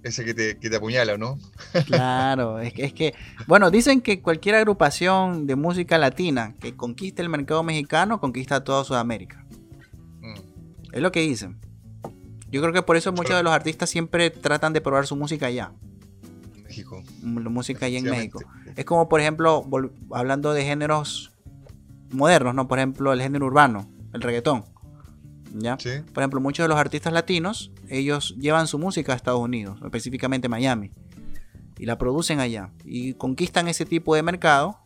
Ese 0.03 0.25
que 0.25 0.33
te, 0.33 0.57
que 0.57 0.69
te 0.69 0.75
apuñala, 0.75 1.17
¿no? 1.17 1.39
Claro, 1.85 2.59
es 2.59 2.73
que, 2.73 2.83
es 2.83 2.93
que, 2.93 3.13
bueno, 3.47 3.71
dicen 3.71 4.01
que 4.01 4.21
cualquier 4.21 4.55
agrupación 4.55 5.47
de 5.47 5.55
música 5.55 5.97
latina 5.97 6.53
que 6.59 6.75
conquiste 6.75 7.21
el 7.21 7.29
mercado 7.29 7.63
mexicano 7.63 8.19
conquista 8.19 8.61
toda 8.61 8.83
Sudamérica. 8.83 9.45
Mm. 10.19 10.91
Es 10.91 11.01
lo 11.01 11.13
que 11.13 11.21
dicen. 11.21 11.63
Yo 12.53 12.61
creo 12.61 12.71
que 12.71 12.83
por 12.83 12.95
eso 12.97 13.11
muchos 13.11 13.35
de 13.35 13.41
los 13.41 13.51
artistas 13.51 13.89
siempre 13.89 14.29
tratan 14.29 14.73
de 14.73 14.79
probar 14.79 15.07
su 15.07 15.15
música 15.15 15.47
allá. 15.47 15.71
México. 16.63 17.01
La 17.23 17.49
música 17.49 17.87
allá 17.87 17.97
en 17.97 18.05
México. 18.05 18.41
Es 18.75 18.85
como, 18.85 19.09
por 19.09 19.19
ejemplo, 19.19 19.65
hablando 20.11 20.53
de 20.53 20.63
géneros 20.63 21.31
modernos, 22.11 22.53
¿no? 22.53 22.67
Por 22.67 22.77
ejemplo, 22.77 23.11
el 23.11 23.23
género 23.23 23.47
urbano, 23.47 23.89
el 24.13 24.21
reggaetón 24.21 24.65
¿ya? 25.55 25.77
Sí. 25.79 25.89
Por 26.13 26.21
ejemplo, 26.21 26.39
muchos 26.41 26.63
de 26.63 26.67
los 26.67 26.77
artistas 26.77 27.11
latinos, 27.11 27.71
ellos 27.89 28.35
llevan 28.39 28.67
su 28.67 28.77
música 28.77 29.13
a 29.13 29.15
Estados 29.15 29.39
Unidos, 29.39 29.79
específicamente 29.83 30.47
Miami, 30.47 30.91
y 31.79 31.87
la 31.87 31.97
producen 31.97 32.39
allá, 32.39 32.69
y 32.85 33.15
conquistan 33.15 33.67
ese 33.67 33.85
tipo 33.87 34.13
de 34.13 34.21
mercado, 34.21 34.77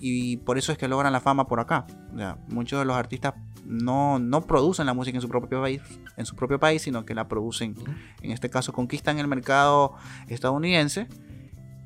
y 0.00 0.38
por 0.38 0.58
eso 0.58 0.72
es 0.72 0.78
que 0.78 0.88
logran 0.88 1.12
la 1.12 1.20
fama 1.20 1.46
por 1.46 1.60
acá. 1.60 1.86
O 2.14 2.16
sea, 2.18 2.38
muchos 2.48 2.78
de 2.78 2.84
los 2.84 2.96
artistas 2.96 3.34
no, 3.64 4.18
no 4.18 4.40
producen 4.46 4.86
la 4.86 4.94
música 4.94 5.16
en 5.18 5.22
su 5.22 5.28
propio 5.28 5.60
país, 5.60 5.80
en 6.16 6.26
su 6.26 6.34
propio 6.34 6.58
país, 6.58 6.82
sino 6.82 7.04
que 7.04 7.14
la 7.14 7.28
producen, 7.28 7.74
en 8.22 8.30
este 8.32 8.50
caso 8.50 8.72
conquistan 8.72 9.18
el 9.18 9.28
mercado 9.28 9.94
estadounidense, 10.28 11.06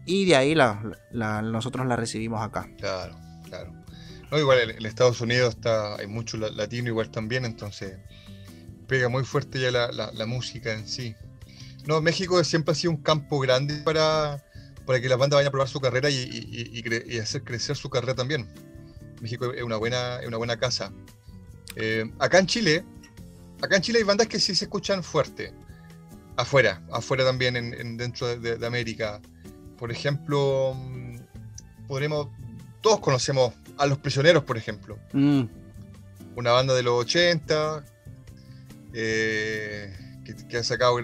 y 0.07 0.27
de 0.27 0.37
ahí 0.37 0.55
la- 0.55 0.83
la- 1.11 1.43
nosotros 1.43 1.87
la 1.87 1.97
recibimos 1.97 2.41
acá. 2.43 2.69
Claro, 2.79 3.17
claro. 3.45 3.73
No, 4.31 4.39
igual 4.39 4.59
en, 4.61 4.71
en 4.79 4.87
Estados 4.87 5.21
Unidos 5.21 5.55
está, 5.57 5.97
hay 5.97 6.07
mucho 6.07 6.37
la- 6.37 6.51
latino 6.51 6.89
igual 6.89 7.11
también, 7.11 7.45
entonces 7.45 7.99
pega 8.87 9.09
muy 9.09 9.25
fuerte 9.25 9.61
ya 9.61 9.71
la, 9.71 9.91
la- 9.93 10.13
la 10.13 10.27
música 10.27 10.73
en 10.73 10.87
sí. 10.87 11.15
No, 11.87 12.01
México 12.01 12.43
siempre 12.45 12.73
ha 12.73 12.75
sido 12.75 12.93
un 12.93 13.03
campo 13.03 13.39
grande 13.41 13.75
para, 13.83 14.43
para 14.87 15.01
que 15.01 15.09
las 15.09 15.19
bandas 15.19 15.39
vayan 15.39 15.49
a 15.49 15.51
probar 15.51 15.69
su 15.69 15.81
carrera 15.81 16.11
y, 16.11 16.15
y- 16.15 16.71
y- 16.73 16.79
y 16.79 16.83
cre- 16.83 17.05
y 17.07 17.19
hacer 17.19 17.43
crecer 17.45 17.77
su 17.77 17.89
carrera 17.91 18.15
también. 18.15 18.49
México 19.21 19.53
es 19.53 19.63
una 19.63 19.77
buena, 19.77 20.21
es 20.21 20.27
una 20.29 20.37
buena 20.37 20.57
casa. 20.59 20.93
Eh, 21.77 22.11
acá 22.19 22.39
en 22.39 22.47
Chile, 22.47 22.85
acá 23.63 23.77
en 23.77 23.83
Chile 23.83 23.99
hay 23.99 24.05
bandas 24.05 24.27
que 24.29 24.39
sí 24.39 24.55
se 24.55 24.65
escuchan 24.67 25.03
fuerte. 25.03 25.53
Afuera, 26.37 26.83
afuera 26.93 27.25
también, 27.25 27.57
en, 27.57 27.73
en- 27.75 27.97
dentro 27.97 28.27
de- 28.27 28.39
de- 28.39 28.57
de 28.59 28.67
América. 28.67 29.21
Por 29.79 29.91
ejemplo, 29.91 30.75
mm, 30.75 31.17
podremos, 31.89 32.29
todos 32.81 33.01
conocemos 33.01 33.55
a 33.79 33.87
Los 33.87 33.99
Prisioneros, 33.99 34.45
por 34.45 34.57
ejemplo, 34.59 34.99
Mm, 35.13 35.43
una 36.37 36.53
banda 36.53 36.75
de 36.75 36.83
los 36.83 37.01
80, 37.01 37.85
eh, 38.93 39.93
que, 40.25 40.35
que 40.49 40.57
ha 40.59 40.65
sacado 40.65 40.97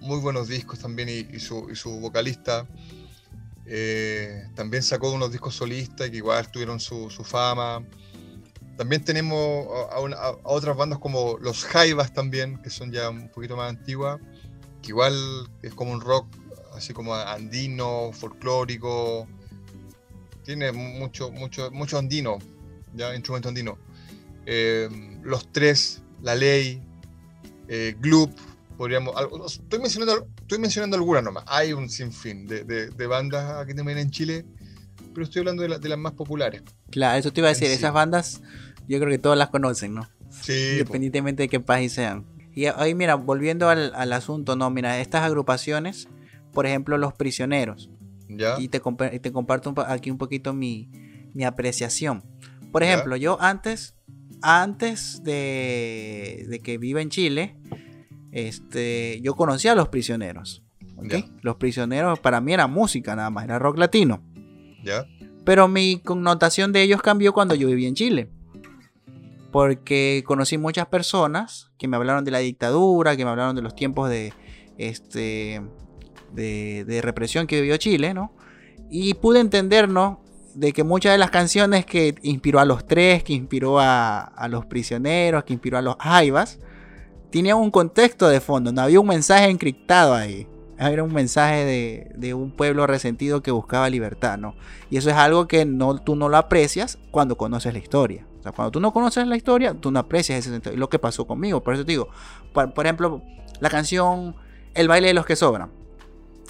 muy 0.00 0.18
buenos 0.20 0.48
discos 0.48 0.78
también 0.78 1.08
y, 1.08 1.26
y 1.34 1.40
su, 1.40 1.68
y 1.70 1.76
su 1.76 1.90
vocalista 2.00 2.66
eh, 3.68 4.48
también 4.54 4.82
sacó 4.82 5.12
unos 5.12 5.30
discos 5.30 5.54
solistas 5.54 6.10
que 6.10 6.16
igual 6.16 6.50
tuvieron 6.50 6.80
su, 6.80 7.10
fama. 7.10 7.84
También 8.76 9.04
tenemos 9.04 9.66
a, 9.90 10.00
una- 10.00 10.16
a 10.16 10.38
otras 10.44 10.76
bandas 10.76 10.98
como 10.98 11.36
Los 11.38 11.64
Jaivas 11.64 12.12
también, 12.12 12.58
que 12.62 12.70
son 12.70 12.90
ya 12.92 13.10
un 13.10 13.28
poquito 13.28 13.56
más 13.56 13.68
antiguas, 13.70 14.20
que 14.82 14.88
igual 14.88 15.14
es 15.62 15.74
como 15.74 15.92
un 15.92 16.00
rock 16.00 16.26
así 16.74 16.92
como 16.92 17.14
andino, 17.14 18.10
folclórico, 18.12 19.26
tiene 20.44 20.72
mucho, 20.72 21.30
mucho, 21.30 21.70
mucho 21.70 21.98
andino, 21.98 22.38
ya 22.94 23.14
instrumento 23.14 23.48
andino. 23.50 23.78
Eh, 24.46 24.88
los 25.22 25.52
tres, 25.52 26.02
La 26.22 26.34
Ley, 26.34 26.80
eh, 27.68 27.94
Gloop, 27.98 28.30
podríamos, 28.78 29.14
estoy 29.52 29.80
mencionando, 29.80 30.26
estoy 30.48 30.58
mencionando 30.60 30.96
algunas 30.96 31.22
nomás, 31.22 31.44
hay 31.46 31.74
un 31.74 31.90
sinfín 31.90 32.46
de, 32.46 32.64
de, 32.64 32.88
de 32.88 33.06
bandas 33.06 33.62
aquí 33.62 33.74
también 33.74 33.98
en 33.98 34.10
Chile, 34.10 34.46
pero 35.12 35.24
estoy 35.24 35.40
hablando 35.40 35.62
de, 35.62 35.68
la- 35.68 35.78
de 35.78 35.88
las 35.90 35.98
más 35.98 36.12
populares. 36.12 36.62
claro, 36.90 37.18
eso 37.18 37.30
te 37.34 37.40
iba 37.42 37.48
a 37.48 37.52
decir, 37.52 37.68
Sí. 37.68 37.74
esas 37.74 37.92
bandas 37.92 38.40
yo 38.88 38.98
creo 38.98 39.10
que 39.10 39.18
todas 39.18 39.36
las 39.36 39.50
conocen, 39.50 39.92
¿no? 39.92 40.08
Sí, 40.30 40.70
independientemente 40.72 41.42
de 41.42 41.48
qué 41.50 41.60
país 41.60 41.92
sean. 41.92 42.24
Y 42.54 42.64
ahí, 42.64 42.94
mira, 42.94 43.14
volviendo 43.16 43.68
al, 43.68 43.92
al 43.94 44.10
asunto, 44.14 44.56
no, 44.56 44.70
mira, 44.70 44.98
estas 45.00 45.22
agrupaciones, 45.22 46.08
por 46.54 46.64
ejemplo, 46.64 46.96
Los 46.96 47.12
Prisioneros, 47.12 47.90
¿ya? 48.30 48.58
y 48.58 48.68
te, 48.68 48.80
y 49.12 49.18
te 49.20 49.32
comparto 49.32 49.68
un 49.68 49.76
aquí 49.86 50.10
un 50.10 50.16
poquito 50.16 50.54
mi, 50.54 50.88
mi 51.34 51.44
apreciación. 51.44 52.24
Por 52.72 52.82
Ya. 52.82 52.88
ejemplo, 52.94 53.16
yo 53.16 53.38
antes, 53.40 53.94
antes 54.40 55.22
de, 55.24 56.46
de 56.48 56.60
que 56.60 56.78
viva 56.78 57.02
en 57.02 57.10
Chile, 57.10 57.54
este, 58.46 59.20
yo 59.22 59.34
conocía 59.34 59.72
a 59.72 59.74
Los 59.74 59.88
Prisioneros. 59.88 60.62
Los 61.42 61.56
Prisioneros 61.56 62.18
para 62.18 62.40
mí 62.40 62.52
era 62.52 62.66
música 62.66 63.14
nada 63.14 63.30
más, 63.30 63.44
era 63.44 63.58
rock 63.58 63.78
latino. 63.78 64.22
Pero 65.44 65.68
mi 65.68 66.00
connotación 66.00 66.72
de 66.72 66.82
ellos 66.82 67.02
cambió 67.02 67.32
cuando 67.32 67.54
yo 67.54 67.68
viví 67.68 67.86
en 67.86 67.94
Chile. 67.94 68.30
Porque 69.50 70.22
conocí 70.26 70.58
muchas 70.58 70.86
personas 70.86 71.70
que 71.78 71.88
me 71.88 71.96
hablaron 71.96 72.24
de 72.24 72.30
la 72.30 72.38
dictadura, 72.38 73.16
que 73.16 73.24
me 73.24 73.30
hablaron 73.30 73.56
de 73.56 73.62
los 73.62 73.74
tiempos 73.74 74.10
de, 74.10 74.34
este, 74.76 75.62
de, 76.32 76.84
de 76.84 77.02
represión 77.02 77.46
que 77.46 77.60
vivió 77.60 77.76
Chile, 77.78 78.12
¿no? 78.12 78.32
Y 78.90 79.14
pude 79.14 79.40
entender, 79.40 79.88
¿no? 79.88 80.22
De 80.54 80.72
que 80.72 80.84
muchas 80.84 81.12
de 81.12 81.18
las 81.18 81.30
canciones 81.30 81.86
que 81.86 82.14
inspiró 82.22 82.60
a 82.60 82.64
los 82.64 82.86
tres, 82.86 83.22
que 83.22 83.32
inspiró 83.32 83.78
a, 83.80 84.20
a 84.20 84.48
los 84.48 84.66
prisioneros, 84.66 85.44
que 85.44 85.54
inspiró 85.54 85.78
a 85.78 85.82
los 85.82 85.96
jaivas, 85.98 86.58
tenían 87.30 87.58
un 87.58 87.70
contexto 87.70 88.28
de 88.28 88.40
fondo, 88.40 88.72
no 88.72 88.80
había 88.82 89.00
un 89.00 89.06
mensaje 89.06 89.48
encriptado 89.48 90.14
ahí. 90.14 90.46
Era 90.78 91.02
un 91.02 91.12
mensaje 91.12 91.64
de, 91.64 92.12
de 92.14 92.34
un 92.34 92.52
pueblo 92.52 92.86
resentido 92.86 93.42
que 93.42 93.50
buscaba 93.50 93.90
libertad, 93.90 94.38
¿no? 94.38 94.54
Y 94.90 94.96
eso 94.96 95.10
es 95.10 95.16
algo 95.16 95.48
que 95.48 95.64
no, 95.64 95.98
tú 95.98 96.14
no 96.14 96.28
lo 96.28 96.36
aprecias 96.36 96.98
cuando 97.10 97.36
conoces 97.36 97.72
la 97.72 97.80
historia. 97.80 98.24
O 98.38 98.42
sea, 98.44 98.52
cuando 98.52 98.70
tú 98.70 98.78
no 98.78 98.92
conoces 98.92 99.26
la 99.26 99.36
historia, 99.36 99.74
tú 99.74 99.90
no 99.90 99.98
aprecias 99.98 100.38
ese 100.38 100.50
sentido. 100.50 100.76
Lo 100.76 100.88
que 100.88 101.00
pasó 101.00 101.26
conmigo, 101.26 101.64
por 101.64 101.74
eso 101.74 101.84
te 101.84 101.90
digo, 101.92 102.08
por, 102.52 102.72
por 102.74 102.86
ejemplo, 102.86 103.22
la 103.58 103.70
canción 103.70 104.36
El 104.74 104.86
baile 104.86 105.08
de 105.08 105.14
los 105.14 105.26
que 105.26 105.34
sobran. 105.34 105.72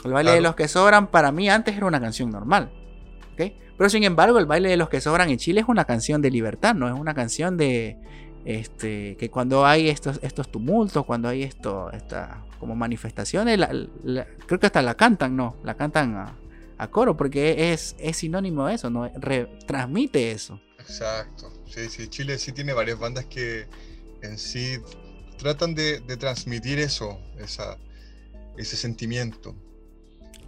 El 0.05 0.13
baile 0.13 0.33
de 0.33 0.37
Claro. 0.39 0.51
los 0.51 0.57
que 0.57 0.69
sobran 0.69 1.07
para 1.07 1.33
mí 1.33 1.49
antes 1.49 1.75
era 1.75 1.87
una 1.87 1.99
canción 2.01 2.31
normal. 2.31 2.71
¿ok? 3.33 3.53
Pero 3.79 3.89
sin 3.89 4.05
embargo, 4.05 4.39
el 4.39 4.45
baile 4.45 4.69
de 4.69 4.77
los 4.77 4.91
que 4.91 5.01
sobran 5.01 5.31
en 5.31 5.39
Chile 5.39 5.63
es 5.63 5.69
una 5.69 5.87
canción 5.87 6.21
de 6.21 6.31
libertad, 6.31 6.75
no 6.75 6.87
es 6.87 6.93
una 7.01 7.15
canción 7.15 7.57
de 7.57 7.97
este 8.49 9.17
que 9.19 9.31
cuando 9.31 9.67
hay 9.67 9.89
estos 9.91 10.19
estos 10.23 10.51
tumultos, 10.51 11.05
cuando 11.05 11.29
hay 11.29 11.43
esto 11.43 11.91
esta 11.93 12.45
como 12.59 12.75
manifestaciones, 12.75 13.59
la- 13.59 13.73
la- 14.03 14.27
creo 14.47 14.59
que 14.59 14.67
hasta 14.67 14.81
la 14.83 14.95
cantan, 14.95 15.37
no, 15.37 15.57
la 15.63 15.75
cantan 15.75 16.17
a, 16.17 16.35
a 16.79 16.89
coro 16.89 17.17
porque 17.17 17.73
es, 17.73 17.95
es 17.99 18.17
sinónimo 18.17 18.67
de 18.67 18.75
eso, 18.75 18.89
no 18.91 19.09
Re- 19.17 19.47
transmite 19.67 20.33
eso. 20.33 20.61
Exacto. 20.79 21.53
Sí, 21.67 21.89
sí, 21.91 22.09
Chile 22.09 22.39
sí 22.39 22.53
tiene 22.53 22.73
varias 22.73 22.99
bandas 22.99 23.27
que 23.27 23.67
en 24.23 24.39
sí 24.39 24.79
tratan 25.37 25.75
de, 25.75 26.01
de 26.01 26.17
transmitir 26.17 26.79
eso, 26.79 27.19
esa, 27.39 27.77
ese 28.57 28.77
sentimiento. 28.77 29.55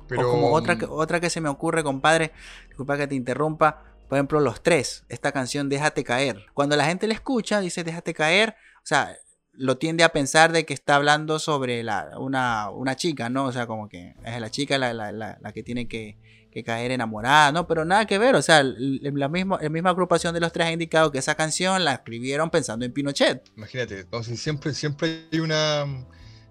Pero, 0.09 0.29
o 0.29 0.33
como 0.33 0.53
otra 0.53 0.77
que, 0.79 0.87
otra 0.87 1.21
que 1.21 1.31
se 1.31 1.41
me 1.41 1.49
ocurre, 1.51 1.85
compadre, 1.85 2.33
disculpa 2.69 2.97
que 2.97 3.07
te 3.07 3.15
interrumpa, 3.15 3.90
por 4.11 4.19
ejemplo, 4.19 4.41
Los 4.41 4.63
Tres, 4.63 5.05
esta 5.09 5.33
canción 5.33 5.69
Déjate 5.71 6.05
Caer. 6.05 6.45
Cuando 6.53 6.77
la 6.77 6.85
gente 6.85 7.07
la 7.07 7.15
escucha, 7.15 7.61
dice 7.61 7.85
Déjate 7.85 8.13
Caer, 8.13 8.57
o 8.79 8.87
sea, 8.87 9.17
lo 9.53 9.79
tiende 9.79 10.05
a 10.05 10.11
pensar 10.11 10.53
de 10.53 10.67
que 10.67 10.75
está 10.75 10.97
hablando 10.97 11.39
sobre 11.39 11.83
la, 11.83 12.11
una, 12.19 12.71
una 12.71 12.97
chica, 12.97 13.31
¿no? 13.31 13.45
O 13.47 13.53
sea, 13.53 13.67
como 13.67 13.89
que 13.89 14.15
es 14.25 14.41
la 14.41 14.51
chica 14.51 14.77
la, 14.79 14.93
la- 14.93 15.13
la- 15.13 15.53
que 15.53 15.63
tiene 15.63 15.87
que, 15.87 16.19
que 16.51 16.65
caer 16.65 16.91
enamorada, 16.91 17.53
¿no? 17.53 17.67
Pero 17.69 17.85
nada 17.85 18.07
que 18.07 18.19
ver, 18.19 18.35
o 18.35 18.43
sea, 18.43 18.63
la 18.65 19.29
misma, 19.29 19.59
la 19.63 19.69
misma 19.69 19.91
agrupación 19.91 20.35
de 20.35 20.41
los 20.41 20.51
tres 20.53 20.67
ha 20.67 20.73
indicado 20.73 21.13
que 21.13 21.19
esa 21.19 21.37
canción 21.37 21.85
la 21.85 21.93
escribieron 21.95 22.51
pensando 22.51 22.85
en 22.85 22.93
Pinochet. 22.93 23.49
Imagínate, 23.57 24.01
entonces 24.01 24.41
siempre, 24.41 24.75
siempre 24.75 25.29
hay 25.33 25.39
una 25.41 25.85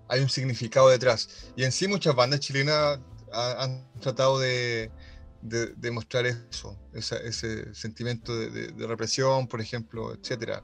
hay 0.08 0.22
un 0.22 0.30
significado 0.30 0.88
detrás. 0.90 1.52
Y 1.58 1.66
en 1.66 1.72
sí 1.72 1.88
muchas 1.90 2.16
bandas 2.16 2.40
chilenas 2.40 3.00
ha- 3.34 3.64
han 3.64 3.86
tratado 4.00 4.40
de, 4.40 4.92
de, 5.42 5.68
de 5.68 5.92
mostrar 5.92 6.26
eso, 6.26 6.78
esa- 6.94 7.18
ese 7.18 7.74
sentimiento 7.74 8.38
de, 8.38 8.50
de- 8.50 8.68
de 8.74 8.88
represión, 8.88 9.48
por 9.48 9.62
ejemplo, 9.62 10.14
etcétera. 10.14 10.64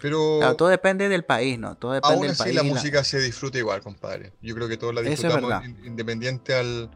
Pero 0.00 0.36
Claro, 0.38 0.56
todo 0.56 0.68
depende 0.68 1.08
del 1.08 1.24
país, 1.24 1.58
¿no? 1.58 1.76
Todo 1.76 1.92
depende 1.92 2.14
aún 2.14 2.22
del 2.22 2.30
así 2.32 2.42
país. 2.42 2.54
la 2.54 2.62
y 2.62 2.66
la- 2.68 2.72
música 2.74 3.02
se 3.04 3.18
disfruta 3.20 3.58
igual, 3.58 3.80
compadre. 3.80 4.32
Yo 4.42 4.54
creo 4.54 4.68
que 4.68 4.76
todos 4.76 4.94
la 4.94 5.00
es 5.00 5.08
disfrutamos 5.08 5.64
in- 5.64 5.84
independiente 5.86 6.54
al, 6.54 6.90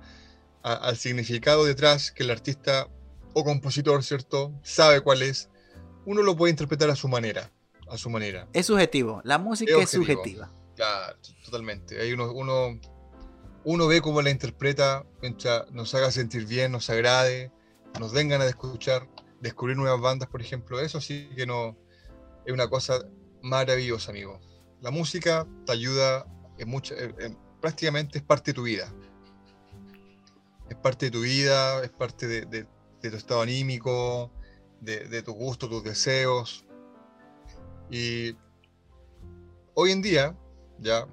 a- 0.62 0.74
al 0.74 0.96
significado 0.98 1.64
detrás 1.64 2.10
que 2.12 2.22
el 2.24 2.30
artista 2.30 2.88
o 3.32 3.44
compositor, 3.44 4.02
¿cierto? 4.04 4.52
Sabe 4.62 5.00
cuál 5.00 5.22
es. 5.22 5.48
Uno 6.04 6.22
lo 6.22 6.36
puede 6.36 6.50
interpretar 6.50 6.90
a 6.90 6.96
su 6.96 7.08
manera, 7.08 7.50
a 7.88 7.96
su 7.96 8.10
manera. 8.10 8.48
Es 8.52 8.66
subjetivo, 8.66 9.22
la 9.24 9.38
música 9.38 9.72
Es 9.76 9.84
es 9.84 9.90
subjetiva. 9.90 10.52
Claro, 10.76 11.16
totalmente. 11.44 12.00
Ahí 12.00 12.12
uno, 12.12 12.32
uno, 12.32 12.78
uno 13.64 13.86
ve 13.86 14.00
cómo 14.00 14.22
la 14.22 14.30
interpreta 14.30 15.04
mientras 15.20 15.70
nos 15.70 15.94
haga 15.94 16.10
sentir 16.10 16.46
bien, 16.46 16.72
nos 16.72 16.88
agrade, 16.90 17.52
nos 17.98 18.12
den 18.12 18.28
ganas 18.28 18.46
de 18.46 18.50
escuchar, 18.50 19.08
descubrir 19.40 19.76
nuevas 19.76 20.00
bandas, 20.00 20.28
por 20.28 20.40
ejemplo. 20.40 20.80
Eso 20.80 21.00
sí 21.00 21.28
que 21.36 21.46
no 21.46 21.76
es 22.46 22.52
una 22.52 22.68
cosa 22.68 23.04
maravillosa, 23.42 24.10
amigo. 24.10 24.40
La 24.80 24.90
música 24.90 25.46
te 25.66 25.72
ayuda 25.72 26.26
en 26.58 27.38
prácticamente 27.60 28.18
es 28.18 28.24
parte 28.24 28.52
de 28.52 28.54
tu 28.54 28.62
vida. 28.62 28.92
Es 30.68 30.76
parte 30.76 31.06
de 31.06 31.10
tu 31.10 31.20
vida, 31.20 31.82
es 31.82 31.90
parte 31.90 32.46
de 32.46 32.66
tu 33.00 33.16
estado 33.16 33.42
anímico, 33.42 34.30
de, 34.80 35.08
de 35.08 35.22
tu 35.22 35.32
gusto, 35.32 35.68
tus 35.68 35.82
deseos. 35.82 36.64
Y 37.90 38.36
hoy 39.74 39.92
en 39.92 40.02
día, 40.02 40.36
ya, 40.78 41.06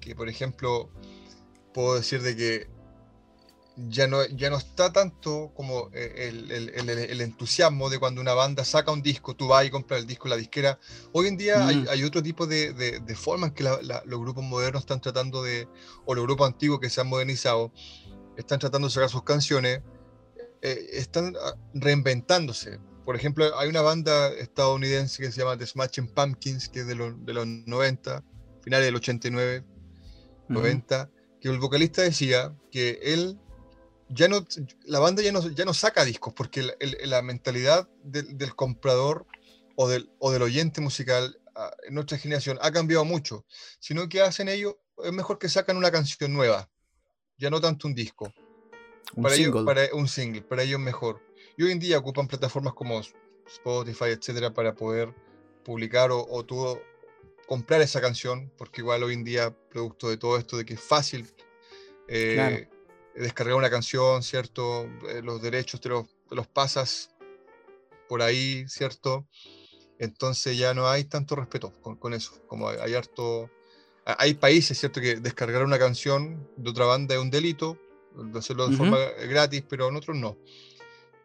que 0.00 0.14
por 0.14 0.28
ejemplo, 0.28 0.90
puedo 1.72 1.94
decir 1.96 2.22
de 2.22 2.36
que 2.36 2.68
ya 3.88 4.06
no, 4.06 4.24
ya 4.26 4.50
no 4.50 4.58
está 4.58 4.92
tanto 4.92 5.50
como 5.54 5.88
eh, 5.94 6.28
el, 6.28 6.50
el- 6.50 6.68
el- 6.70 6.88
el 6.90 7.20
entusiasmo 7.22 7.88
de 7.88 7.98
cuando 7.98 8.20
una 8.20 8.34
banda 8.34 8.64
saca 8.66 8.92
un 8.92 9.00
disco, 9.02 9.34
tú 9.34 9.48
vas 9.48 9.64
y 9.64 9.70
compras 9.70 10.00
el 10.00 10.06
disco 10.06 10.26
en 10.26 10.30
la 10.30 10.36
disquera. 10.36 10.78
Hoy 11.12 11.26
en 11.28 11.38
día 11.38 11.66
hay, 11.66 11.76
Mm. 11.76 11.86
hay 11.88 12.04
otro 12.04 12.22
tipo 12.22 12.46
de, 12.46 12.74
de, 12.74 13.00
de 13.00 13.16
formas 13.16 13.52
que 13.52 13.62
la- 13.64 13.80
la- 13.80 14.02
los 14.04 14.20
grupos 14.20 14.44
modernos 14.44 14.82
están 14.82 15.00
tratando 15.00 15.42
de, 15.42 15.68
o 16.04 16.14
los 16.14 16.24
grupos 16.24 16.46
antiguos 16.48 16.80
que 16.80 16.90
se 16.90 17.00
han 17.00 17.06
modernizado, 17.08 17.72
están 18.36 18.58
tratando 18.58 18.88
de 18.88 18.94
sacar 18.94 19.08
sus 19.08 19.22
canciones, 19.24 19.80
eh, 20.60 20.86
están 20.92 21.34
ah, 21.42 21.54
reinventándose. 21.72 22.78
Por 23.06 23.16
ejemplo, 23.16 23.58
hay 23.58 23.68
una 23.70 23.80
banda 23.80 24.28
estadounidense 24.34 25.22
que 25.22 25.32
se 25.32 25.40
llama 25.40 25.56
The 25.56 25.66
Smashing 25.66 26.08
Pumpkins, 26.08 26.68
que 26.68 26.80
es 26.80 26.86
de 26.86 26.94
los, 26.94 27.24
de 27.24 27.32
los 27.32 27.46
90, 27.46 28.22
finales 28.62 28.86
del 28.86 28.96
89, 28.96 29.64
Ujú. 29.64 30.52
90, 30.52 31.10
que 31.42 31.48
el 31.48 31.58
vocalista 31.58 32.00
decía 32.02 32.56
que 32.70 32.98
él 33.02 33.38
ya 34.08 34.28
no, 34.28 34.46
la 34.84 34.98
banda 35.00 35.22
ya 35.22 35.32
no, 35.32 35.46
ya 35.50 35.64
no 35.64 35.74
saca 35.74 36.04
discos, 36.04 36.32
porque 36.34 36.62
la, 36.62 36.74
el- 36.80 36.96
la 37.10 37.20
mentalidad 37.20 37.88
del, 38.04 38.38
del 38.38 38.54
comprador 38.54 39.26
o 39.76 39.88
del, 39.88 40.10
o 40.18 40.30
del 40.30 40.42
oyente 40.42 40.80
musical 40.80 41.38
ah, 41.56 41.74
en 41.86 41.94
nuestra 41.94 42.16
generación 42.18 42.58
ha 42.62 42.70
cambiado 42.70 43.04
mucho, 43.04 43.44
sino 43.80 44.08
que 44.08 44.20
hacen 44.22 44.48
ellos, 44.48 44.76
es 45.04 45.12
mejor 45.12 45.38
que 45.38 45.48
sacan 45.48 45.76
una 45.76 45.90
canción 45.90 46.32
nueva, 46.32 46.70
ya 47.38 47.50
no 47.50 47.60
tanto 47.60 47.88
un 47.88 47.94
disco, 47.94 48.32
Un 49.16 49.22
para 49.24 49.34
ellos, 49.34 49.46
single. 49.46 49.64
para 49.64 49.94
un 49.94 50.08
single, 50.08 50.42
para 50.42 50.62
ellos 50.62 50.78
mejor. 50.80 51.20
Y 51.56 51.64
hoy 51.64 51.72
en 51.72 51.80
día 51.80 51.98
ocupan 51.98 52.28
plataformas 52.28 52.74
como 52.74 53.00
Spotify, 53.46 54.10
etcétera, 54.10 54.52
para 54.52 54.74
poder 54.74 55.12
publicar 55.64 56.10
o, 56.12 56.24
o 56.28 56.44
tú 56.44 56.78
comprar 57.52 57.82
esa 57.82 58.00
canción, 58.00 58.50
porque 58.56 58.80
igual 58.80 59.02
hoy 59.02 59.12
en 59.12 59.24
día, 59.24 59.54
producto 59.68 60.08
de 60.08 60.16
todo 60.16 60.38
esto, 60.38 60.56
de 60.56 60.64
que 60.64 60.72
es 60.72 60.80
fácil 60.80 61.28
eh, 62.08 62.32
Claro. 62.32 62.66
descargar 63.14 63.56
una 63.56 63.68
canción, 63.68 64.22
¿cierto? 64.22 64.84
Eh, 65.10 65.20
los 65.22 65.42
derechos 65.42 65.78
te 65.78 65.90
los, 65.90 66.06
te 66.30 66.34
los 66.34 66.46
pasas 66.46 67.10
por 68.08 68.22
ahí, 68.22 68.64
¿cierto? 68.68 69.26
Entonces 69.98 70.56
ya 70.56 70.72
no 70.72 70.88
hay 70.88 71.04
tanto 71.04 71.36
respeto 71.36 71.74
con, 71.82 71.96
con 71.96 72.14
eso, 72.14 72.32
como 72.46 72.70
hay, 72.70 72.78
hay 72.80 72.94
harto... 72.94 73.50
ha- 74.06 74.16
Hay 74.18 74.32
países, 74.32 74.78
¿cierto? 74.78 75.02
Que 75.02 75.16
descargar 75.16 75.62
una 75.62 75.78
canción 75.78 76.48
de 76.56 76.70
otra 76.70 76.86
banda 76.86 77.14
es 77.14 77.20
un 77.20 77.30
delito, 77.30 77.76
de 78.16 78.38
hacerlo 78.38 78.66
de 78.66 78.74
Ujú. 78.74 78.78
forma 78.78 78.98
gratis, 79.28 79.62
pero 79.68 79.88
en 79.88 79.96
otros 79.96 80.16
no. 80.16 80.38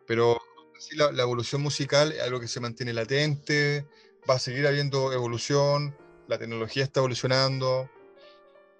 Pero 0.05 0.37
sí, 0.77 0.97
la, 0.97 1.09
la 1.13 1.23
evolución 1.23 1.61
musical 1.61 2.11
es 2.11 2.21
algo 2.21 2.41
que 2.41 2.49
se 2.49 2.59
mantiene 2.59 2.91
latente, 2.91 3.87
va 4.29 4.33
a 4.35 4.39
seguir 4.39 4.67
habiendo 4.67 5.13
evolución, 5.13 5.95
la 6.27 6.37
tecnología 6.37 6.83
está 6.83 6.99
evolucionando, 6.99 7.89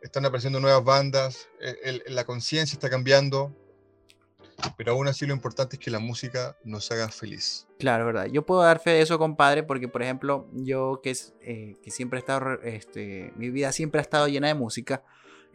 están 0.02 0.26
apareciendo 0.26 0.60
nuevas 0.60 0.84
bandas, 0.84 1.50
el- 1.84 2.04
la 2.08 2.24
conciencia 2.26 2.76
está 2.76 2.90
cambiando, 2.90 3.54
pero 4.78 4.92
aún 4.94 5.08
así 5.08 5.26
lo 5.26 5.34
importante 5.34 5.76
es 5.76 5.80
que 5.82 5.92
la 5.92 6.00
música 6.00 6.58
nos 6.64 6.92
haga 6.92 7.10
feliz. 7.10 7.68
Claro, 7.80 8.06
verdad. 8.06 8.26
Yo 8.26 8.46
puedo 8.46 8.62
dar 8.62 8.80
fe 8.80 8.92
de 8.92 9.02
eso, 9.02 9.18
compadre, 9.20 9.64
porque 9.64 9.88
por 9.88 10.02
ejemplo, 10.02 10.48
yo 10.54 11.00
que, 11.04 11.12
es, 11.12 11.34
eh, 11.42 11.76
que 11.82 11.92
siempre 11.92 12.20
he 12.20 12.22
estado, 12.22 12.62
este, 12.64 13.32
mi 13.36 13.50
vida 13.50 13.72
siempre 13.72 14.00
ha 14.00 14.02
estado 14.02 14.28
llena 14.28 14.48
de 14.48 14.54
música. 14.56 15.04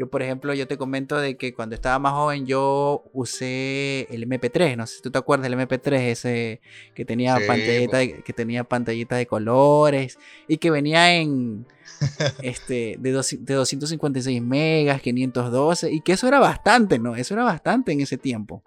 Yo, 0.02 0.10
por 0.10 0.20
ejemplo, 0.20 0.52
yo 0.52 0.66
te 0.66 0.76
comento 0.76 1.16
de 1.16 1.36
que 1.36 1.54
cuando 1.54 1.76
estaba 1.76 2.00
más 2.00 2.12
joven 2.14 2.44
yo 2.44 3.04
usé 3.12 4.08
el 4.10 4.24
MP3, 4.24 4.76
no 4.76 4.84
sé 4.84 4.96
si 4.96 5.00
tú 5.02 5.12
te 5.12 5.18
acuerdas 5.18 5.44
del 5.48 5.52
MP3, 5.56 6.02
ese 6.18 6.60
que 6.92 7.04
tenía 7.04 7.38
Sí, 7.38 7.46
pantallita, 7.46 7.98
de, 7.98 8.22
que 8.24 8.32
tenía 8.32 8.64
pantallita 8.64 9.14
de 9.14 9.26
colores 9.28 10.18
y 10.48 10.56
que 10.58 10.72
venía 10.72 11.14
en 11.14 11.68
este 12.42 12.96
de, 12.98 13.12
dos- 13.12 13.36
de 13.38 13.54
256 13.54 14.42
megas, 14.42 15.00
512 15.02 15.92
y 15.92 16.00
que 16.00 16.14
eso 16.14 16.26
era 16.26 16.40
bastante, 16.40 16.98
¿no? 16.98 17.14
Eso 17.14 17.34
era 17.34 17.44
bastante 17.44 17.92
en 17.92 18.00
ese 18.00 18.18
tiempo. 18.18 18.64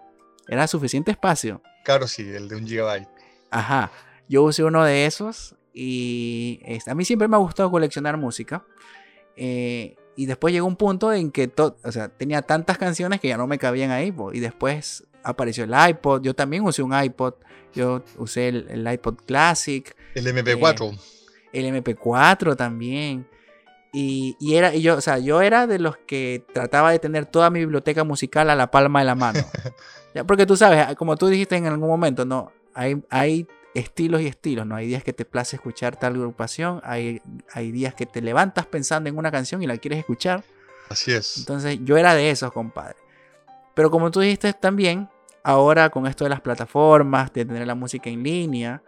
Era 0.47 0.67
suficiente 0.67 1.11
espacio. 1.11 1.61
Claro, 1.83 2.07
sí, 2.07 2.21
el 2.21 2.47
de 2.47 2.55
un 2.55 2.65
gigabyte. 2.65 3.09
Ajá, 3.51 3.91
yo 4.29 4.43
usé 4.43 4.63
uno 4.63 4.85
de 4.85 5.05
esos 5.05 5.53
y 5.73 6.61
este, 6.63 6.91
a 6.91 6.95
mí 6.95 7.03
siempre 7.03 7.27
me 7.27 7.35
ha 7.35 7.39
gustado 7.39 7.69
coleccionar 7.69 8.15
música. 8.15 8.63
eh, 9.35 9.97
y 10.15 10.25
después 10.25 10.53
llegó 10.53 10.67
un 10.67 10.75
punto 10.75 11.11
en 11.13 11.31
que 11.31 11.51
o 11.57 11.91
sea, 11.91 12.09
tenía 12.09 12.41
tantas 12.41 12.77
canciones 12.77 13.19
que 13.19 13.27
ya 13.27 13.37
no 13.37 13.47
me 13.47 13.57
cabían 13.57 13.91
ahí. 13.91 14.11
po, 14.11 14.33
y 14.33 14.39
después 14.39 15.05
apareció 15.23 15.63
el 15.65 15.73
iPod. 15.89 16.21
Yo 16.21 16.33
también 16.33 16.63
usé 16.63 16.81
un 16.81 16.93
iPod. 16.97 17.33
Yo 17.73 18.03
usé 18.17 18.47
el, 18.47 18.67
el 18.69 18.91
iPod 18.93 19.15
Classic, 19.25 19.95
El 20.13 20.25
MP4. 20.27 20.97
el 21.51 21.83
MP4 21.83 22.55
también. 22.55 23.27
Y, 23.91 24.35
y 24.39 24.55
era, 24.55 24.73
y 24.73 24.81
yo, 24.81 24.95
o 24.97 25.01
sea, 25.01 25.19
yo 25.19 25.41
era 25.41 25.67
de 25.67 25.79
los 25.79 25.97
que 25.97 26.45
trataba 26.53 26.91
de 26.91 26.99
tener 26.99 27.25
toda 27.25 27.49
mi 27.49 27.59
biblioteca 27.59 28.03
musical 28.03 28.49
a 28.49 28.55
la 28.55 28.71
palma 28.71 28.99
de 28.99 29.05
la 29.05 29.15
mano. 29.15 29.39
Ya, 30.15 30.23
porque 30.23 30.45
tú 30.45 30.55
sabes, 30.55 30.95
como 30.95 31.17
tú 31.17 31.27
dijiste 31.27 31.57
en 31.57 31.65
algún 31.65 31.89
momento, 31.89 32.23
no, 32.23 32.53
hay, 32.73 33.03
hay 33.09 33.45
estilos 33.75 34.21
y 34.21 34.27
estilos, 34.27 34.65
¿no? 34.65 34.75
Hay 34.75 34.87
días 34.87 35.03
que 35.03 35.13
te 35.13 35.25
place 35.25 35.57
escuchar 35.57 35.97
tal 35.97 36.15
agrupación, 36.15 36.81
hay, 36.83 37.21
hay 37.53 37.71
días 37.71 37.93
que 37.93 38.05
te 38.05 38.21
levantas 38.21 38.65
pensando 38.65 39.09
en 39.09 39.17
una 39.17 39.31
canción 39.31 39.61
y 39.61 39.67
la 39.67 39.77
quieres 39.77 39.99
escuchar. 39.99 40.43
Así 40.89 41.11
es. 41.11 41.37
Entonces 41.37 41.79
yo 41.83 41.97
era 41.97 42.15
de 42.15 42.31
esos, 42.31 42.51
compadre. 42.51 42.95
Pero 43.73 43.91
como 43.91 44.09
tú 44.09 44.21
dijiste 44.21 44.53
también, 44.53 45.09
ahora 45.43 45.89
con 45.89 46.07
esto 46.07 46.23
de 46.23 46.29
las 46.29 46.41
plataformas, 46.41 47.31
de 47.33 47.45
tener 47.45 47.67
la 47.67 47.75
música 47.75 48.09
en 48.09 48.23
línea, 48.23 48.81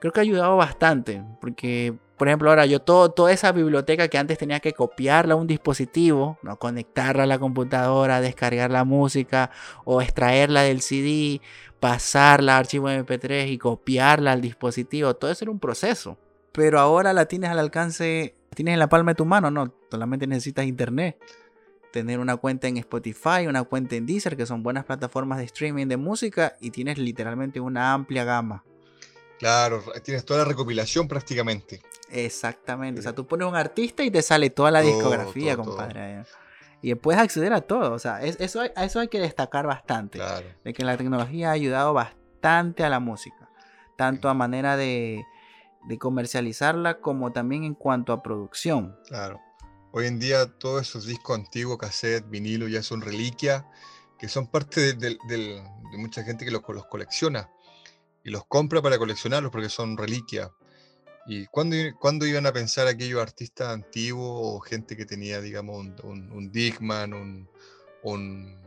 creo 0.00 0.12
que 0.12 0.20
ha 0.20 0.22
ayudado 0.22 0.56
bastante. 0.56 1.22
Porque, 1.40 1.94
por 2.16 2.28
ejemplo, 2.28 2.50
ahora 2.50 2.66
yo 2.66 2.80
toda 2.80 3.32
esa 3.32 3.52
biblioteca 3.52 4.08
que 4.08 4.18
antes 4.18 4.38
tenía 4.38 4.60
que 4.60 4.72
copiarla 4.72 5.34
a 5.34 5.36
un 5.36 5.46
dispositivo, 5.46 6.38
¿no? 6.42 6.56
conectarla 6.58 7.22
a 7.22 7.26
la 7.26 7.38
computadora, 7.38 8.20
descargar 8.20 8.70
la 8.70 8.84
música 8.84 9.50
o 9.84 10.02
extraerla 10.02 10.62
del 10.62 10.80
CD, 10.80 11.40
pasarla 11.78 12.56
a 12.56 12.58
archivo 12.58 12.88
MP3 12.88 13.48
y 13.48 13.58
copiarla 13.58 14.32
al 14.32 14.40
dispositivo, 14.40 15.14
todo 15.14 15.30
eso 15.30 15.44
era 15.44 15.52
un 15.52 15.60
proceso. 15.60 16.18
Pero 16.52 16.80
ahora 16.80 17.12
la 17.12 17.26
tienes 17.26 17.50
al 17.50 17.60
alcance, 17.60 18.34
tienes 18.54 18.72
en 18.72 18.80
la 18.80 18.88
palma 18.88 19.12
de 19.12 19.16
tu 19.16 19.24
mano, 19.24 19.50
no, 19.50 19.72
solamente 19.90 20.26
necesitas 20.26 20.66
internet 20.66 21.16
tener 21.90 22.20
una 22.20 22.36
cuenta 22.36 22.68
en 22.68 22.76
Spotify, 22.76 23.46
una 23.48 23.64
cuenta 23.64 23.96
en 23.96 24.06
Deezer, 24.06 24.36
que 24.36 24.46
son 24.46 24.62
buenas 24.62 24.84
plataformas 24.84 25.38
de 25.38 25.44
streaming 25.44 25.86
de 25.86 25.96
música, 25.96 26.56
y 26.60 26.70
tienes 26.70 26.98
literalmente 26.98 27.60
una 27.60 27.92
amplia 27.92 28.24
gama. 28.24 28.64
Claro, 29.40 29.82
tienes 30.04 30.24
toda 30.24 30.40
la 30.40 30.44
recopilación 30.44 31.08
prácticamente. 31.08 31.80
Exactamente. 32.10 33.00
O 33.00 33.02
sea, 33.02 33.14
tú 33.14 33.26
pones 33.26 33.48
un 33.48 33.56
artista 33.56 34.02
y 34.04 34.10
te 34.10 34.20
sale 34.22 34.50
toda 34.50 34.70
la 34.70 34.82
Todo, 34.82 34.92
discografía, 34.92 35.56
todo, 35.56 35.64
todo. 35.64 35.76
compadre. 35.76 36.24
Y 36.82 36.94
puedes 36.94 37.20
acceder 37.20 37.52
a 37.54 37.62
todo. 37.62 37.92
O 37.94 37.98
sea, 37.98 38.22
es- 38.22 38.38
eso, 38.38 38.60
hay- 38.60 38.70
a 38.76 38.84
eso 38.84 39.00
hay 39.00 39.08
que 39.08 39.18
destacar 39.18 39.66
bastante. 39.66 40.18
Claro. 40.18 40.46
De 40.62 40.72
que 40.74 40.84
la 40.84 40.96
tecnología 40.96 41.48
ha 41.48 41.52
ayudado 41.52 41.92
bastante 41.94 42.84
a 42.84 42.90
la 42.90 43.00
música. 43.00 43.48
Tanto 43.96 44.28
a 44.28 44.34
manera 44.34 44.76
de, 44.76 45.24
de 45.88 45.98
comercializarla 45.98 47.00
como 47.00 47.32
también 47.32 47.64
en 47.64 47.74
cuanto 47.74 48.12
a 48.12 48.22
producción. 48.22 48.94
Claro. 49.08 49.40
Hoy 49.92 50.06
en 50.06 50.18
día 50.18 50.46
todos 50.58 50.82
esos 50.82 51.06
discos 51.06 51.36
antiguos, 51.38 51.78
cassette, 51.78 52.28
vinilo, 52.28 52.68
ya 52.68 52.82
son 52.82 53.00
reliquias 53.00 53.64
que 54.18 54.28
son 54.28 54.46
parte 54.48 54.92
de, 54.94 55.16
del- 55.28 55.62
de 55.90 55.96
mucha 55.98 56.22
gente 56.22 56.44
que 56.44 56.50
los, 56.50 56.62
los 56.68 56.84
colecciona 56.86 57.48
y 58.24 58.30
los 58.30 58.44
compra 58.46 58.82
para 58.82 58.98
coleccionarlos 58.98 59.50
porque 59.50 59.68
son 59.68 59.96
reliquias. 59.96 60.50
¿Y 61.26 61.46
cuándo, 61.46 61.76
cuándo 62.00 62.26
iban 62.26 62.46
a 62.46 62.52
pensar 62.52 62.86
aquellos 62.86 63.20
artistas 63.20 63.68
antiguos 63.68 64.40
o 64.42 64.60
gente 64.60 64.96
que 64.96 65.04
tenía, 65.06 65.40
digamos, 65.40 65.78
un, 65.78 65.94
un, 66.02 66.32
un 66.32 66.50
Dickman, 66.52 67.12
un, 67.12 67.48
un... 68.02 68.58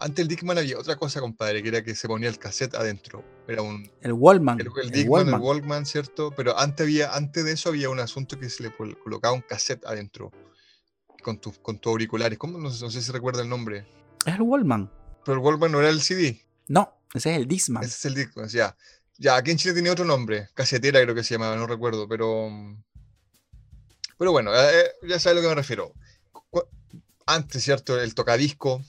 Antes 0.00 0.22
el 0.22 0.28
Dickman 0.28 0.58
había 0.58 0.78
otra 0.78 0.96
cosa, 0.96 1.20
compadre, 1.20 1.62
que 1.62 1.68
era 1.68 1.82
que 1.82 1.94
se 1.94 2.06
ponía 2.08 2.28
el 2.28 2.38
cassette 2.38 2.74
adentro. 2.74 3.24
Era 3.46 3.62
un, 3.62 3.88
El 4.00 4.12
Wallman. 4.12 4.60
el, 4.60 4.66
el 4.66 4.72
el 4.84 4.90
Dickman, 4.90 5.28
el 5.28 5.34
Wallman. 5.34 5.40
Walkman, 5.42 5.86
¿cierto? 5.86 6.32
Pero 6.36 6.58
antes, 6.58 6.84
había, 6.84 7.14
antes 7.14 7.44
de 7.44 7.52
eso 7.52 7.68
había 7.68 7.90
un 7.90 8.00
asunto 8.00 8.38
que 8.38 8.48
se 8.48 8.62
le 8.62 8.70
col- 8.76 8.96
colocaba 9.02 9.34
un 9.34 9.42
cassette 9.42 9.84
adentro 9.86 10.30
con 11.22 11.38
tus 11.40 11.58
con 11.58 11.78
tus 11.78 11.90
auriculares. 11.90 12.38
¿Cómo? 12.38 12.58
No, 12.58 12.70
sé- 12.70 12.84
no 12.84 12.90
sé 12.90 13.02
si 13.02 13.10
recuerda 13.12 13.42
el 13.42 13.48
nombre. 13.48 13.86
Es 14.24 14.34
el 14.34 14.42
Wallman. 14.42 14.90
Pero 15.24 15.38
el 15.38 15.44
Walkman 15.44 15.72
no 15.72 15.80
era 15.80 15.90
el 15.90 16.00
CD. 16.00 16.40
No, 16.68 16.92
ese 17.14 17.30
es 17.32 17.36
el 17.38 17.46
Discman. 17.48 17.82
Ese 17.84 17.94
es 17.96 18.04
el 18.06 18.14
Dickman. 18.14 18.48
Ya. 18.48 18.76
Ya, 19.18 19.36
aquí 19.36 19.50
en 19.50 19.56
Chile 19.58 19.74
tenía 19.74 19.92
otro 19.92 20.04
nombre. 20.04 20.48
Casetera 20.54 21.02
creo 21.02 21.14
que 21.14 21.24
se 21.24 21.34
llamaba, 21.34 21.56
no 21.56 21.66
recuerdo. 21.66 22.06
Pero. 22.08 22.48
mm, 22.50 22.82
Pero 24.18 24.32
bueno, 24.32 24.54
eh, 24.54 24.80
eh, 24.80 24.84
ya 25.08 25.18
sabes 25.18 25.32
a 25.32 25.34
lo 25.36 25.42
que 25.42 25.48
me 25.48 25.54
refiero. 25.54 25.92
Antes, 27.26 27.62
¿cierto? 27.62 28.00
El 28.00 28.14
tocadisco, 28.14 28.82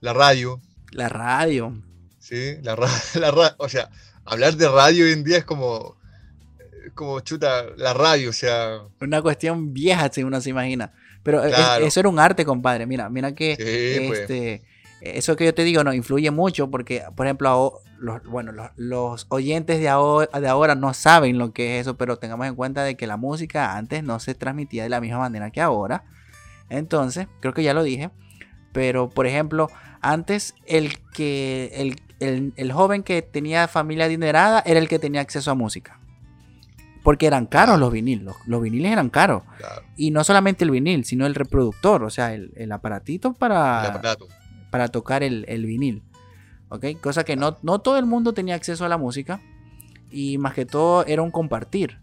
la 0.00 0.12
radio, 0.12 0.60
La 0.90 1.08
radio. 1.08 1.80
¿sí? 2.18 2.56
La, 2.62 2.74
ra- 2.74 2.90
la 3.14 3.30
ra- 3.30 3.54
O 3.58 3.68
sea, 3.68 3.88
hablar 4.24 4.56
de 4.56 4.68
radio 4.68 5.04
hoy 5.04 5.12
en 5.12 5.22
día 5.24 5.38
es 5.38 5.44
como. 5.44 5.96
es 6.84 6.92
Como 6.94 7.20
chuta, 7.20 7.66
la 7.76 7.94
radio, 7.94 8.30
o 8.30 8.32
sea. 8.32 8.80
Una 9.00 9.22
cuestión 9.22 9.72
vieja, 9.72 10.10
si 10.12 10.22
uno 10.24 10.40
se 10.40 10.50
imagina. 10.50 10.92
Pero 11.22 11.44
es- 11.44 11.54
Claro. 11.54 11.84
eso 11.86 12.00
era 12.00 12.08
un 12.08 12.18
arte, 12.18 12.44
compadre. 12.44 12.86
Mira, 12.86 13.08
mira 13.10 13.32
que 13.34 13.54
Sí, 13.56 14.08
pues. 14.08 14.26
Eso 15.00 15.36
que 15.36 15.44
yo 15.44 15.54
te 15.54 15.64
digo 15.64 15.84
no 15.84 15.92
influye 15.94 16.30
mucho 16.30 16.70
porque, 16.70 17.02
por 17.16 17.26
ejemplo, 17.26 17.80
los, 17.98 18.22
bueno, 18.24 18.52
los, 18.52 18.70
los 18.76 19.26
oyentes 19.30 19.80
de 19.80 19.88
ahora, 19.88 20.40
de 20.40 20.48
ahora 20.48 20.74
no 20.74 20.94
saben 20.94 21.38
lo 21.38 21.52
que 21.52 21.76
es 21.78 21.82
eso, 21.82 21.96
pero 21.96 22.16
tengamos 22.18 22.46
en 22.46 22.54
cuenta 22.54 22.82
de 22.84 22.96
que 22.96 23.06
la 23.06 23.16
música 23.16 23.76
antes 23.76 24.02
no 24.04 24.18
se 24.20 24.34
transmitía 24.34 24.82
de 24.82 24.88
la 24.88 25.00
misma 25.00 25.18
manera 25.18 25.50
que 25.50 25.60
ahora. 25.60 26.04
Entonces, 26.68 27.26
creo 27.40 27.54
que 27.54 27.62
ya 27.62 27.74
lo 27.74 27.82
dije. 27.82 28.10
Pero, 28.72 29.08
por 29.08 29.26
ejemplo, 29.26 29.68
Antes, 30.00 30.54
el 30.66 30.96
que 31.12 31.72
el, 31.74 32.00
el- 32.20 32.52
el 32.56 32.70
joven 32.72 33.02
que 33.02 33.20
tenía 33.20 33.66
familia 33.66 34.04
adinerada 34.04 34.62
era 34.64 34.78
el 34.78 34.88
que 34.88 35.00
tenía 35.00 35.20
acceso 35.20 35.50
a 35.50 35.54
música. 35.56 35.98
Porque 37.02 37.26
eran 37.26 37.46
caros 37.46 37.80
los 37.80 37.90
vinilos. 37.92 38.36
Los, 38.46 38.62
viniles 38.62 38.92
eran 38.92 39.10
caros. 39.10 39.42
Claro, 39.56 39.82
Y 39.96 40.12
no 40.12 40.22
solamente 40.22 40.62
el 40.64 40.70
vinil, 40.70 41.04
sino 41.04 41.26
el 41.26 41.34
reproductor, 41.34 42.04
o 42.04 42.10
sea, 42.10 42.32
el, 42.32 42.52
el 42.54 42.70
aparatito 42.70 43.28
el 43.28 43.34
para, 43.34 43.86
aparato. 43.88 44.28
Para 44.70 44.88
tocar 44.88 45.22
el, 45.22 45.44
el 45.48 45.66
vinil. 45.66 46.02
¿Ok? 46.70 46.84
Cosa 47.00 47.24
que 47.24 47.36
no, 47.36 47.56
no 47.62 47.78
todo 47.80 47.98
el 47.98 48.06
mundo 48.06 48.34
tenía 48.34 48.54
acceso 48.54 48.84
a 48.84 48.88
la 48.88 48.98
música. 48.98 49.40
Y 50.10 50.38
más 50.38 50.54
que 50.54 50.66
todo 50.66 51.04
era 51.06 51.22
un 51.22 51.30
compartir. 51.30 51.98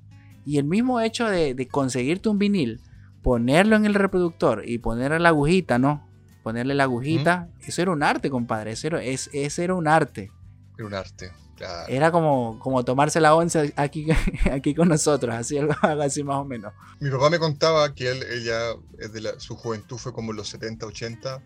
Y 0.46 0.58
el 0.58 0.64
mismo 0.66 1.00
hecho 1.02 1.26
de, 1.28 1.54
de 1.56 1.68
conseguirte 1.68 2.30
un 2.30 2.38
vinil, 2.38 2.80
ponerlo 3.24 3.76
en 3.76 3.86
el 3.86 3.96
reproductor 3.96 4.64
y 4.68 4.78
ponerle 4.78 5.20
la 5.20 5.30
agujita, 5.30 5.80
¿no? 5.80 6.08
Ponerle 6.44 6.76
la 6.76 6.84
agujita, 6.84 7.50
eso 7.66 7.82
era 7.82 7.92
un 7.92 8.04
arte, 8.04 8.30
compadre. 8.30 8.72
Eso 8.74 8.88
era, 8.88 9.04
es, 9.04 9.30
ese 9.34 9.64
era 9.64 9.74
un 9.74 9.88
arte. 9.88 10.32
Era 10.78 10.86
un 10.88 10.94
arte. 10.94 11.32
Claro. 11.56 11.88
Era 11.88 12.12
como, 12.12 12.60
como 12.60 12.84
tomarse 12.86 13.20
la 13.22 13.34
once 13.34 13.74
aquí, 13.78 14.06
aquí 14.52 14.76
con 14.76 14.90
nosotros, 14.90 15.34
así, 15.34 15.58
algo, 15.60 15.74
así 15.82 16.24
más 16.24 16.38
o 16.38 16.46
menos. 16.46 16.74
Mi 17.00 17.10
papá 17.10 17.30
me 17.32 17.40
contaba 17.40 17.94
que 17.96 18.12
él, 18.12 18.22
él 18.30 18.44
ya 18.44 18.60
es 19.00 19.14
de 19.14 19.22
la- 19.22 19.40
su 19.40 19.56
juventud 19.56 19.98
fue 19.98 20.14
como 20.14 20.32
en 20.32 20.38
los 20.38 20.50
70, 20.50 20.86
80, 20.86 21.42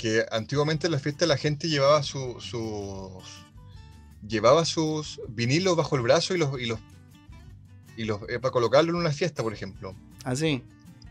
que 0.00 0.24
antiguamente 0.30 0.86
en 0.86 0.92
las 0.92 1.02
fiestas 1.02 1.28
la 1.28 1.36
gente 1.36 1.68
llevaba 1.68 2.02
su- 2.02 2.40
sus 2.40 3.22
llevaba 4.26 4.64
sus 4.64 5.20
vinilos 5.28 5.76
bajo 5.76 5.96
el 5.96 6.02
brazo 6.02 6.34
y 6.34 6.38
los 6.38 6.60
y 6.60 6.66
los 6.66 6.78
y 7.96 8.04
los 8.04 8.20
eh, 8.28 8.38
para 8.38 8.52
colocarlo 8.52 8.90
en 8.92 8.96
una 8.96 9.12
fiesta, 9.12 9.42
por 9.42 9.52
ejemplo. 9.52 9.94
Así. 10.24 10.62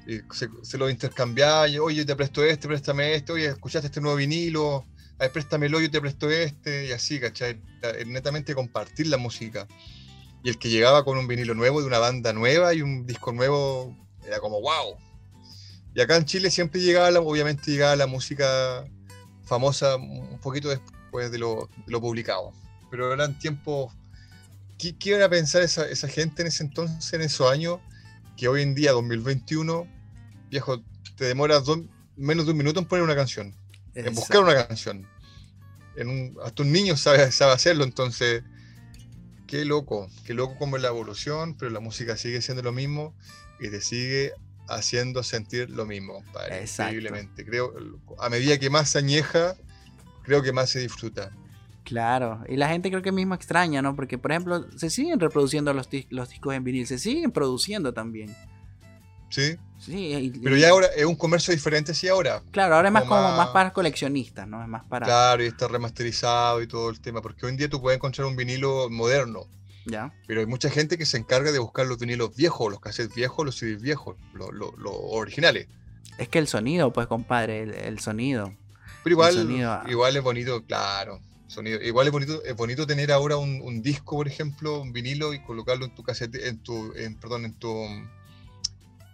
Y 0.07 0.21
se, 0.33 0.49
se 0.63 0.77
los 0.79 0.89
intercambiaba, 0.89 1.67
y, 1.67 1.77
oye, 1.77 2.03
te 2.03 2.15
presto 2.15 2.43
este, 2.43 2.67
préstame 2.67 3.13
este, 3.13 3.31
oye, 3.31 3.45
escuchaste 3.45 3.87
este 3.87 4.01
nuevo 4.01 4.15
vinilo, 4.17 4.85
a 5.19 5.23
ver, 5.23 5.31
préstamelo, 5.31 5.79
yo 5.79 5.91
te 5.91 6.01
presto 6.01 6.31
este, 6.31 6.87
y 6.87 6.91
así, 6.91 7.19
¿cachai? 7.19 7.61
Era 7.83 8.03
netamente 8.05 8.55
compartir 8.55 9.05
la 9.07 9.17
música. 9.17 9.67
Y 10.43 10.49
el 10.49 10.57
que 10.57 10.69
llegaba 10.69 11.03
con 11.03 11.17
un 11.17 11.27
vinilo 11.27 11.53
nuevo 11.53 11.81
de 11.81 11.85
una 11.85 11.99
banda 11.99 12.33
nueva 12.33 12.73
y 12.73 12.81
un 12.81 13.05
disco 13.05 13.33
nuevo, 13.33 13.95
era 14.25 14.39
como 14.39 14.59
wow. 14.61 14.95
Y 15.95 16.01
acá 16.01 16.15
en 16.17 16.25
Chile 16.25 16.51
siempre 16.51 16.81
llegaba, 16.81 17.09
la, 17.11 17.19
obviamente 17.19 17.71
llegaba 17.71 17.95
la 17.95 18.07
música 18.07 18.85
famosa 19.43 19.95
un 19.95 20.39
poquito 20.39 20.69
después 20.69 21.31
de 21.31 21.39
lo, 21.39 21.69
de 21.85 21.91
lo 21.91 21.99
publicado. 22.01 22.53
Pero 22.91 23.13
eran 23.13 23.37
tiempos... 23.39 23.93
¿Qué, 24.77 24.95
qué 24.97 25.09
iban 25.09 25.23
a 25.23 25.29
pensar 25.29 25.61
esa, 25.61 25.89
esa 25.89 26.07
gente 26.07 26.41
en 26.41 26.47
ese 26.47 26.63
entonces, 26.63 27.11
en 27.13 27.21
esos 27.21 27.51
años, 27.51 27.79
que 28.37 28.47
hoy 28.47 28.61
en 28.61 28.75
día, 28.75 28.93
2021, 28.93 29.85
viejo, 30.49 30.81
te 31.17 31.25
demoras 31.25 31.65
dos- 31.65 31.79
menos 32.15 32.45
de 32.45 32.53
un 32.53 32.57
minuto 32.57 32.79
en 32.79 32.85
poner 32.85 33.03
una 33.03 33.15
canción, 33.15 33.53
en 33.93 34.15
buscar 34.15 34.41
una 34.41 34.55
canción. 34.67 35.05
En 35.97 36.07
un- 36.07 36.37
hasta 36.45 36.63
un 36.63 36.71
niño 36.71 36.95
sabe, 36.95 37.29
sabe 37.33 37.51
hacerlo, 37.51 37.83
entonces, 37.83 38.43
qué 39.47 39.65
loco, 39.65 40.09
qué 40.25 40.33
loco 40.33 40.55
como 40.57 40.77
es 40.77 40.81
la 40.81 40.87
evolución, 40.89 41.57
pero 41.57 41.71
la 41.71 41.81
música 41.81 42.15
sigue 42.15 42.41
siendo 42.41 42.63
lo 42.63 42.71
mismo 42.71 43.13
y 43.59 43.69
te 43.69 43.81
sigue 43.81 44.31
haciendo 44.69 45.23
sentir 45.23 45.69
lo 45.69 45.85
mismo, 45.85 46.13
compadre, 46.13 46.61
Exacto. 46.61 46.93
increíblemente. 46.93 47.45
Creo, 47.45 47.73
a 48.19 48.29
medida 48.29 48.57
que 48.57 48.69
más 48.69 48.89
se 48.89 48.99
añeja, 48.99 49.55
creo 50.23 50.41
que 50.41 50.51
más 50.51 50.69
se 50.69 50.79
disfruta. 50.79 51.31
Claro, 51.83 52.43
y 52.47 52.55
la 52.55 52.69
gente 52.69 52.89
creo 52.89 53.01
que 53.01 53.11
mismo 53.11 53.33
extraña, 53.33 53.81
¿no? 53.81 53.95
Porque, 53.95 54.17
por 54.19 54.31
ejemplo, 54.31 54.65
se 54.77 54.89
siguen 54.91 55.19
reproduciendo 55.19 55.73
los, 55.73 55.89
dis- 55.89 56.05
los 56.11 56.29
discos 56.29 56.53
en 56.53 56.63
vinil, 56.63 56.85
se 56.85 56.99
siguen 56.99 57.31
produciendo 57.31 57.93
también. 57.93 58.35
¿Sí? 59.29 59.57
Sí, 59.79 60.13
y- 60.13 60.29
Pero 60.39 60.57
ya 60.57 60.69
ahora 60.69 60.87
es 60.95 61.05
un 61.05 61.15
comercio 61.15 61.53
diferente, 61.53 61.93
sí, 61.93 62.07
ahora. 62.07 62.41
Claro, 62.51 62.75
ahora 62.75 62.89
es 62.89 62.93
más 62.93 63.03
como 63.03 63.15
como 63.15 63.27
más- 63.29 63.37
más 63.37 63.47
para 63.49 63.71
coleccionistas, 63.71 64.47
¿no? 64.47 64.61
Es 64.61 64.67
más 64.67 64.83
para... 64.85 65.05
Claro, 65.05 65.43
y 65.43 65.47
está 65.47 65.67
remasterizado 65.67 66.61
y 66.61 66.67
todo 66.67 66.89
el 66.89 66.99
tema, 66.99 67.21
porque 67.21 67.45
hoy 67.45 67.51
en 67.53 67.57
día 67.57 67.69
tú 67.69 67.79
puedes 67.81 67.97
encontrar 67.97 68.27
un 68.27 68.35
vinilo 68.35 68.89
moderno, 68.89 69.47
¿Ya? 69.85 70.13
pero 70.27 70.41
hay 70.41 70.45
mucha 70.45 70.69
gente 70.69 70.97
que 70.97 71.05
se 71.05 71.17
encarga 71.17 71.51
de 71.51 71.59
buscar 71.59 71.85
los 71.87 71.97
vinilos 71.99 72.35
viejos, 72.35 72.69
los 72.69 72.79
cassettes 72.79 73.15
viejos, 73.15 73.45
los 73.45 73.55
CDs 73.57 73.81
viejos, 73.81 74.17
los, 74.33 74.53
los- 74.53 74.77
los 74.77 74.93
originales. 74.93 75.67
Es 76.17 76.27
que 76.27 76.37
el 76.39 76.47
sonido, 76.47 76.91
pues, 76.93 77.07
compadre, 77.07 77.61
el, 77.63 77.73
el 77.73 77.99
sonido. 77.99 78.53
Pero 79.03 79.13
igual, 79.13 79.33
sonido, 79.33 79.71
ah. 79.71 79.85
igual 79.87 80.15
es 80.17 80.23
bonito, 80.23 80.63
claro. 80.65 81.19
Sonido. 81.47 81.81
Igual 81.81 82.07
es 82.07 82.11
bonito, 82.13 82.43
es 82.43 82.55
bonito 82.55 82.85
tener 82.85 83.11
ahora 83.11 83.37
un, 83.37 83.61
un 83.63 83.81
disco, 83.81 84.17
por 84.17 84.27
ejemplo, 84.27 84.81
un 84.81 84.91
vinilo 84.93 85.33
y 85.33 85.41
colocarlo 85.41 85.85
en 85.85 85.95
tu 85.95 86.03
casete, 86.03 86.47
en 86.47 86.59
tu, 86.59 86.93
en, 86.95 87.15
perdón, 87.15 87.45
en 87.45 87.53
tu 87.53 87.71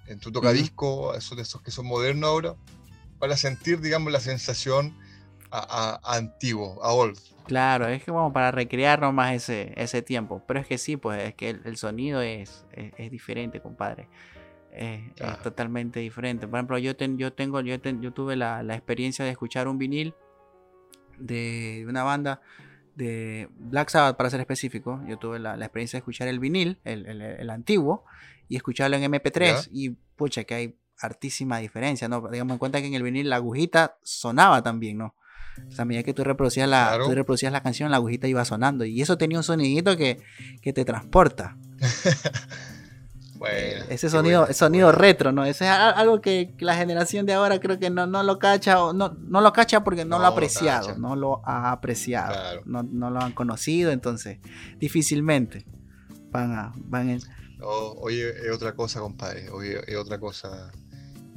en 0.07 0.19
tu 0.19 0.31
tocadisco, 0.31 1.15
esos 1.15 1.35
de 1.37 1.43
esos 1.43 1.61
que 1.61 1.71
son 1.71 1.87
modernos 1.87 2.27
ahora, 2.29 2.55
para 3.19 3.37
sentir, 3.37 3.79
digamos, 3.81 4.11
la 4.11 4.19
sensación 4.19 4.95
a, 5.59 5.93
a- 5.93 5.99
a 6.03 6.15
antiguo, 6.17 6.81
a 6.83 6.91
old. 6.93 7.17
Claro, 7.47 7.87
es 7.87 8.03
que 8.03 8.11
como 8.11 8.33
para 8.33 8.49
recrear 8.51 8.99
nomás 8.99 9.33
ese, 9.33 9.71
ese 9.75 10.01
tiempo. 10.01 10.41
Pero 10.47 10.59
es 10.59 10.65
que 10.67 10.77
sí, 10.79 10.97
pues, 10.97 11.21
es 11.23 11.35
que 11.35 11.51
el, 11.51 11.61
el 11.65 11.77
sonido 11.77 12.21
es, 12.21 12.65
es, 12.71 12.91
es 12.97 13.11
diferente, 13.11 13.61
compadre. 13.61 14.07
Es, 14.71 15.01
totalmente 15.43 15.99
diferente. 15.99 16.47
Por 16.47 16.57
ejemplo, 16.57 16.77
yo, 16.79 16.95
ten- 16.95 17.17
yo 17.17 17.31
tengo, 17.33 17.61
yo, 17.61 17.79
ten- 17.79 18.01
yo 18.01 18.11
tuve 18.13 18.35
la, 18.35 18.63
la 18.63 18.75
experiencia 18.75 19.23
de 19.23 19.31
escuchar 19.31 19.67
un 19.67 19.77
vinil 19.77 20.13
de 21.17 21.85
una 21.87 22.03
banda 22.03 22.41
de 22.95 23.49
Black 23.57 23.89
Sabbath, 23.89 24.17
para 24.17 24.29
ser 24.29 24.39
específico. 24.39 25.01
Yo 25.07 25.17
tuve 25.17 25.39
la, 25.39 25.55
la 25.57 25.65
experiencia 25.65 25.97
de 25.97 25.99
escuchar 25.99 26.27
el 26.27 26.39
vinil, 26.39 26.79
el, 26.83 27.05
el- 27.05 27.21
el 27.21 27.49
antiguo, 27.49 28.05
y 28.47 28.55
escucharlo 28.55 28.95
en 28.97 29.03
MP3. 29.03 29.65
Ya. 29.65 29.69
Y 29.71 29.89
pucha, 30.15 30.43
que 30.45 30.53
hay 30.55 30.75
hartísima 30.99 31.57
diferencia, 31.59 32.07
¿no? 32.07 32.27
Digamos 32.29 32.53
en 32.53 32.57
cuenta 32.59 32.79
que 32.81 32.87
en 32.87 32.93
el 32.93 33.03
vinil 33.03 33.29
la 33.29 33.35
agujita 33.37 33.97
sonaba 34.01 34.63
también, 34.63 34.97
¿no? 34.97 35.15
O 35.67 35.71
sea, 35.71 35.83
a 35.83 35.85
medida 35.85 36.03
que 36.03 36.13
tú 36.13 36.23
reproducías 36.23 36.67
la, 36.69 36.87
Claro. 36.89 37.05
tú 37.07 37.15
reproducías 37.15 37.51
la 37.51 37.61
canción, 37.61 37.91
la 37.91 37.97
agujita 37.97 38.27
iba 38.27 38.43
sonando. 38.45 38.85
Y 38.85 39.01
eso 39.01 39.17
tenía 39.17 39.37
un 39.37 39.43
sonidito 39.43 39.95
que, 39.97 40.21
que 40.61 40.73
te 40.73 40.85
transporta. 40.85 41.57
Bueno, 43.37 43.53
Eh, 43.57 43.85
ese 43.89 44.09
sonido, 44.09 44.41
bueno, 44.41 44.53
sonido 44.53 44.87
bueno. 44.87 44.99
retro, 44.99 45.31
¿no? 45.33 45.43
Ese 45.43 45.65
es 45.65 45.69
algo 45.71 46.21
que 46.21 46.53
la 46.59 46.75
generación 46.77 47.25
de 47.25 47.33
ahora 47.33 47.59
creo 47.59 47.77
que 47.79 47.89
no, 47.89 48.07
no 48.07 48.23
lo 48.23 48.39
cacha, 48.39 48.81
o 48.81 48.93
no, 48.93 49.17
no 49.19 49.41
lo 49.41 49.51
cacha 49.51 49.83
porque 49.83 50.05
no, 50.05 50.11
No 50.15 50.19
lo 50.19 50.25
ha 50.25 50.29
apreciado, 50.29 50.97
no 50.97 51.17
lo 51.17 51.41
ha 51.45 51.71
apreciado, 51.71 52.31
Claro. 52.33 52.61
no, 52.65 52.83
no 52.83 53.09
lo 53.11 53.19
han 53.19 53.33
conocido, 53.33 53.91
entonces 53.91 54.39
difícilmente 54.79 55.65
van 56.31 56.53
a, 56.53 56.71
van 56.77 57.09
en- 57.09 57.21
oye, 57.61 58.29
es 58.29 58.51
otra 58.55 58.73
cosa, 58.73 59.01
compadre. 59.01 59.49
Oye, 59.49 59.81
es 59.85 59.97
otra 59.97 60.17
cosa. 60.17 60.71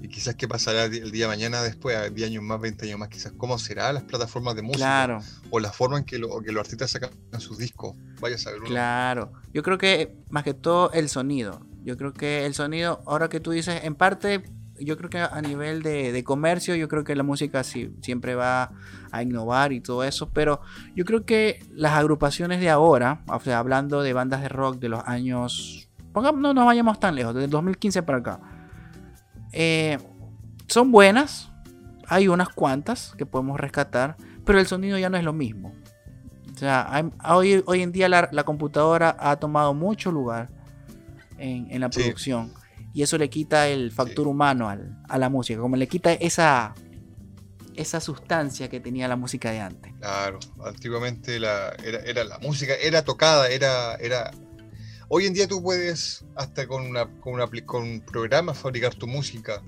Y 0.01 0.09
quizás 0.09 0.37
qué 0.37 0.47
pasará 0.47 0.85
el 0.85 1.11
día 1.11 1.25
de 1.25 1.29
mañana, 1.29 1.61
después, 1.63 1.97
a 1.97 2.09
10 2.09 2.29
años 2.31 2.43
más, 2.45 2.61
20 2.61 2.87
años 2.87 2.99
más, 3.01 3.09
quizás 3.09 3.33
cómo 3.37 3.59
serán 3.59 3.95
las 3.95 4.05
plataformas 4.05 4.55
de 4.55 4.63
música. 4.63 4.79
Claro, 4.87 5.21
O 5.51 5.59
la 5.59 5.73
forma 5.73 5.99
en 5.99 6.05
que, 6.05 6.19
lo- 6.19 6.41
que 6.41 6.53
los 6.53 6.61
artistas 6.61 6.91
sacan 6.91 7.11
sus 7.39 7.59
discos. 7.59 7.95
Vaya 8.21 8.37
a 8.37 8.39
saber 8.39 8.61
uno. 8.61 8.69
claro. 8.69 9.33
Yo 9.53 9.63
creo 9.63 9.77
que 9.79 10.15
más 10.31 10.45
que 10.45 10.55
todo 10.55 10.93
el 10.93 11.09
sonido. 11.09 11.61
Yo 11.85 11.97
creo 11.97 12.13
que 12.13 12.47
el 12.47 12.55
sonido, 12.55 13.01
ahora 13.07 13.29
que 13.29 13.41
tú 13.41 13.51
dices, 13.51 13.81
en 13.83 13.95
parte, 13.97 14.43
yo 14.79 14.97
creo 14.97 15.11
que 15.11 15.19
a 15.19 15.41
nivel 15.43 15.83
de, 15.83 16.13
de 16.13 16.23
comercio, 16.23 16.77
yo 16.77 16.87
creo 16.87 17.03
que 17.03 17.17
la 17.17 17.23
música 17.25 17.65
sí, 17.65 17.91
siempre 18.01 18.37
va 18.37 18.71
a 19.11 19.23
innovar 19.23 19.73
y 19.73 19.81
todo 19.81 20.05
eso, 20.05 20.29
pero 20.29 20.61
yo 20.95 21.05
creo 21.05 21.25
que 21.25 21.65
las 21.73 21.95
agrupaciones 21.95 22.61
de 22.61 22.71
ahora, 22.71 23.23
o 23.27 23.41
sea, 23.41 23.59
hablando 23.59 24.03
de 24.03 24.13
bandas 24.13 24.43
de 24.43 24.49
rock 24.49 24.79
de 24.79 24.91
los 24.91 25.03
años, 25.07 25.89
pongamos, 26.13 26.41
no 26.41 26.55
nos 26.55 26.67
vayamos 26.67 27.01
tan 27.01 27.15
lejos, 27.17 27.35
desde 27.35 27.47
el 27.47 27.51
2015 27.51 28.03
para 28.05 28.19
acá, 28.19 28.41
eh, 29.53 29.99
son 30.67 30.93
buenas, 30.93 31.51
hay 32.07 32.29
unas 32.29 32.49
cuantas 32.51 33.15
que 33.17 33.27
podemos 33.27 33.59
rescatar, 33.61 34.17
pero 34.45 34.59
el 34.61 34.67
sonido 34.67 34.99
ya 34.99 35.09
no 35.11 35.17
es 35.17 35.25
lo 35.25 35.33
mismo. 35.33 35.73
O 36.55 36.59
sea, 36.59 36.87
hay- 36.93 37.11
hoy, 37.29 37.63
hoy 37.67 37.83
en 37.83 37.93
día 37.93 38.09
la, 38.09 38.29
la 38.33 38.45
computadora 38.45 39.17
ha 39.19 39.37
tomado 39.37 39.75
mucho 39.75 40.11
lugar 40.11 40.49
en, 41.39 41.71
en 41.71 41.81
la 41.81 41.91
Sí. 41.93 42.01
producción 42.01 42.53
y 42.95 43.03
eso 43.03 43.17
le 43.19 43.31
quita 43.31 43.69
el 43.69 43.93
factor 43.93 44.27
humano 44.27 44.69
al- 44.69 44.97
a 45.09 45.19
la 45.19 45.29
música, 45.29 45.61
como 45.61 45.77
le 45.77 45.87
quita 45.87 46.13
esa, 46.15 46.75
esa 47.77 48.01
sustancia 48.01 48.69
que 48.69 48.81
tenía 48.81 49.07
la 49.07 49.15
música 49.17 49.51
de 49.53 49.61
antes. 49.61 49.93
Claro, 50.01 50.39
antiguamente 50.65 51.39
la, 51.39 51.75
era, 51.85 51.99
era 52.01 52.25
la 52.25 52.39
música, 52.41 52.75
era 52.75 53.05
tocada, 53.05 53.49
era, 53.49 53.95
era. 53.97 54.33
Hoy 55.09 55.27
en 55.27 55.33
día 55.33 55.49
tú 55.49 55.63
puedes, 55.63 56.25
hasta 56.37 56.67
con, 56.67 56.85
una, 56.87 57.07
con, 57.21 57.35
una 57.35 57.49
con 57.65 57.83
un 57.83 58.01
programa, 58.01 58.53
fabricar 58.55 58.95
tu 58.95 59.07
música, 59.07 59.63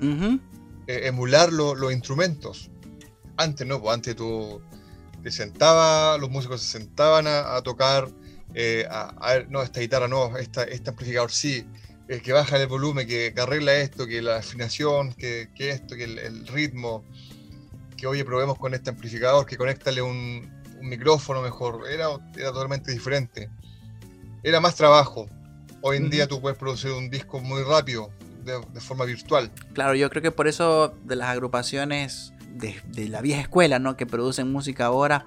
eh, 0.87 1.01
emular 1.05 1.53
lo- 1.53 1.75
los 1.75 1.93
instrumentos. 1.93 2.71
Antes 3.37 3.67
no, 3.67 3.81
pues 3.81 3.95
antes 3.95 4.17
tú 4.17 4.61
te 5.23 5.31
sentabas, 5.31 6.21
los 6.21 6.29
músicos 6.31 6.61
se 6.63 6.79
sentaban 6.79 7.27
a, 7.27 7.57
a 7.57 7.63
tocar, 7.63 8.11
eh, 8.55 8.87
a, 8.91 9.09
a 9.19 9.33
ver, 9.35 9.51
no, 9.51 9.63
esta 9.63 9.81
guitarra 9.81 10.09
no, 10.09 10.37
esta, 10.37 10.65
este 10.65 10.91
amplificador 10.91 11.31
sí, 11.33 11.67
eh, 12.09 12.21
que 12.21 12.33
baja 12.33 12.59
el 12.59 12.67
volumen, 12.67 13.07
que, 13.07 13.33
que 13.35 13.41
arregla 13.41 13.77
esto, 13.77 14.07
que 14.07 14.21
la 14.21 14.37
afinación, 14.39 15.15
que, 15.15 15.49
que 15.55 15.71
esto, 15.71 15.97
que 15.97 16.05
el, 16.05 16.19
el 16.19 16.47
ritmo, 16.49 17.03
que 17.97 18.07
oye, 18.07 18.25
probemos 18.27 18.59
con 18.59 18.75
este 18.75 18.91
amplificador, 18.91 19.47
que 19.47 19.57
conéctale 19.57 20.03
un, 20.03 20.51
un 20.79 20.89
micrófono 20.89 21.41
mejor, 21.41 21.89
era, 21.89 22.09
era 22.37 22.53
totalmente 22.53 22.93
diferente. 22.93 23.49
Era 24.43 24.61
más 24.61 24.75
trabajo. 24.75 25.27
Hoy 25.83 25.97
en 25.97 26.11
día 26.11 26.27
tú 26.27 26.41
puedes 26.41 26.59
producir 26.59 26.93
un 26.93 27.11
disco 27.11 27.41
muy 27.41 27.63
rápido, 27.63 28.11
de, 28.45 28.61
de 28.73 28.81
forma 28.81 29.05
virtual. 29.05 29.51
Claro, 29.73 29.95
yo 29.95 30.11
creo 30.11 30.23
que 30.23 30.31
por 30.31 30.49
eso 30.49 30.95
de 31.05 31.17
las 31.17 31.29
agrupaciones 31.29 32.33
de, 32.51 32.81
de 32.89 33.09
la 33.09 33.21
vieja 33.21 33.41
escuela, 33.41 33.79
¿no? 33.79 33.97
Que 33.97 34.07
producen 34.07 34.51
música 34.53 34.87
ahora, 34.87 35.27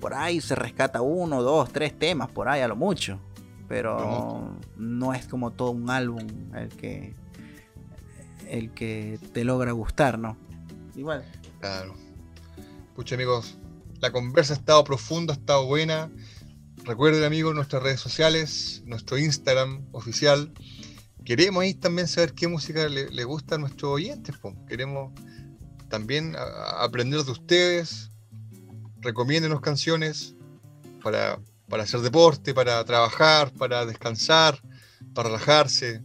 por 0.00 0.14
ahí 0.14 0.40
se 0.40 0.54
rescata 0.54 1.00
uno, 1.00 1.42
dos, 1.42 1.72
tres 1.72 1.98
temas, 1.98 2.28
por 2.30 2.48
ahí 2.48 2.60
a 2.60 2.68
lo 2.68 2.76
mucho. 2.76 3.18
Pero 3.68 4.58
no 4.76 5.14
es 5.14 5.26
como 5.26 5.50
todo 5.50 5.70
un 5.70 5.88
álbum 5.88 6.26
el 6.54 6.68
que, 6.68 7.14
el 8.46 8.70
que 8.72 9.18
te 9.32 9.42
logra 9.44 9.72
gustar, 9.72 10.18
¿no? 10.18 10.36
Igual. 10.94 11.24
Claro. 11.60 11.94
Pucha 12.94 13.14
amigos, 13.14 13.56
la 14.00 14.12
conversa 14.12 14.52
ha 14.52 14.56
estado 14.56 14.84
profunda, 14.84 15.32
ha 15.32 15.36
estado 15.36 15.64
buena. 15.64 16.10
Recuerden 16.84 17.24
amigos 17.24 17.54
nuestras 17.54 17.82
redes 17.82 18.00
sociales, 18.00 18.82
nuestro 18.84 19.16
Instagram 19.16 19.86
oficial. 19.92 20.52
Queremos 21.24 21.62
ahí 21.62 21.72
también 21.72 22.06
saber 22.06 22.34
qué 22.34 22.46
música 22.46 22.86
le, 22.90 23.24
gusta 23.24 23.54
a 23.54 23.58
nuestros 23.58 23.90
oyentes. 23.92 24.36
Queremos 24.68 25.18
también 25.88 26.36
aprender 26.36 27.24
de 27.24 27.32
ustedes. 27.32 28.10
Recomiéndenos 29.00 29.62
canciones 29.62 30.36
para, 31.02 31.40
para 31.70 31.84
hacer 31.84 32.00
deporte, 32.00 32.52
para 32.52 32.84
trabajar, 32.84 33.50
para 33.54 33.86
descansar, 33.86 34.60
para 35.14 35.30
relajarse. 35.30 36.02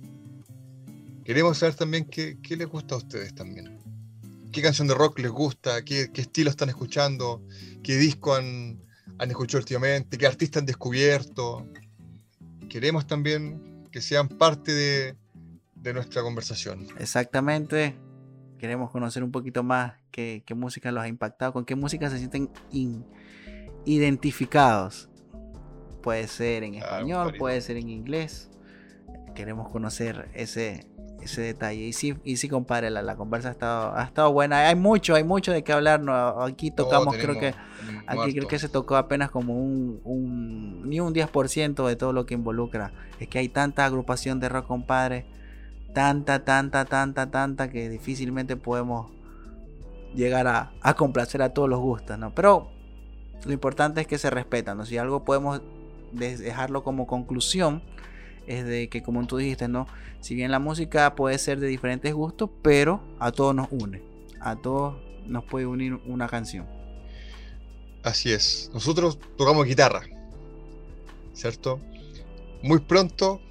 Queremos 1.26 1.58
saber 1.58 1.76
también 1.76 2.06
qué, 2.06 2.40
qué 2.42 2.56
les 2.56 2.70
gusta 2.70 2.96
a 2.96 3.00
ustedes 3.00 3.36
también. 3.36 3.80
¿Qué 4.54 4.62
canción 4.62 4.88
de 4.88 4.94
rock 4.94 5.20
les 5.20 5.32
gusta? 5.32 5.84
¿Qué, 5.84 6.10
qué 6.14 6.22
estilo 6.22 6.50
están 6.50 6.70
escuchando? 6.70 7.44
¿Qué 7.84 7.98
disco 7.98 8.34
han, 8.34 8.82
han 9.20 9.30
escuchado 9.30 9.60
últimamente? 9.60 10.18
¿Qué 10.18 10.26
artista 10.26 10.60
han 10.60 10.66
descubierto? 10.66 11.68
Queremos 12.70 13.06
también 13.06 13.88
que 13.92 14.02
sean 14.02 14.28
parte 14.28 14.72
de, 14.72 15.16
de 15.76 15.94
nuestra 15.94 16.22
conversación. 16.22 16.88
Exactamente. 17.00 17.96
Queremos 18.58 18.92
conocer 18.92 19.24
un 19.24 19.32
poquito 19.32 19.64
más 19.64 19.94
qué, 20.12 20.44
qué 20.46 20.54
música 20.54 20.92
los 20.92 21.04
ha 21.04 21.08
impactado, 21.08 21.54
con 21.54 21.66
qué 21.66 21.76
música 21.76 22.10
se 22.10 22.18
sienten 22.18 22.50
in- 22.72 23.06
identificados. 23.86 25.10
Puede 26.04 26.28
ser 26.28 26.64
en 26.64 26.74
Claro, 26.74 26.86
español, 26.96 27.34
puede 27.38 27.62
ser 27.62 27.78
en 27.78 27.90
inglés. 27.90 28.50
Queremos 29.36 29.70
conocer 29.70 30.30
ese, 30.34 30.86
ese 31.22 31.42
detalle. 31.42 31.82
Y 31.86 31.94
sí, 31.94 32.16
y 32.24 32.38
sí 32.38 32.48
compadre, 32.50 32.90
la, 32.90 33.02
la 33.02 33.16
conversa 33.16 33.50
ha 33.50 33.52
estado, 33.52 33.96
ha 33.96 34.04
estado 34.04 34.32
buena. 34.34 34.68
Hay 34.68 34.76
mucho, 34.76 35.16
hay 35.16 35.24
mucho 35.24 35.52
de 35.52 35.64
qué 35.64 35.74
hablar. 35.74 36.02
¿no? 36.02 36.14
Aquí 36.44 36.72
tocamos, 36.72 37.16
creo 37.22 37.34
que 37.40 37.54
Aquí 38.08 38.20
creo 38.34 38.48
que 38.48 38.60
se 38.60 38.70
tocó 38.70 38.96
apenas 38.98 39.30
como 39.32 39.54
un, 39.58 40.02
un- 40.04 40.90
ni 40.90 41.00
un 41.00 41.14
10% 41.14 41.88
de 41.88 41.96
todo 41.96 42.12
lo 42.14 42.26
que 42.26 42.34
involucra. 42.34 42.92
Es 43.20 43.28
que 43.28 43.40
hay 43.40 43.50
tanta 43.50 43.86
agrupación 43.86 44.40
de 44.40 44.50
rock, 44.50 44.66
compadre. 44.68 45.26
Tanta, 45.94 46.44
tanta, 46.46 46.86
tanta, 46.86 47.32
tanta 47.32 47.70
que 47.70 47.90
difícilmente 47.90 48.56
podemos 48.56 49.12
llegar 50.16 50.48
a, 50.48 50.72
a 50.82 50.94
complacer 50.96 51.42
a 51.42 51.50
todos 51.54 51.70
los 51.70 51.80
gustos, 51.80 52.18
¿no? 52.18 52.34
Pero 52.34 52.70
lo 53.46 53.54
importante 53.54 54.02
es 54.02 54.08
que 54.08 54.18
se 54.18 54.30
respetan, 54.30 54.78
¿no? 54.78 54.86
Si 54.86 54.98
algo 54.98 55.24
podemos 55.24 55.62
de- 56.12 56.38
dejarlo 56.38 56.84
como 56.84 57.08
conclusión 57.08 57.82
es 58.50 58.66
de 58.66 58.90
que 58.90 59.02
como 59.04 59.26
tú 59.28 59.38
dijiste, 59.38 59.68
¿no? 59.68 59.88
Si 60.22 60.36
bien 60.36 60.52
la 60.52 60.60
música 60.60 61.16
puede 61.16 61.38
ser 61.38 61.60
de 61.60 61.68
diferentes 61.68 62.14
gustos, 62.14 62.50
pero 62.62 63.02
a 63.20 63.32
todos 63.32 63.56
nos 63.56 63.68
une. 63.72 64.02
A 64.42 64.56
todos 64.56 64.96
nos 65.28 65.44
puede 65.46 65.66
unir 65.66 65.94
una 66.06 66.28
canción. 66.28 66.66
Así 68.04 68.32
es. 68.32 68.70
Nosotros 68.74 69.20
tocamos 69.38 69.66
guitarra, 69.66 70.02
¿cierto? 71.34 71.80
Muy 72.62 72.80
pronto 72.80 73.42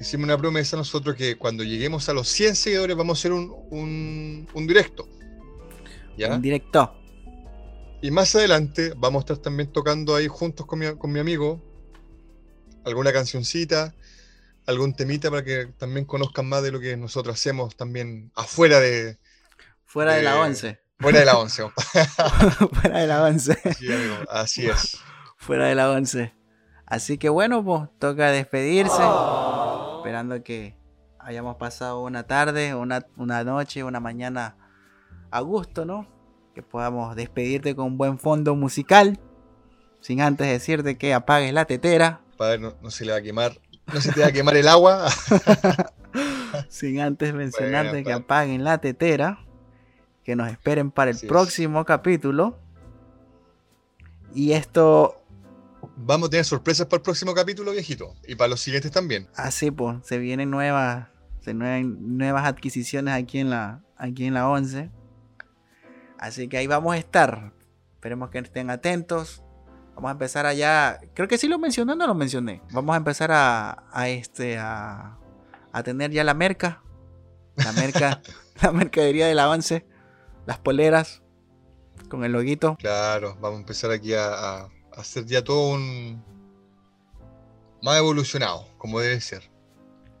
hicimos 0.00 0.24
una 0.24 0.36
promesa 0.36 0.76
nosotros 0.76 1.16
que 1.16 1.36
cuando 1.36 1.64
lleguemos 1.64 2.08
a 2.08 2.12
los 2.12 2.28
100 2.28 2.56
seguidores 2.56 2.96
vamos 2.96 3.18
a 3.18 3.20
hacer 3.20 3.32
un, 3.32 3.52
un- 3.70 4.48
un 4.52 4.66
directo. 4.66 5.08
¿Ya? 6.18 6.34
En 6.34 6.42
directo. 6.42 6.92
Y 8.02 8.10
más 8.10 8.34
adelante 8.34 8.92
vamos 8.96 9.20
a 9.20 9.22
estar 9.24 9.38
también 9.38 9.72
tocando 9.72 10.14
ahí 10.14 10.28
juntos 10.28 10.66
con 10.66 10.78
mi, 10.78 10.94
con 10.96 11.10
mi 11.10 11.20
amigo 11.20 11.60
alguna 12.84 13.12
cancioncita, 13.12 13.94
algún 14.66 14.94
temita 14.94 15.30
para 15.30 15.44
que 15.44 15.66
también 15.78 16.04
conozcan 16.06 16.48
más 16.48 16.62
de 16.62 16.72
lo 16.72 16.80
que 16.80 16.96
nosotros 16.96 17.34
hacemos 17.34 17.76
también 17.76 18.30
afuera 18.34 18.80
de, 18.80 19.18
Fuera 19.84 20.14
de 20.14 20.22
la 20.22 20.36
Eh, 20.36 20.40
11. 20.40 20.80
fuera 20.98 21.18
de 21.20 21.24
la 21.24 21.38
once. 21.38 21.62
compa. 21.62 21.82
Fuera 22.80 22.98
de 23.00 23.06
la 23.06 23.22
11. 23.24 23.58
Sí, 23.78 23.88
así 24.30 24.66
es. 24.66 24.98
Fuera 25.36 25.66
de 25.66 25.74
la 25.74 25.90
11. 25.90 26.34
Así 26.86 27.18
que 27.18 27.28
bueno, 27.28 27.64
pues 27.64 27.88
toca 27.98 28.30
despedirse. 28.30 29.02
Esperando 29.96 30.42
que 30.42 30.76
hayamos 31.18 31.56
pasado 31.56 32.02
una 32.02 32.26
tarde, 32.26 32.74
una, 32.74 33.06
una 33.16 33.44
noche, 33.44 33.84
una 33.84 34.00
mañana 34.00 34.56
a 35.30 35.40
gusto, 35.40 35.84
¿no? 35.84 36.06
Que 36.54 36.62
podamos 36.62 37.14
despedirte 37.16 37.74
con 37.74 37.86
un 37.86 37.98
buen 37.98 38.18
fondo 38.18 38.54
musical. 38.54 39.18
Sin 40.00 40.20
antes 40.20 40.46
decirte 40.48 40.98
que 40.98 41.14
apagues 41.14 41.52
la 41.54 41.64
tetera. 41.64 42.20
Padre, 42.36 42.58
no, 42.58 42.74
no 42.82 42.90
se 42.90 43.04
le 43.04 43.12
va 43.12 43.18
a 43.18 43.22
quemar, 43.22 43.58
no 43.92 44.00
se 44.00 44.12
te 44.12 44.20
va 44.20 44.28
a 44.28 44.32
quemar 44.32 44.56
el 44.56 44.68
agua. 44.68 45.08
Sin 46.68 47.00
antes 47.00 47.34
mencionarte 47.34 47.98
que 47.98 48.04
padre. 48.04 48.14
apaguen 48.14 48.64
la 48.64 48.78
tetera. 48.78 49.40
Que 50.24 50.36
nos 50.36 50.50
esperen 50.50 50.90
para 50.90 51.10
el 51.10 51.16
Así 51.16 51.26
es. 51.26 51.30
próximo 51.30 51.84
capítulo. 51.84 52.58
Y 54.34 54.52
esto 54.52 55.20
Vamos 55.96 56.28
a 56.28 56.30
tener 56.30 56.44
sorpresas 56.46 56.86
para 56.86 56.96
el 56.96 57.02
próximo 57.02 57.34
capítulo, 57.34 57.70
viejito. 57.72 58.14
Y 58.26 58.36
para 58.36 58.48
los 58.48 58.60
siguientes 58.60 58.90
también. 58.90 59.28
Así 59.36 59.70
pues, 59.70 59.98
se 60.06 60.16
vienen 60.18 60.50
nuevas, 60.50 61.08
se 61.40 61.52
nueven- 61.54 61.98
nuevas 62.00 62.46
adquisiciones 62.46 63.12
aquí 63.14 63.38
en 63.40 63.50
la, 63.50 63.82
aquí 63.98 64.24
en 64.24 64.32
la 64.34 64.48
11. 64.48 64.90
Así 66.18 66.48
que 66.48 66.56
ahí 66.56 66.66
vamos 66.66 66.94
a 66.94 66.98
estar. 66.98 67.52
Esperemos 67.96 68.30
que 68.30 68.38
estén 68.38 68.70
atentos. 68.70 69.43
Vamos 69.94 70.08
a 70.08 70.12
empezar 70.12 70.46
allá. 70.46 71.00
Creo 71.14 71.28
que 71.28 71.38
sí 71.38 71.46
lo 71.48 71.58
mencioné 71.58 71.92
o 71.92 71.96
no 71.96 72.06
lo 72.06 72.14
mencioné. 72.14 72.62
Vamos 72.72 72.94
a 72.94 72.96
empezar 72.96 73.30
a, 73.32 73.84
a 73.92 74.08
este 74.08 74.58
a, 74.58 75.18
a 75.72 75.82
tener 75.82 76.10
ya 76.10 76.24
la 76.24 76.34
merca. 76.34 76.82
La 77.56 77.72
merca, 77.72 78.20
la 78.62 78.72
mercadería 78.72 79.26
de 79.26 79.34
la 79.34 79.48
11. 79.48 79.86
Las 80.46 80.58
poleras. 80.58 81.22
Con 82.08 82.24
el 82.24 82.32
loguito. 82.32 82.76
Claro, 82.78 83.36
vamos 83.40 83.58
a 83.58 83.60
empezar 83.60 83.90
aquí 83.92 84.14
a, 84.14 84.26
a- 84.62 84.68
hacer 84.96 85.24
ya 85.26 85.42
todo 85.42 85.72
un. 85.74 86.22
más 87.82 87.96
evolucionado, 87.98 88.66
como 88.78 88.98
debe 89.00 89.20
ser. 89.20 89.50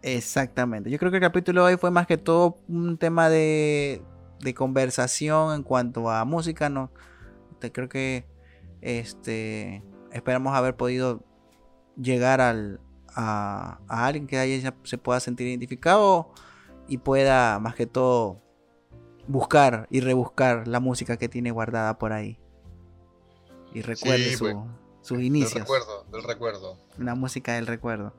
Exactamente. 0.02 0.90
Yo 0.90 0.98
creo 0.98 1.10
que 1.10 1.16
el 1.16 1.22
capítulo 1.22 1.64
de 1.66 1.72
hoy 1.72 1.78
fue 1.78 1.90
más 1.90 2.06
que 2.06 2.16
todo 2.18 2.58
un 2.68 2.96
tema 2.98 3.28
de, 3.28 4.02
de 4.40 4.54
conversación 4.54 5.54
en 5.54 5.62
cuanto 5.62 6.10
a 6.10 6.24
música. 6.24 6.68
No, 6.68 6.90
creo 7.72 7.88
que 7.88 8.26
este 8.84 9.82
esperamos 10.12 10.54
haber 10.54 10.76
podido 10.76 11.22
llegar 11.96 12.40
al, 12.40 12.80
a, 13.14 13.78
a 13.88 14.06
alguien 14.06 14.26
que 14.26 14.72
se 14.84 14.98
pueda 14.98 15.18
sentir 15.20 15.46
identificado 15.48 16.30
y 16.86 16.98
pueda 16.98 17.58
más 17.58 17.74
que 17.74 17.86
todo 17.86 18.40
buscar 19.26 19.86
y 19.90 20.00
rebuscar 20.00 20.68
la 20.68 20.80
música 20.80 21.16
que 21.16 21.28
tiene 21.28 21.50
guardada 21.50 21.98
por 21.98 22.12
ahí. 22.12 22.38
Y 23.72 23.82
recuerde 23.82 24.24
Sí, 24.30 24.36
su- 24.36 24.44
pues, 24.44 24.56
sus 25.02 25.16
Del 25.18 25.26
inicios 25.26 25.54
recuerdo, 25.60 26.04
del 26.12 26.22
recuerdo. 26.22 26.76
una 26.98 27.14
música 27.14 27.54
del 27.54 27.66
recuerdo. 27.66 28.12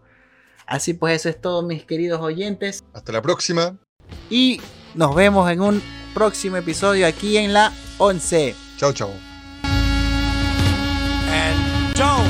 Así 0.68 0.94
pues, 0.96 1.16
eso 1.22 1.30
es 1.30 1.40
todo, 1.40 1.62
mis 1.62 1.86
queridos 1.86 2.22
oyentes. 2.22 2.84
Hasta 2.94 3.12
la 3.12 3.22
próxima. 3.22 3.78
Y 4.30 4.60
nos 4.96 5.16
vemos 5.16 5.50
en 5.52 5.62
un 5.62 5.82
próximo 6.14 6.58
episodio 6.58 7.06
aquí 7.08 7.38
en 7.38 7.54
la 7.54 7.72
11. 8.00 8.56
Chao, 8.78 8.92
chao. 8.94 9.35
Don't 11.96 12.28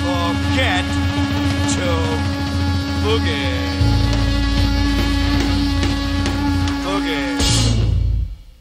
forget 0.00 0.84
to 1.74 1.88
boogie. 3.04 3.52
Boogie. 6.84 7.36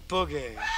Boogie. 0.10 0.77